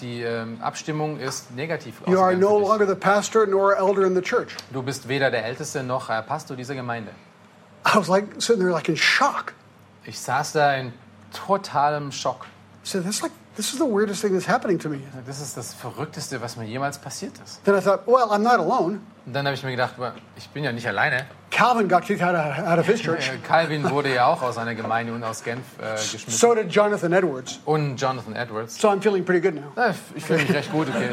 die 0.00 0.22
ähm, 0.22 0.58
Abstimmung 0.60 1.18
ist 1.18 1.50
negativ. 1.56 2.02
You 2.06 2.20
are 2.20 2.36
no 2.36 2.58
longer 2.58 2.86
the 2.86 2.94
pastor 2.94 3.46
nor 3.46 3.74
elder 3.76 4.04
in 4.06 4.14
the 4.14 4.20
church. 4.20 4.54
Du 4.70 4.82
bist 4.82 5.08
weder 5.08 5.30
der 5.30 5.44
Älteste 5.46 5.82
noch 5.82 6.10
äh, 6.10 6.22
Pastor 6.22 6.56
dieser 6.56 6.74
Gemeinde. 6.74 7.10
I 7.86 7.96
was 7.96 8.08
like 8.08 8.26
sitting 8.38 8.60
there 8.60 8.72
like 8.72 8.88
in 8.90 8.96
shock. 8.96 9.54
Ich 10.04 10.18
saß 10.20 10.52
da 10.52 10.74
in 10.74 10.92
totalem 11.32 12.12
Schock. 12.12 12.46
Said, 12.82 13.04
"This 13.04 13.22
like 13.22 13.32
this 13.56 13.72
is 13.72 13.78
the 13.78 13.84
weirdest 13.84 14.20
thing 14.22 14.32
that's 14.32 14.48
happening 14.48 14.78
to 14.78 14.88
me." 14.88 15.00
Das 15.26 15.40
ist 15.40 15.56
das 15.56 15.74
Verrückteste, 15.74 16.40
was 16.40 16.56
mir 16.56 16.64
jemals 16.64 16.98
passiert 16.98 17.32
ist. 17.44 17.64
Then 17.64 17.74
I 17.76 17.80
thought, 17.80 18.06
well, 18.06 18.30
I'm 18.30 18.42
not 18.42 18.58
alone. 18.58 19.00
Dann 19.26 19.44
habe 19.46 19.54
ich 19.54 19.64
mir 19.64 19.72
gedacht, 19.72 19.94
"Well, 19.98 20.12
ich 20.36 20.48
bin 20.50 20.62
ja 20.62 20.72
nicht 20.72 20.86
alleine. 20.86 21.26
Calvin 21.50 21.88
got 21.88 22.04
kicked 22.04 22.22
out 22.22 22.34
of, 22.34 22.58
out 22.66 22.78
of 22.78 22.86
his 22.86 23.00
church. 23.00 23.30
Calvin 23.42 23.88
wurde 23.90 24.14
ja 24.14 24.26
auch 24.26 24.42
aus 24.42 24.58
einer 24.58 24.74
Gemeinde 24.74 25.12
und 25.12 25.24
aus 25.24 25.42
Genf 25.42 25.64
äh, 25.80 25.94
geschmissen. 25.94 26.30
So 26.30 26.54
did 26.54 26.70
Jonathan 26.70 27.12
Edwards. 27.12 27.60
Und 27.64 27.96
Jonathan 27.96 28.36
Edwards. 28.36 28.78
So 28.78 28.88
I'm 28.88 29.00
feeling 29.00 29.24
pretty 29.24 29.40
good 29.40 29.54
now. 29.54 29.72
Ja, 29.76 29.94
ich 30.14 30.24
fühle 30.24 30.42
mich 30.42 30.52
recht 30.52 30.70
gut. 30.70 30.88
Okay. 30.88 31.08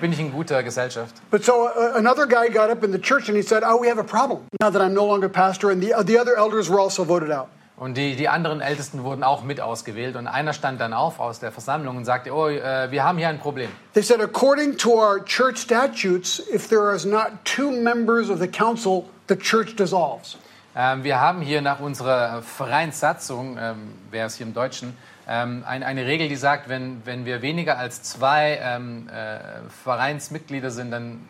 Bin 0.00 0.12
ich 0.12 0.20
in 0.20 0.32
guter 0.32 0.62
Gesellschaft. 0.62 1.16
But 1.30 1.44
so 1.44 1.68
uh, 1.68 1.96
another 1.96 2.26
guy 2.26 2.48
got 2.48 2.70
up 2.70 2.82
in 2.82 2.92
the 2.92 3.00
church 3.00 3.28
and 3.28 3.36
he 3.36 3.42
said, 3.42 3.62
"Oh, 3.64 3.80
we 3.80 3.88
have 3.88 3.98
a 3.98 4.04
problem 4.04 4.42
now 4.60 4.70
that 4.70 4.80
I'm 4.80 4.94
no 4.94 5.04
longer 5.04 5.28
pastor, 5.28 5.70
and 5.70 5.82
the 5.82 5.92
uh, 5.92 6.02
the 6.02 6.18
other 6.18 6.36
elders 6.36 6.68
were 6.70 6.80
also 6.80 7.04
voted 7.04 7.30
out." 7.30 7.48
Und 7.78 7.96
die, 7.96 8.16
die 8.16 8.28
anderen 8.28 8.60
Ältesten 8.60 9.04
wurden 9.04 9.22
auch 9.22 9.44
mit 9.44 9.60
ausgewählt. 9.60 10.16
Und 10.16 10.26
einer 10.26 10.52
stand 10.52 10.80
dann 10.80 10.92
auf 10.92 11.20
aus 11.20 11.38
der 11.38 11.52
Versammlung 11.52 11.96
und 11.96 12.04
sagte, 12.04 12.34
oh, 12.34 12.48
äh, 12.48 12.90
wir 12.90 13.04
haben 13.04 13.18
hier 13.18 13.28
ein 13.28 13.38
Problem. 13.38 13.70
They 13.94 14.02
said, 14.02 14.20
according 14.20 14.76
to 14.78 14.94
our 14.94 15.24
church 15.24 15.58
statutes, 15.58 16.42
if 16.52 16.68
there 16.68 16.92
is 16.92 17.04
not 17.04 17.44
two 17.44 17.70
members 17.70 18.30
of 18.30 18.40
the 18.40 18.48
council, 18.48 19.04
the 19.28 19.36
church 19.36 19.76
dissolves. 19.76 20.36
Ähm, 20.74 21.04
wir 21.04 21.20
haben 21.20 21.40
hier 21.40 21.62
nach 21.62 21.78
unserer 21.78 22.42
Vereinssatzung, 22.42 23.56
ähm, 23.60 23.92
wäre 24.10 24.26
es 24.26 24.34
hier 24.34 24.46
im 24.46 24.54
Deutschen, 24.54 24.96
ähm, 25.28 25.62
ein, 25.66 25.82
eine 25.82 26.04
Regel, 26.04 26.28
die 26.28 26.36
sagt, 26.36 26.68
wenn, 26.68 27.02
wenn 27.04 27.26
wir 27.26 27.42
weniger 27.42 27.78
als 27.78 28.02
zwei 28.02 28.58
ähm, 28.62 29.08
äh, 29.08 29.38
Vereinsmitglieder 29.84 30.70
sind, 30.70 30.90
dann 30.90 31.28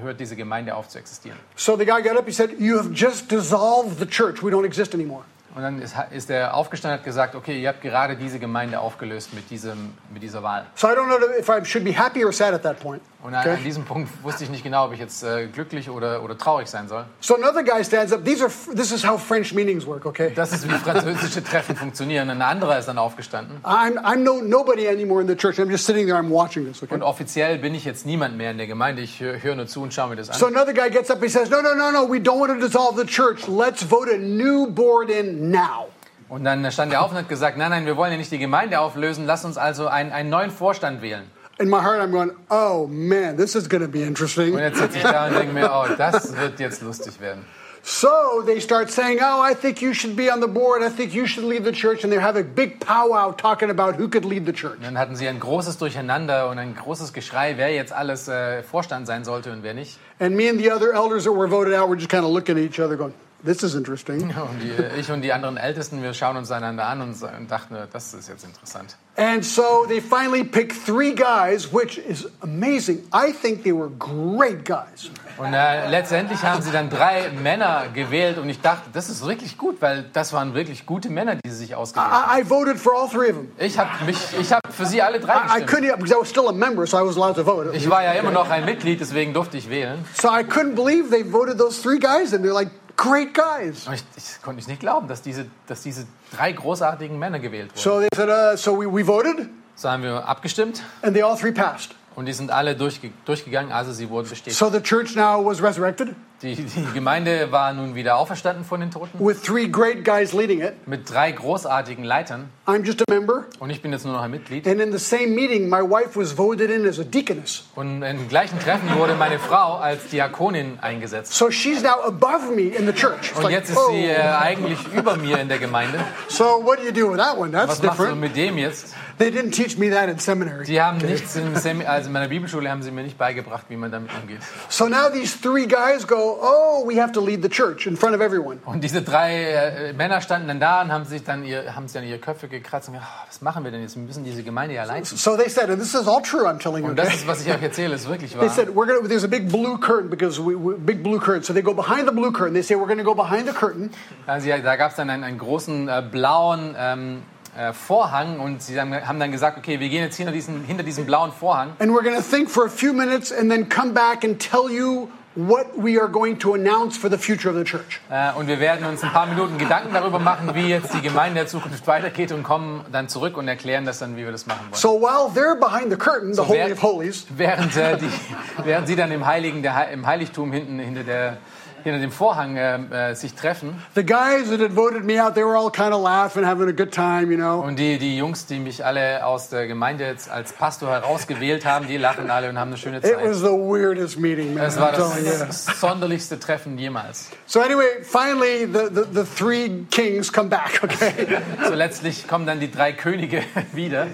hört 0.00 0.18
diese 0.18 0.34
Gemeinde 0.34 0.74
auf 0.74 0.88
zu 0.88 0.98
existieren. 0.98 1.38
So 1.54 1.76
the 1.76 1.84
guy 1.84 2.02
got 2.02 2.16
up. 2.16 2.26
He 2.26 2.32
said, 2.32 2.58
"You 2.58 2.78
have 2.78 2.90
just 2.92 3.30
dissolved 3.30 3.98
the 3.98 4.06
church. 4.06 4.42
We 4.42 4.50
don't 4.50 4.64
exist 4.64 4.92
anymore." 4.94 5.24
Und 5.54 5.62
dann 5.62 5.80
ist, 5.80 5.94
ist 6.10 6.30
er 6.30 6.54
aufgestanden 6.54 6.98
und 6.98 7.00
hat 7.00 7.04
gesagt, 7.04 7.34
okay, 7.36 7.60
ihr 7.60 7.68
habt 7.68 7.80
gerade 7.80 8.16
diese 8.16 8.40
Gemeinde 8.40 8.80
aufgelöst 8.80 9.32
mit, 9.34 9.50
diesem, 9.50 9.94
mit 10.12 10.22
dieser 10.22 10.42
Wahl. 10.42 10.66
So 10.74 10.88
I 10.88 10.92
don't 10.92 11.06
know 11.06 11.16
if 11.38 11.48
I 11.48 11.64
should 11.64 11.84
be 11.84 11.96
happy 11.96 12.24
or 12.24 12.32
sad 12.32 12.54
at 12.54 12.62
that 12.62 12.80
point. 12.80 13.00
Und 13.24 13.34
an, 13.34 13.40
Okay. 13.40 13.54
an 13.56 13.64
diesem 13.64 13.84
Punkt 13.86 14.10
wusste 14.22 14.44
ich 14.44 14.50
nicht 14.50 14.62
genau, 14.62 14.84
ob 14.84 14.92
ich 14.92 14.98
jetzt 14.98 15.22
äh, 15.22 15.46
glücklich 15.46 15.88
oder, 15.88 16.22
oder 16.22 16.36
traurig 16.36 16.68
sein 16.68 16.88
soll. 16.88 17.06
So 17.20 17.34
another 17.36 17.62
guy 17.64 17.82
stands 17.82 18.12
up. 18.12 18.22
These 18.22 18.44
are 18.44 18.52
this 18.76 18.92
is 18.92 19.02
how 19.02 19.18
French 19.18 19.54
meetings 19.54 19.86
work, 19.86 20.04
okay? 20.04 20.30
Das 20.34 20.52
ist, 20.52 20.68
wie 20.68 20.74
französische 20.74 21.42
Treffen 21.42 21.74
funktionieren. 21.74 22.28
Ein 22.28 22.42
anderer 22.42 22.78
ist 22.78 22.86
dann 22.86 22.98
aufgestanden. 22.98 23.60
I'm 23.64 23.96
I'm 23.96 24.16
no 24.18 24.42
nobody 24.42 24.86
anymore 24.86 25.22
in 25.22 25.26
the 25.26 25.34
church. 25.34 25.58
I'm 25.58 25.70
just 25.70 25.86
sitting 25.86 26.06
there. 26.06 26.18
I'm 26.18 26.28
watching 26.28 26.66
this, 26.66 26.82
okay? 26.82 26.92
Und 26.92 27.02
offiziell 27.02 27.56
bin 27.56 27.74
ich 27.74 27.86
jetzt 27.86 28.04
niemand 28.04 28.36
mehr 28.36 28.50
in 28.50 28.58
der 28.58 28.66
Gemeinde. 28.66 29.00
Ich 29.00 29.20
höre 29.20 29.42
hör 29.42 29.56
nur 29.56 29.68
zu 29.68 29.80
und 29.80 29.94
schaue 29.94 30.10
mir 30.10 30.16
das 30.16 30.28
an. 30.28 30.36
So 30.38 30.46
another 30.46 30.74
guy 30.74 30.90
gets 30.90 31.10
up. 31.10 31.22
He 31.22 31.30
says, 31.30 31.48
"No, 31.48 31.62
no, 31.62 31.74
no, 31.74 31.90
no. 31.90 32.12
We 32.12 32.18
don't 32.18 32.38
want 32.38 32.52
to 32.52 32.66
dissolve 32.66 33.00
the 33.00 33.06
church. 33.06 33.48
Let's 33.48 33.82
vote 33.82 34.12
a 34.12 34.18
new 34.18 34.66
board 34.66 35.08
in 35.08 35.50
now." 35.50 35.86
Und 36.28 36.44
dann 36.44 36.70
stand 36.70 36.92
er 36.92 37.02
auf 37.02 37.10
und 37.10 37.16
hat 37.16 37.28
gesagt, 37.30 37.56
nein, 37.56 37.70
nein, 37.70 37.86
wir 37.86 37.96
wollen 37.96 38.10
ja 38.12 38.18
nicht 38.18 38.32
die 38.32 38.38
Gemeinde 38.38 38.80
auflösen. 38.80 39.24
Lass 39.24 39.44
uns 39.44 39.56
also 39.56 39.88
einen, 39.88 40.10
einen 40.12 40.30
neuen 40.30 40.50
Vorstand 40.50 41.00
wählen. 41.00 41.22
In 41.58 41.68
my 41.70 41.80
heart, 41.80 42.00
I'm 42.00 42.10
going, 42.10 42.32
"Oh 42.50 42.88
man, 42.88 43.36
this 43.36 43.54
is 43.54 43.68
going 43.68 43.82
to 43.82 43.88
be 43.88 44.02
interesting." 44.02 44.54
Und 44.54 44.60
jetzt 44.60 44.78
sitze 44.78 44.98
ich 44.98 45.04
da 45.04 45.28
und 45.28 45.34
denke 45.34 45.52
mir, 45.52 45.70
oh, 45.72 45.86
das 45.96 46.36
wird 46.36 46.58
jetzt 46.58 46.82
lustig 46.82 47.20
werden. 47.20 47.44
So 47.86 48.42
they 48.46 48.60
start 48.60 48.90
saying, 48.90 49.18
"Oh, 49.20 49.42
I 49.42 49.54
think 49.54 49.82
you 49.82 49.92
should 49.92 50.16
be 50.16 50.30
on 50.32 50.40
the 50.40 50.48
board. 50.48 50.82
I 50.82 50.88
think 50.88 51.12
you 51.12 51.26
should 51.26 51.46
lead 51.46 51.64
the 51.64 51.72
church." 51.72 52.02
And 52.02 52.10
they 52.10 52.18
have 52.18 52.34
a 52.34 52.42
big 52.42 52.80
powwow 52.80 53.30
talking 53.36 53.68
about 53.68 53.96
who 53.98 54.08
could 54.08 54.24
lead 54.24 54.46
the 54.46 54.54
church. 54.54 54.78
Dann 54.82 54.98
hatten 54.98 55.16
sie 55.16 55.28
ein 55.28 55.38
großes 55.38 55.76
Durcheinander 55.76 56.48
und 56.48 56.58
ein 56.58 56.74
großes 56.74 57.12
Geschrei, 57.12 57.58
wer 57.58 57.74
jetzt 57.74 57.92
alles 57.92 58.26
äh, 58.26 58.62
Vorstand 58.62 59.06
sein 59.06 59.22
sollte 59.24 59.52
und 59.52 59.62
wer 59.62 59.74
nicht. 59.74 59.98
And 60.18 60.34
me 60.34 60.48
and 60.48 60.58
the 60.58 60.72
other 60.72 60.94
elders 60.94 61.24
that 61.24 61.34
were 61.34 61.46
voted 61.46 61.74
out 61.74 61.90
were 61.90 61.96
just 61.96 62.08
kind 62.08 62.24
of 62.24 62.32
looking 62.32 62.56
at 62.56 62.64
each 62.64 62.80
other, 62.80 62.96
going, 62.96 63.12
"This 63.44 63.62
is 63.62 63.74
interesting." 63.74 64.22
Und 64.34 64.60
die, 64.60 65.00
ich 65.00 65.10
und 65.10 65.22
die 65.22 65.32
anderen 65.32 65.56
Ältesten, 65.56 66.02
wir 66.02 66.14
schauen 66.14 66.36
uns 66.36 66.50
einander 66.50 66.86
an 66.86 67.00
und, 67.00 67.22
und 67.22 67.50
dachten, 67.50 67.76
das 67.92 68.14
ist 68.14 68.28
jetzt 68.28 68.44
interessant. 68.44 68.96
And 69.16 69.44
so 69.44 69.86
they 69.86 70.00
finally 70.00 70.42
picked 70.42 70.84
three 70.84 71.12
guys, 71.12 71.72
which 71.72 71.98
is 71.98 72.26
amazing. 72.40 73.04
I 73.12 73.32
think 73.32 73.62
they 73.62 73.72
were 73.72 73.88
great 73.90 74.64
guys. 74.64 75.10
Und 75.36 75.52
äh, 75.52 75.88
letztendlich 75.88 76.42
haben 76.42 76.62
sie 76.62 76.72
dann 76.72 76.90
drei 76.90 77.30
Männer 77.30 77.86
gewählt 77.92 78.38
und 78.38 78.48
ich 78.48 78.60
dachte, 78.60 78.90
das 78.92 79.08
ist 79.08 79.24
wirklich 79.26 79.58
gut, 79.58 79.80
weil 79.80 80.04
das 80.12 80.32
waren 80.32 80.54
wirklich 80.54 80.86
gute 80.86 81.10
Männer, 81.10 81.36
die 81.36 81.50
sie 81.50 81.56
sich 81.56 81.74
ausgewählt 81.74 82.10
haben. 82.10 82.38
I, 82.38 82.42
I 82.42 82.48
voted 82.48 82.78
for 82.78 82.94
all 82.94 83.08
three 83.08 83.30
of 83.30 83.36
them. 83.36 83.52
Ich 83.58 83.78
habe 83.78 84.04
mich, 84.04 84.18
ich 84.40 84.52
habe 84.52 84.62
für 84.70 84.86
sie 84.86 85.00
alle 85.02 85.20
drei 85.20 85.34
I, 85.34 85.60
I 85.60 85.64
couldn't 85.64 85.96
because 85.96 86.12
I 86.12 86.20
was 86.20 86.28
still 86.28 86.48
a 86.48 86.52
member, 86.52 86.86
so 86.86 86.98
I 86.98 87.06
was 87.06 87.16
allowed 87.16 87.36
to 87.36 87.44
vote. 87.44 87.70
Ich 87.74 87.88
war 87.88 88.02
ja 88.02 88.12
immer 88.12 88.32
noch 88.32 88.50
ein 88.50 88.64
Mitglied, 88.64 89.00
deswegen 89.00 89.32
durfte 89.32 89.56
ich 89.56 89.70
wählen. 89.70 90.04
So 90.20 90.28
I 90.28 90.42
couldn't 90.42 90.74
believe 90.74 91.10
they 91.10 91.22
voted 91.24 91.58
those 91.58 91.80
three 91.80 91.98
guys, 91.98 92.32
and 92.32 92.44
they're 92.44 92.52
like 92.52 92.70
great 92.96 93.34
guys. 93.34 93.86
Ich, 93.92 94.02
ich 94.16 94.42
konnte 94.42 94.60
es 94.60 94.66
nicht 94.68 94.80
glauben, 94.80 95.08
dass 95.08 95.22
diese, 95.22 95.46
dass 95.66 95.82
diese 95.82 96.06
drei 96.36 96.52
großartigen 96.52 97.18
Männer 97.18 97.38
gewählt 97.38 97.70
wurden. 97.70 97.80
So 97.80 98.00
they 98.00 98.08
said, 98.14 98.28
uh, 98.28 98.56
so 98.56 98.78
we, 98.78 98.86
we 98.86 99.06
voted, 99.06 99.48
So 99.76 99.90
haben 99.90 100.02
wir 100.02 100.26
abgestimmt 100.28 100.82
and 101.02 101.14
they 101.14 101.22
all 101.22 101.36
three 101.36 101.52
passed. 101.52 101.94
und 102.16 102.26
die 102.26 102.32
sind 102.32 102.50
alle 102.52 102.76
durchge 102.76 103.10
durchgegangen, 103.24 103.72
also 103.72 103.92
sie 103.92 104.08
wurden 104.08 104.28
bestätigt. 104.28 104.56
So 104.56 104.70
the 104.70 104.80
church 104.80 105.16
now 105.16 105.44
was 105.44 105.60
resurrected 105.62 106.14
Die, 106.42 106.54
die 106.56 106.92
Gemeinde 106.92 107.50
war 107.52 107.72
nun 107.72 107.94
wieder 107.94 108.16
auferstanden 108.16 108.64
von 108.64 108.78
den 108.80 108.90
Toten 108.90 109.18
with 109.18 109.42
three 109.42 109.66
great 109.66 110.04
guys 110.04 110.32
leading 110.32 110.60
it. 110.60 110.86
mit 110.86 111.10
drei 111.10 111.32
großartigen 111.32 112.04
Leitern 112.04 112.50
I'm 112.66 112.82
just 112.82 113.02
a 113.02 113.04
member. 113.10 113.44
und 113.58 113.68
ich 113.68 113.82
bin 113.82 113.92
jetzt 113.92 114.04
nur 114.06 114.14
noch 114.14 114.22
ein 114.22 114.30
Mitglied. 114.30 114.66
And 114.66 114.80
in 114.80 114.90
the 114.90 114.98
same 114.98 115.34
meeting, 115.34 115.68
my 115.68 115.82
wife 115.82 116.16
was 116.18 116.32
voted 116.32 116.70
in 116.70 116.86
as 116.86 116.98
a 116.98 117.04
deaconess. 117.04 117.64
Und 117.74 118.02
im 118.02 118.28
gleichen 118.28 118.58
Treffen 118.58 118.96
wurde 118.96 119.14
meine 119.14 119.38
Frau 119.38 119.74
als 119.76 120.08
Diakonin 120.08 120.78
eingesetzt. 120.80 121.34
So 121.34 121.50
she's 121.50 121.82
now 121.82 122.02
above 122.06 122.54
me 122.54 122.74
in 122.74 122.86
the 122.86 122.92
church. 122.94 123.30
It's 123.30 123.36
Und 123.36 123.42
like, 123.44 123.52
jetzt 123.52 123.68
ist 123.68 123.76
oh. 123.76 123.90
sie 123.90 124.06
äh, 124.06 124.16
eigentlich 124.16 124.78
über 124.94 125.16
mir 125.16 125.40
in 125.40 125.48
der 125.48 125.58
Gemeinde. 125.58 125.98
So 126.28 126.64
what 126.64 126.78
do 126.78 126.84
you 126.84 126.92
do 126.92 127.12
with 127.12 127.18
that 127.18 127.36
one? 127.36 127.52
That's 127.52 127.68
Was 127.68 127.82
machst 127.82 127.98
du 127.98 128.04
different. 128.04 128.20
mit 128.20 128.34
dem 128.36 128.56
jetzt? 128.56 128.94
They 129.16 129.30
didn't 129.30 129.52
teach 129.52 129.78
me 129.78 129.90
that 129.90 130.08
in 130.08 130.18
seminary. 130.18 130.64
Die 130.64 130.80
haben 130.80 130.98
nichts 130.98 131.36
im 131.36 131.54
Semi 131.54 131.84
also 131.84 132.08
in 132.08 132.12
meiner 132.12 132.26
Bibelschule 132.28 132.68
haben 132.68 132.82
sie 132.82 132.90
mir 132.90 133.04
nicht 133.04 133.16
beigebracht, 133.16 133.66
wie 133.68 133.76
man 133.76 133.92
damit 133.92 134.10
umgeht. 134.20 134.40
So 134.68 134.88
now 134.88 135.08
these 135.08 135.40
three 135.40 135.66
guys 135.66 136.04
go, 136.04 136.38
oh, 136.42 136.84
we 136.84 137.00
have 137.00 137.12
to 137.12 137.20
lead 137.20 137.40
the 137.42 137.48
church 137.48 137.86
in 137.86 137.96
front 137.96 138.16
of 138.16 138.20
everyone. 138.20 138.58
Und 138.64 138.82
diese 138.82 139.02
drei 139.02 139.52
äh, 139.52 139.92
Männer 139.92 140.20
standen 140.20 140.48
dann 140.48 140.58
da 140.58 140.82
und 140.82 140.90
haben 140.90 141.04
sich 141.04 141.22
dann 141.22 141.44
ihr, 141.44 141.76
haben 141.76 141.86
sich 141.86 141.94
dann 141.94 142.08
ihre 142.08 142.18
Köpfe 142.18 142.48
gekratzt 142.60 142.88
und 142.88 142.94
gesagt, 142.94 143.10
"Ah, 143.12 143.24
was 143.28 143.40
machen 143.42 143.64
wir 143.64 143.70
denn 143.70 143.82
jetzt? 143.82 143.96
Wir 143.96 144.02
müssen 144.02 144.24
diese 144.24 144.42
Gemeinde 144.42 144.74
ja 144.74 144.84
leiten. 144.84 145.04
So 145.16 145.36
they 145.36 145.48
said, 145.48 145.68
and 145.70 145.80
this 145.80 145.94
is 145.94 146.06
all 146.08 146.22
true, 146.22 146.46
I'm 146.46 146.58
telling 146.58 146.84
you. 146.84 146.90
Und 146.90 146.96
das 146.98 147.14
ist, 147.14 147.26
was 147.26 147.44
ich 147.44 147.52
euch 147.52 147.62
erzähle, 147.62 147.94
ist 147.94 148.08
wirklich 148.08 148.32
They 148.32 148.40
wahr. 148.40 148.48
said 148.50 148.68
we're 148.68 148.86
gonna. 148.86 149.06
There's 149.08 149.24
a 149.24 149.28
big 149.28 149.48
blue 149.50 149.78
curtain 149.78 150.08
because 150.10 150.40
we, 150.40 150.54
we 150.54 150.74
big 150.76 151.02
blue 151.02 151.18
curtain. 151.18 151.42
So 151.42 151.52
they 151.52 151.62
go 151.62 151.74
behind 151.74 152.08
the 152.08 152.14
blue 152.14 152.32
curtain. 152.32 152.54
They 152.54 152.62
say 152.62 152.74
we're 152.76 152.86
going 152.86 152.98
to 152.98 153.04
go 153.04 153.14
behind 153.14 153.46
the 153.48 153.52
curtain, 153.54 153.90
Also, 154.26 154.48
ja, 154.48 154.58
da 154.58 154.76
gab 154.76 154.90
es 154.90 154.96
dann 154.96 155.10
einen, 155.10 155.24
einen 155.24 155.38
großen 155.38 155.88
äh, 155.88 156.02
blauen 156.10 156.74
ähm, 156.78 157.22
äh, 157.56 157.72
Vorhang 157.72 158.40
und 158.40 158.62
sie 158.62 158.80
haben, 158.80 158.92
haben 158.94 159.20
dann 159.20 159.30
gesagt, 159.30 159.58
okay, 159.58 159.78
wir 159.80 159.88
gehen 159.88 160.02
jetzt 160.02 160.16
hinter 160.16 160.32
diesen, 160.32 160.64
hinter 160.64 160.82
diesem 160.82 161.06
blauen 161.06 161.30
Vorhang 161.32 161.70
and 161.78 161.92
we're 161.92 162.02
going 162.02 162.16
to 162.16 162.22
think 162.22 162.50
for 162.50 162.64
a 162.64 162.68
few 162.68 162.92
minutes, 162.92 163.30
and 163.32 163.50
then 163.50 163.68
come 163.68 163.92
back 163.92 164.24
and 164.24 164.40
tell 164.40 164.70
you 164.70 165.08
what 165.36 165.66
we 165.76 165.98
are 166.00 166.08
going 166.08 166.38
to 166.38 166.54
announce 166.54 166.96
for 166.96 167.10
the 167.10 167.18
future 167.18 167.48
of 167.50 167.56
the 167.56 167.64
church. 167.64 168.00
äh, 168.10 168.32
und 168.38 168.46
wir 168.46 168.60
werden 168.60 168.86
uns 168.86 169.02
ein 169.02 169.10
paar 169.12 169.26
Minuten 169.26 169.58
Gedanken 169.58 169.92
darüber 169.92 170.18
machen, 170.18 170.54
wie 170.54 170.68
jetzt 170.68 170.94
die 170.94 171.00
Gemeinde 171.02 171.40
der 171.40 171.46
Zukunft 171.48 171.86
weitergeht 171.86 172.30
und 172.32 172.42
kommen 172.44 172.84
dann 172.92 173.08
zurück 173.08 173.36
und 173.36 173.48
erklären 173.48 173.84
das 173.84 173.98
dann, 173.98 174.16
wie 174.16 174.24
wir 174.24 174.32
das 174.32 174.46
machen 174.46 174.60
wollen. 174.70 174.74
So 174.80 175.00
while 175.00 175.30
they're 175.34 175.58
behind 175.58 175.90
the 175.90 175.96
curtain, 175.98 176.34
the 176.34 176.42
holy 176.42 176.58
während- 176.58 176.72
of 176.74 176.82
holies, 176.82 177.26
Während, 177.36 177.76
äh, 177.76 177.96
die, 177.98 178.08
während 178.64 178.86
sie 178.86 178.96
dann 178.96 179.10
im 179.10 179.26
Heiligen, 179.26 179.62
der, 179.62 179.90
im 179.90 180.06
Heiligtum 180.06 180.52
hinten 180.52 180.78
hinter, 180.78 181.02
der, 181.02 181.36
hinter 181.84 182.00
dem 182.00 182.10
Vorhang 182.10 182.56
äh, 182.56 183.10
äh, 183.10 183.14
sich 183.14 183.34
treffen 183.34 183.80
the 183.94 184.04
guys 184.04 184.50
that 184.50 184.60
had 184.60 184.72
voted 184.74 185.04
me 185.04 185.22
out, 185.22 185.34
they 185.34 185.44
were 185.44 185.56
all 185.56 185.70
kind 185.70 185.94
of 185.94 186.02
laughing, 186.02 186.44
having 186.44 186.68
a 186.68 186.72
good 186.72 186.90
time, 186.92 187.30
you 187.30 187.36
know. 187.36 187.60
und 187.60 187.78
die, 187.78 187.98
die 187.98 188.16
Jungs, 188.16 188.46
die 188.46 188.58
mich 188.58 188.84
alle 188.84 189.24
aus 189.24 189.50
der 189.50 189.66
Gemeinde 189.66 190.04
jetzt 190.04 190.28
als 190.30 190.52
Pastor 190.52 190.90
herausgewählt 190.90 191.64
haben, 191.64 191.86
die 191.86 191.96
lachen 191.96 192.30
alle 192.30 192.48
und 192.48 192.58
haben 192.58 192.68
eine 192.68 192.76
schöne 192.76 192.98
It 192.98 193.04
Zeit. 193.04 193.22
was 193.22 193.38
the 193.38 193.46
weirdest 193.46 194.18
meeting, 194.18 194.54
man. 194.54 194.64
Es 194.64 194.80
war 194.80 194.92
das 194.92 195.66
sonderlichste 195.80 196.40
Treffen 196.40 196.78
jemals. 196.78 197.30
So 197.46 197.60
anyway, 197.60 198.02
finally, 198.02 198.66
the, 198.66 198.88
the, 198.92 199.04
the 199.12 199.24
three 199.24 199.84
kings 199.90 200.32
come 200.32 200.48
back, 200.48 200.80
okay? 200.82 201.26
So 201.66 201.74
letztlich 201.74 202.26
kommen 202.26 202.46
dann 202.46 202.60
die 202.60 202.70
drei 202.70 202.92
Könige 202.92 203.42
wieder 203.72 204.06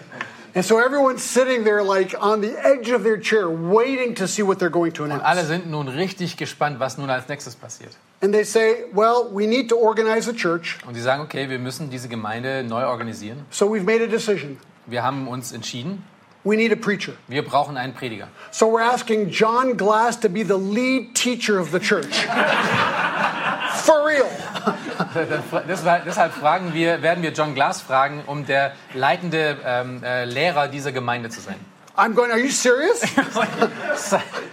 and 0.55 0.65
so 0.65 0.79
everyone's 0.79 1.23
sitting 1.23 1.65
there 1.65 1.83
like 1.83 2.15
on 2.21 2.41
the 2.41 2.53
edge 2.65 2.91
of 2.91 3.03
their 3.05 3.19
chair, 3.21 3.49
waiting 3.49 4.15
to 4.17 4.27
see 4.27 4.43
what 4.43 4.59
they're 4.59 4.71
going 4.71 4.93
to 4.93 5.05
announce. 5.05 5.21
und 5.23 5.27
alle 5.29 5.45
sind 5.45 5.71
nun 5.71 5.89
richtig 5.89 6.37
gespannt, 6.37 6.79
was 6.81 6.99
nun 6.99 7.11
als 7.11 7.29
nächstes 7.29 7.55
passiert. 7.57 7.93
And 8.23 8.33
they 8.35 8.45
say, 8.45 8.85
well, 8.93 9.29
we 9.33 9.47
need 9.47 9.69
to 9.71 9.77
organize 9.77 10.29
a 10.29 10.33
church, 10.35 10.79
Und 10.87 10.95
sie 10.95 11.01
sagen, 11.01 11.23
okay, 11.23 11.49
wir 11.49 11.59
müssen 11.59 11.89
diese 11.91 12.09
Gemeinde 12.09 12.63
neu 12.65 12.85
organisieren. 12.87 13.47
so 13.51 13.67
we've 13.67 13.85
made 13.85 14.03
a 14.03 14.07
decision. 14.07 14.59
Wir 14.87 15.03
haben 15.03 15.29
uns 15.29 15.53
entschieden, 15.53 16.05
We 16.43 16.57
need 16.57 16.73
a 16.73 16.77
preacher. 16.77 17.13
wir 17.29 17.45
brauchen 17.45 17.77
einen 17.77 17.93
Prediger. 17.93 18.29
So 18.51 18.67
we're 18.71 18.83
asking 18.83 19.29
John 19.29 19.77
Glass 19.77 20.19
to 20.21 20.29
be 20.31 20.43
the 20.43 20.57
lead 20.57 21.15
teacher 21.15 21.59
of 21.61 21.71
the 21.71 21.79
church. 21.79 22.25
For 23.85 24.07
real. 24.07 24.29
Deshalb 26.07 26.33
fragen 26.33 26.75
wir, 26.75 27.03
werden 27.03 27.23
wir 27.23 27.33
John 27.33 27.55
Glass 27.55 27.81
fragen, 27.81 28.23
um 28.27 28.47
der 28.47 28.73
leitende 28.95 29.57
ähm, 29.65 30.03
äh, 30.05 30.25
Lehrer 30.25 30.69
dieser 30.69 30.93
Gemeinde 30.93 31.29
zu 31.31 31.41
sein. 31.41 31.57
I'm 31.97 32.15
going, 32.15 32.31
are 32.31 32.39
you 32.39 32.51
serious? 32.51 33.03
Ist 33.95 34.13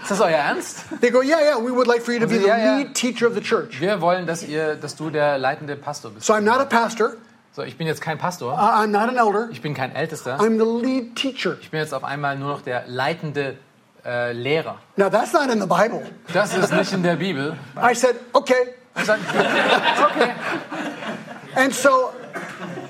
das 0.10 0.22
euer 0.22 0.30
Ernst? 0.32 0.80
They 1.02 1.12
go, 1.12 1.22
yeah, 1.22 1.38
yeah, 1.40 1.58
we 1.58 1.72
would 1.72 1.88
like 1.88 2.02
for 2.02 2.14
you 2.14 2.20
to 2.20 2.28
be 2.28 2.40
the 2.40 2.48
Yeah, 2.48 2.58
yeah. 2.58 2.78
lead 2.78 2.94
teacher 2.96 3.28
of 3.28 3.36
the 3.36 3.42
church. 3.42 3.80
Wir 3.80 4.02
wollen, 4.02 4.26
dass, 4.26 4.44
ihr, 4.44 4.76
dass 4.76 4.96
du 4.96 5.10
der 5.10 5.38
leitende 5.38 5.76
Pastor 5.76 6.12
bist. 6.12 6.26
So 6.26 6.34
I'm 6.34 6.42
not 6.42 6.60
a 6.60 6.66
pastor, 6.66 7.14
So, 7.54 7.64
ich 7.64 7.78
bin 7.78 7.88
jetzt 7.88 8.02
kein 8.02 8.18
Pastor, 8.18 8.54
I- 8.54 8.84
I'm 8.84 8.88
not 8.88 9.10
an 9.10 9.18
elder, 9.18 9.50
ich 9.52 9.62
bin 9.62 9.74
kein 9.74 9.96
Ältester, 9.96 10.38
I'm 10.40 10.58
the 10.60 10.86
lead 10.86 11.16
teacher. 11.16 11.58
ich 11.62 11.72
bin 11.72 11.80
jetzt 11.80 11.94
auf 11.94 12.04
einmal 12.04 12.38
nur 12.38 12.50
noch 12.50 12.62
der 12.62 12.84
leitende 12.88 13.56
äh, 14.06 14.32
Lehrer. 14.34 14.78
Now 14.96 15.10
that's 15.10 15.34
not 15.34 15.50
in 15.52 15.60
the 15.62 15.68
Bible. 15.68 16.04
Das 16.34 16.56
ist 16.56 16.72
nicht 16.74 16.92
in 16.94 17.02
der 17.04 17.16
Bibel. 17.16 17.56
I 17.78 17.96
said, 17.96 18.16
okay. 18.34 18.74
Okay. 18.98 20.34
And 21.56 21.74
so 21.74 22.12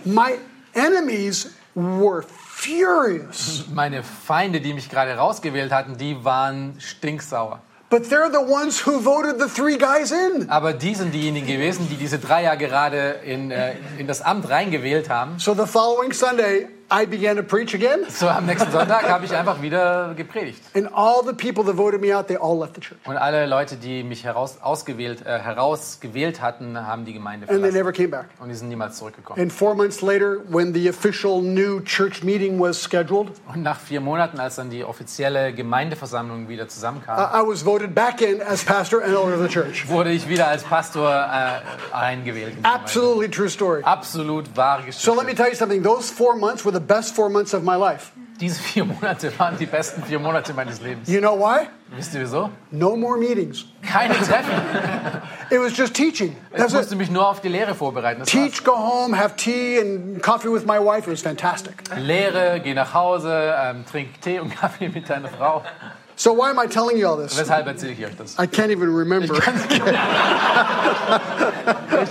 my 0.05 0.38
enemies 0.74 1.55
were 1.76 2.24
furious. 2.24 3.66
Meine 3.74 4.03
Feinde, 4.03 4.62
die 4.62 4.74
mich 4.74 4.89
gerade 4.89 5.16
rausgewählt 5.16 5.72
hatten, 5.72 5.97
die 5.97 6.24
waren 6.24 6.76
stinksauer. 6.80 7.62
But 7.89 8.10
they're 8.10 8.30
the 8.30 8.39
ones 8.39 8.86
who 8.86 8.99
voted 8.99 9.39
the 9.39 9.47
three 9.47 9.78
guys 9.78 10.12
in. 10.12 10.49
Aber 10.49 10.74
die 10.74 10.93
sind 10.93 11.14
diejenigen 11.14 11.47
gewesen, 11.47 11.88
die 11.89 11.95
diese 11.95 12.20
drei 12.20 12.43
ja 12.43 12.55
gerade 12.55 13.22
in, 13.24 13.49
äh, 13.49 13.76
in 13.97 14.08
das 14.08 14.22
Amt 14.22 14.49
reingewählt 14.49 15.10
haben. 15.10 15.39
So 15.39 15.53
the 15.53 15.66
following 15.66 16.12
Sunday, 16.12 16.68
I 16.89 17.05
began 17.05 17.35
to 17.35 17.43
preach 17.43 17.73
again, 17.75 18.05
So 18.09 18.29
am 18.29 18.45
nächsten 18.45 18.71
Sonntag 18.71 19.09
habe 19.09 19.25
ich 19.25 19.35
einfach 19.35 19.61
wieder 19.61 20.13
gepredigt. 20.15 20.61
and 20.73 20.88
all 20.93 21.21
the 21.21 21.33
people 21.33 21.65
that 21.65 21.75
voted 21.75 21.99
me 21.99 22.15
out, 22.17 22.27
they 22.27 22.38
all 22.38 22.57
left 22.57 22.75
the 22.75 22.81
church. 22.81 22.97
Und 23.05 23.17
alle 23.17 23.45
Leute, 23.45 23.75
die 23.75 24.03
mich 24.03 24.23
heraus, 24.23 24.57
ausgewählt, 24.61 25.25
äh, 25.25 25.38
herausgewählt 25.39 26.41
hatten, 26.41 26.77
haben 26.88 27.03
die 27.03 27.11
Gemeinde 27.11 27.43
And 27.43 27.61
they 27.61 27.71
verlassen. 27.71 27.77
never 27.77 27.91
came 27.91 28.07
back. 28.07 28.27
Und 28.39 28.47
die 28.49 28.55
sind 28.55 28.69
niemals 28.69 28.97
zurückgekommen. 28.97 29.41
And 29.41 29.51
four 29.51 29.75
months 29.75 30.01
later, 30.01 30.38
when 30.47 30.73
the 30.73 30.89
official 30.89 31.41
new 31.41 31.81
church 31.81 32.23
meeting 32.23 32.57
was 32.57 32.81
scheduled, 32.81 33.31
Und 33.53 33.63
nach 33.63 33.79
vier 33.81 33.99
Monaten, 33.99 34.39
als 34.39 34.55
dann 34.55 34.69
die 34.69 34.85
offizielle 34.85 35.51
Gemeindeversammlung 35.53 36.47
wieder 36.47 36.69
zusammenkam, 36.69 37.17
I 37.19 37.41
I 37.43 37.45
was 37.45 37.63
voted 37.65 37.93
back 37.95 38.21
in 38.21 38.41
as 38.41 38.63
pastor 38.63 39.01
and 39.03 39.13
elder 39.13 39.35
of 39.35 39.41
the 39.41 39.49
church. 39.49 39.89
wurde 39.89 40.11
ich 40.11 40.29
wieder 40.29 40.47
als 40.47 40.63
Pastor 40.63 41.09
äh, 41.11 41.93
eingewählt. 41.93 42.53
Absolutely 42.63 43.29
true 43.29 43.49
story. 43.49 43.81
Absolut 43.83 44.55
wahre 44.55 44.83
So 44.91 45.11
let 45.13 45.25
me 45.25 45.33
Geschichte. 45.33 45.35
tell 45.43 45.49
you 45.51 45.55
something. 45.57 45.83
Those 45.83 46.09
four 46.13 46.35
months 46.38 46.63
were 46.65 46.76
the 46.78 46.86
best 46.86 47.15
four 47.15 47.30
months 47.30 47.53
of 47.53 47.63
my 47.63 47.75
life. 47.75 48.11
Diese 48.39 48.61
vier 48.61 48.86
Monate 48.86 49.32
waren 49.39 49.57
die 49.57 49.65
besten 49.65 50.03
vier 50.03 50.19
Monate 50.19 50.53
meines 50.53 50.80
Lebens. 50.80 51.09
You 51.09 51.19
know 51.19 51.36
why? 51.36 51.67
Wisst 51.95 52.13
ihr 52.13 52.21
wieso? 52.21 52.51
No 52.69 52.95
more 52.95 53.17
meetings. 53.17 53.65
Keine 53.82 54.13
Treffen. 54.13 54.53
It 55.49 55.59
was 55.59 55.75
just 55.75 55.95
teaching. 55.95 56.36
Ich 56.53 56.61
musste 56.61 56.93
it. 56.93 56.97
mich 56.97 57.09
nur 57.09 57.28
auf 57.28 57.41
die 57.41 57.47
Lehre 57.47 57.73
vorbereiten. 57.73 58.19
Das 58.19 58.32
war's. 58.34 58.51
Teach, 58.51 58.63
go 58.63 58.75
home, 58.75 59.17
have 59.17 59.36
tea 59.38 59.80
and 59.80 60.21
coffee 60.21 60.49
with 60.51 60.65
my 60.65 60.78
wife. 60.78 61.07
It 61.07 61.13
was 61.13 61.21
fantastic. 61.21 61.84
Lehre, 61.97 62.59
geh 62.63 62.75
nach 62.75 62.93
Hause, 62.93 63.55
ähm, 63.57 63.86
trink 63.89 64.21
Tee 64.21 64.39
und 64.39 64.55
Kaffee 64.55 64.89
mit 64.89 65.09
deiner 65.09 65.30
Frau. 65.30 65.63
So 66.18 66.34
why 66.34 66.49
am 66.49 66.57
I 66.57 66.65
telling 66.65 66.97
you 66.97 67.07
all 67.07 67.15
this? 67.15 67.38
Weshalb 67.38 67.68
erzähle 67.68 67.91
ich 67.91 68.03
euch 68.03 68.15
das? 68.18 68.39
I 68.39 68.47
can't 68.47 68.72
even 68.72 68.89
remember. 68.93 69.36
Ich 69.36 69.41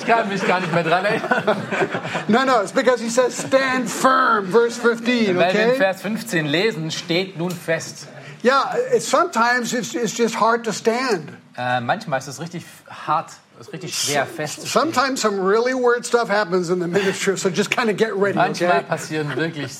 kann 0.07 0.29
mich 0.29 0.47
gar 0.47 0.61
nicht 0.61 0.73
mehr 0.73 0.85
dran 0.85 1.05
erinnern. 1.05 1.57
No, 2.29 2.45
no, 2.45 2.61
it's 2.61 2.71
because 2.73 3.01
he 3.01 3.11
says 3.11 3.37
stand 3.37 3.91
firm, 3.91 4.47
verse 4.47 4.79
15, 4.79 5.37
Weil 5.37 5.53
wir 5.55 5.61
in 5.61 5.71
okay? 5.71 5.77
Vers 5.77 6.03
15 6.03 6.47
lesen, 6.47 6.91
steht 6.93 7.37
nun 7.37 7.51
fest. 7.51 8.07
Yeah, 8.45 8.77
it's, 8.93 9.09
sometimes 9.09 9.73
it's, 9.73 9.95
it's 9.95 10.17
just 10.17 10.39
hard 10.41 10.65
to 10.65 10.73
stand. 10.73 11.33
Äh, 11.57 11.81
manchmal 11.81 12.21
ist 12.21 12.29
es 12.29 12.39
richtig 12.41 12.65
hart, 12.89 13.33
ist 13.59 13.73
richtig 13.73 13.93
schwer. 13.93 14.27
Sometimes 14.47 15.21
some 15.21 15.41
really 15.41 15.75
weird 15.75 16.07
stuff 16.07 16.29
happens 16.29 16.71
in 16.71 16.79
the 16.81 16.87
ministry, 16.87 17.37
so 17.37 17.51
just 17.51 17.71
kind 17.71 17.91
of 17.91 17.97
get 17.97 18.15
ready, 18.15 18.37
Manchmal 18.37 18.79
okay? 18.79 18.85
passieren 18.89 19.35
wirklich 19.37 19.73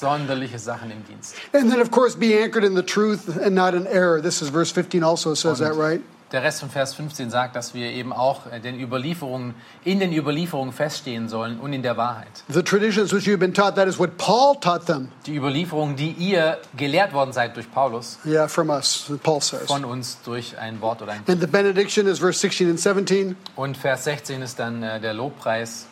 sonderliche 0.00 0.58
Sachen 0.58 0.90
im 0.90 1.04
Dienst. 1.04 1.34
And 1.52 1.70
then, 1.70 1.80
of 1.80 1.90
course, 1.90 2.16
be 2.16 2.36
anchored 2.42 2.64
in 2.64 2.74
the 2.76 2.82
truth 2.82 3.28
and 3.40 3.54
not 3.54 3.74
in 3.74 3.86
error. 3.86 4.20
This 4.20 4.42
is 4.42 4.48
verse 4.50 4.72
15 4.72 5.02
also 5.04 5.34
says 5.34 5.58
that, 5.58 5.74
right? 5.76 6.00
Der 6.32 6.42
Rest 6.42 6.60
von 6.60 6.70
Vers 6.70 6.94
15 6.94 7.30
sagt, 7.30 7.54
dass 7.54 7.74
wir 7.74 7.92
eben 7.92 8.12
auch 8.12 8.50
äh, 8.50 8.58
den 8.58 8.80
Überlieferungen, 8.80 9.54
in 9.84 10.00
den 10.00 10.12
Überlieferungen 10.12 10.72
feststehen 10.72 11.28
sollen 11.28 11.60
und 11.60 11.72
in 11.72 11.82
der 11.82 11.96
Wahrheit. 11.96 12.26
The 12.48 12.62
traditions 12.62 13.12
which 13.12 13.24
you've 13.28 13.36
been 13.36 13.54
taught, 13.54 13.76
that 13.76 13.86
is 13.86 14.00
what 14.00 14.16
Paul 14.16 14.56
taught 14.58 14.86
them. 14.86 15.10
Die 15.26 15.36
Überlieferungen, 15.36 15.94
die 15.94 16.10
ihr 16.10 16.58
gelehrt 16.76 17.12
worden 17.12 17.32
seid 17.32 17.54
durch 17.54 17.70
Paulus, 17.70 18.18
Yeah, 18.24 18.48
from 18.48 18.70
us, 18.70 19.12
Paul 19.22 19.40
says. 19.42 19.66
von 19.68 19.84
uns 19.84 20.18
durch 20.24 20.58
ein 20.58 20.80
Wort 20.80 21.02
oder 21.02 21.12
ein 21.12 21.22
And 21.28 21.40
the 21.40 21.46
benediction 21.46 22.08
is 22.08 22.18
verse 22.18 22.40
16 22.40 22.68
and 22.70 22.80
17. 22.80 23.36
Und 23.54 23.76
Vers 23.76 24.02
16 24.04 24.42
ist 24.42 24.58
dann 24.58 24.82
äh, 24.82 25.00
der 25.00 25.14
Lobpreis. 25.14 25.86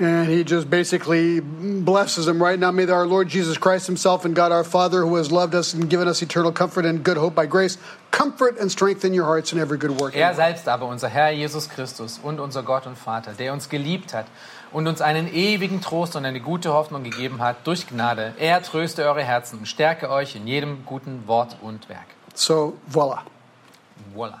And 0.00 0.30
he 0.30 0.44
just 0.44 0.70
basically 0.70 1.40
blesses 1.40 2.24
them 2.24 2.42
right 2.42 2.58
now. 2.58 2.70
May 2.70 2.88
our 2.88 3.06
Lord 3.06 3.28
Jesus 3.28 3.58
Christ 3.58 3.86
himself 3.86 4.24
and 4.24 4.34
God 4.34 4.50
our 4.50 4.64
Father, 4.64 5.02
who 5.02 5.16
has 5.16 5.30
loved 5.30 5.54
us 5.54 5.74
and 5.74 5.90
given 5.90 6.08
us 6.08 6.22
eternal 6.22 6.52
comfort 6.52 6.86
and 6.86 7.04
good 7.04 7.18
hope 7.18 7.34
by 7.34 7.44
grace, 7.44 7.76
comfort 8.10 8.58
and 8.58 8.72
strengthen 8.72 9.12
your 9.12 9.26
hearts 9.26 9.52
in 9.52 9.58
every 9.58 9.76
good 9.76 10.00
work. 10.00 10.16
Er 10.16 10.34
selbst 10.34 10.68
aber, 10.68 10.86
unser 10.86 11.08
Herr 11.08 11.30
Jesus 11.32 11.68
Christus 11.68 12.18
und 12.22 12.40
unser 12.40 12.62
Gott 12.62 12.86
und 12.86 12.96
Vater, 12.96 13.32
der 13.38 13.52
uns 13.52 13.68
geliebt 13.68 14.14
hat 14.14 14.24
und 14.72 14.86
uns 14.86 15.02
einen 15.02 15.30
ewigen 15.30 15.82
Trost 15.82 16.16
und 16.16 16.24
eine 16.24 16.40
gute 16.40 16.72
Hoffnung 16.72 17.04
gegeben 17.04 17.42
hat 17.42 17.66
durch 17.66 17.86
Gnade, 17.86 18.32
er 18.38 18.62
tröste 18.62 19.04
eure 19.04 19.22
Herzen 19.22 19.58
und 19.58 19.66
stärke 19.66 20.08
euch 20.08 20.34
in 20.34 20.46
jedem 20.46 20.86
guten 20.86 21.24
Wort 21.26 21.58
und 21.60 21.90
Werk. 21.90 22.06
So, 22.32 22.78
voila. 22.86 23.22
Voila. 24.14 24.40